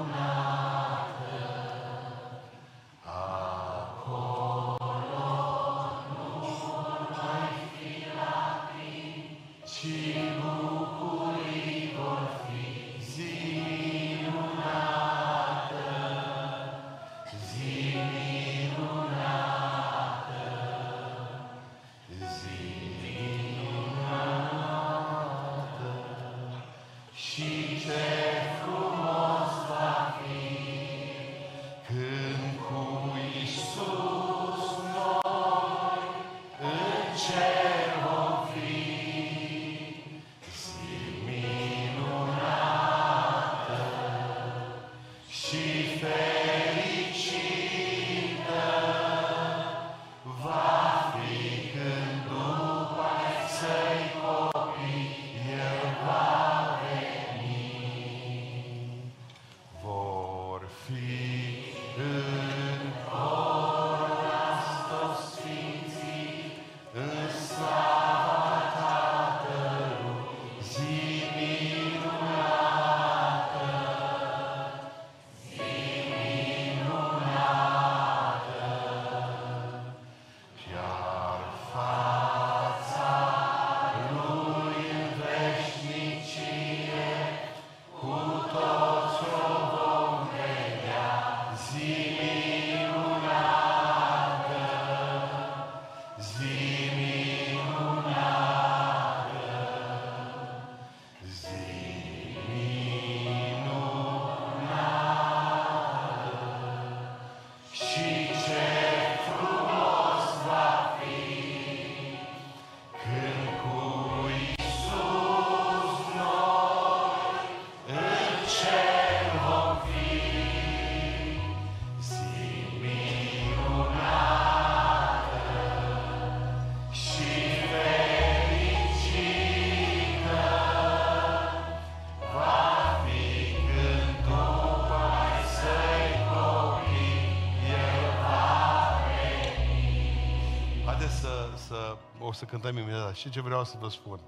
Să 142.40 142.46
cântăm 142.46 142.78
imediat. 142.78 143.16
Și 143.16 143.30
ce 143.30 143.42
vreau 143.42 143.64
să 143.64 143.76
vă 143.80 143.90
spun? 143.90 144.20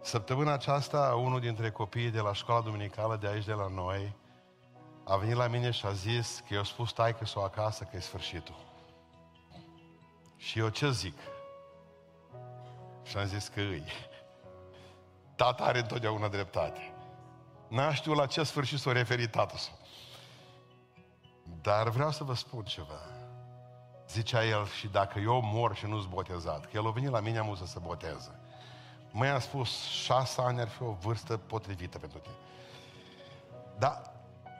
Săptămâna 0.00 0.52
aceasta, 0.52 1.14
unul 1.14 1.40
dintre 1.40 1.70
copiii 1.70 2.10
de 2.10 2.20
la 2.20 2.32
școala 2.32 2.60
duminicală 2.60 3.16
de 3.16 3.26
aici, 3.26 3.44
de 3.44 3.52
la 3.52 3.68
noi, 3.68 4.16
a 5.04 5.16
venit 5.16 5.36
la 5.36 5.46
mine 5.46 5.70
și 5.70 5.86
a 5.86 5.92
zis 5.92 6.42
că 6.48 6.54
eu 6.54 6.64
spus 6.64 6.92
taică 6.92 7.24
să 7.24 7.38
o 7.38 7.42
acasă 7.42 7.84
că 7.84 7.96
e 7.96 8.00
sfârșitul. 8.00 8.54
Și 10.36 10.58
eu 10.58 10.68
ce 10.68 10.90
zic? 10.90 11.18
Și 13.02 13.16
am 13.16 13.26
zis 13.26 13.48
că 13.48 13.60
îi. 13.60 13.84
Tata 15.36 15.64
are 15.64 15.78
întotdeauna 15.78 16.28
dreptate. 16.28 16.94
N-a 17.68 17.94
știut 17.94 18.16
la 18.16 18.26
ce 18.26 18.42
sfârșit 18.42 18.78
s-o 18.78 18.92
referi 18.92 19.28
tatăl 19.28 19.56
său. 19.56 19.78
Dar 21.60 21.88
vreau 21.88 22.10
să 22.10 22.24
vă 22.24 22.34
spun 22.34 22.64
ceva. 22.64 23.11
Zicea 24.08 24.44
el, 24.44 24.66
și 24.66 24.88
dacă 24.88 25.18
eu 25.18 25.40
mor 25.42 25.74
și 25.74 25.86
nu-s 25.86 26.06
botezat, 26.06 26.64
că 26.64 26.70
el 26.74 26.86
a 26.86 26.90
venit 26.90 27.10
la 27.10 27.20
mine, 27.20 27.38
am 27.38 27.54
să 27.54 27.66
se 27.66 27.78
boteze. 27.82 28.40
Mai 29.10 29.30
a 29.30 29.38
spus, 29.38 29.84
șase 29.84 30.40
ani 30.40 30.60
ar 30.60 30.68
fi 30.68 30.82
o 30.82 30.92
vârstă 30.92 31.36
potrivită 31.36 31.98
pentru 31.98 32.18
tine. 32.18 32.34
Dar 33.78 34.12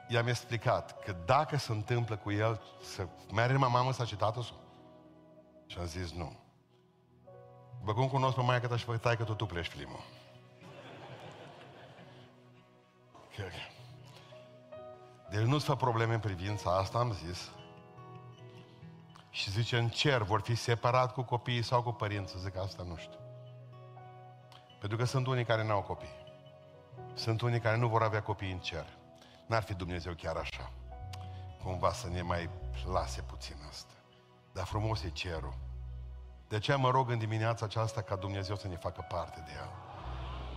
i-am 0.07 0.27
explicat 0.27 1.03
că 1.03 1.15
dacă 1.25 1.57
se 1.57 1.71
întâmplă 1.71 2.15
cu 2.15 2.31
el, 2.31 2.61
să 2.81 3.07
merge 3.33 3.55
mamă 3.55 3.91
să 3.91 4.03
citat 4.03 4.37
-o? 4.37 4.41
Și 5.65 5.77
am 5.77 5.85
zis 5.85 6.11
nu. 6.11 6.39
După 7.79 7.93
cum 7.93 8.07
cunosc 8.07 8.35
pe 8.35 8.41
maică 8.41 8.67
ta 8.67 8.77
și 8.77 8.85
pe 8.85 8.97
taică, 8.97 9.23
tot 9.23 9.37
tu 9.37 9.45
pleci 9.45 9.69
primul. 9.69 10.03
Deci 15.33 15.41
nu-ți 15.41 15.65
fă 15.65 15.75
probleme 15.75 16.13
în 16.13 16.19
privința 16.19 16.77
asta, 16.77 16.97
am 16.97 17.13
zis. 17.25 17.51
Și 19.33 19.51
zice, 19.51 19.77
în 19.77 19.89
cer 19.89 20.21
vor 20.21 20.41
fi 20.41 20.55
separat 20.55 21.13
cu 21.13 21.21
copiii 21.21 21.61
sau 21.61 21.83
cu 21.83 21.91
părinții. 21.91 22.39
Zic, 22.39 22.57
asta 22.57 22.83
nu 22.83 22.95
știu. 22.95 23.19
Pentru 24.79 24.97
că 24.97 25.05
sunt 25.05 25.27
unii 25.27 25.45
care 25.45 25.63
nu 25.63 25.71
au 25.71 25.81
copii. 25.81 26.15
Sunt 27.13 27.41
unii 27.41 27.59
care 27.59 27.77
nu 27.77 27.87
vor 27.87 28.03
avea 28.03 28.21
copii 28.21 28.51
în 28.51 28.59
cer. 28.59 28.85
N-ar 29.45 29.63
fi 29.63 29.73
Dumnezeu 29.73 30.13
chiar 30.13 30.35
așa. 30.35 30.71
Cumva 31.63 31.91
să 31.91 32.07
ne 32.09 32.21
mai 32.21 32.49
lase 32.91 33.21
puțin 33.21 33.55
asta. 33.69 33.93
Dar 34.51 34.65
frumos 34.65 35.03
e 35.03 35.09
cerul. 35.09 35.53
De 36.47 36.55
aceea 36.55 36.77
mă 36.77 36.89
rog 36.89 37.09
în 37.09 37.17
dimineața 37.17 37.65
aceasta 37.65 38.01
ca 38.01 38.15
Dumnezeu 38.15 38.55
să 38.55 38.67
ne 38.67 38.75
facă 38.75 39.05
parte 39.09 39.43
de 39.45 39.51
el. 39.51 39.69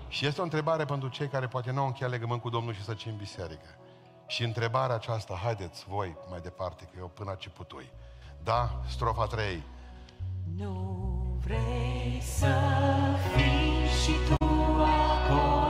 Și 0.09 0.27
este 0.27 0.41
o 0.41 0.45
întrebare 0.45 0.85
pentru 0.85 1.09
cei 1.09 1.29
care 1.29 1.47
poate 1.47 1.70
nu 1.70 1.81
au 1.81 1.87
încheiat 1.87 2.12
legământ 2.12 2.41
cu 2.41 2.49
Domnul 2.49 2.74
și 2.74 2.85
să 2.85 2.97
în 3.07 3.16
biserică. 3.16 3.79
Și 4.27 4.45
întrebarea 4.45 4.95
aceasta, 4.95 5.35
haideți 5.35 5.85
voi 5.89 6.16
mai 6.31 6.41
departe, 6.41 6.85
că 6.85 6.99
eu 6.99 7.09
până 7.09 7.35
ce 7.39 7.51
putui. 7.51 7.91
Da, 8.47 8.70
strofa 8.88 9.26
3. 9.26 9.62
Nu 10.57 10.74
vrei 11.44 12.20
să 12.22 12.55
fii 13.34 13.86
și 14.03 14.12
tu 14.28 14.44
acolo, 14.82 15.66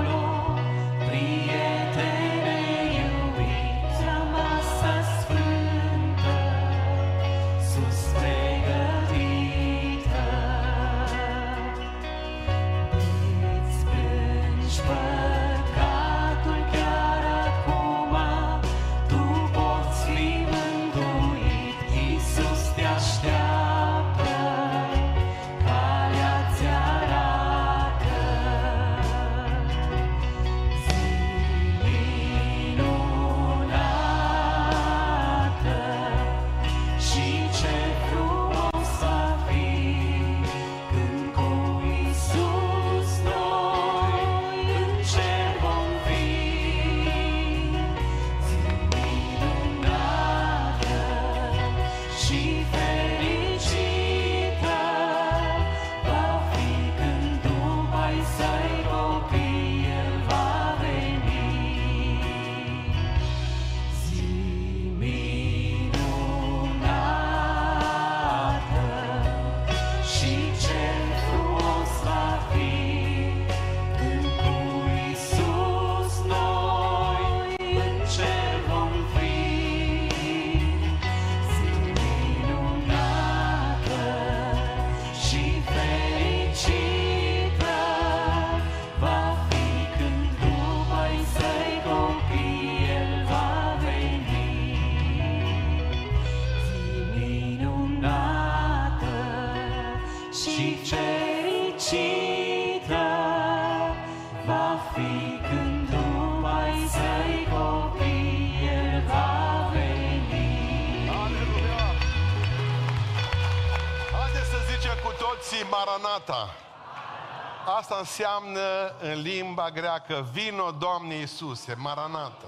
Asta 117.97 118.09
înseamnă 118.09 118.95
în 119.01 119.21
limba 119.21 119.71
greacă, 119.71 120.29
vino 120.33 120.71
Doamne 120.71 121.15
Iisuse, 121.15 121.75
Maranata. 121.75 122.47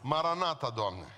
Maranata, 0.00 0.70
Doamne. 0.70 1.13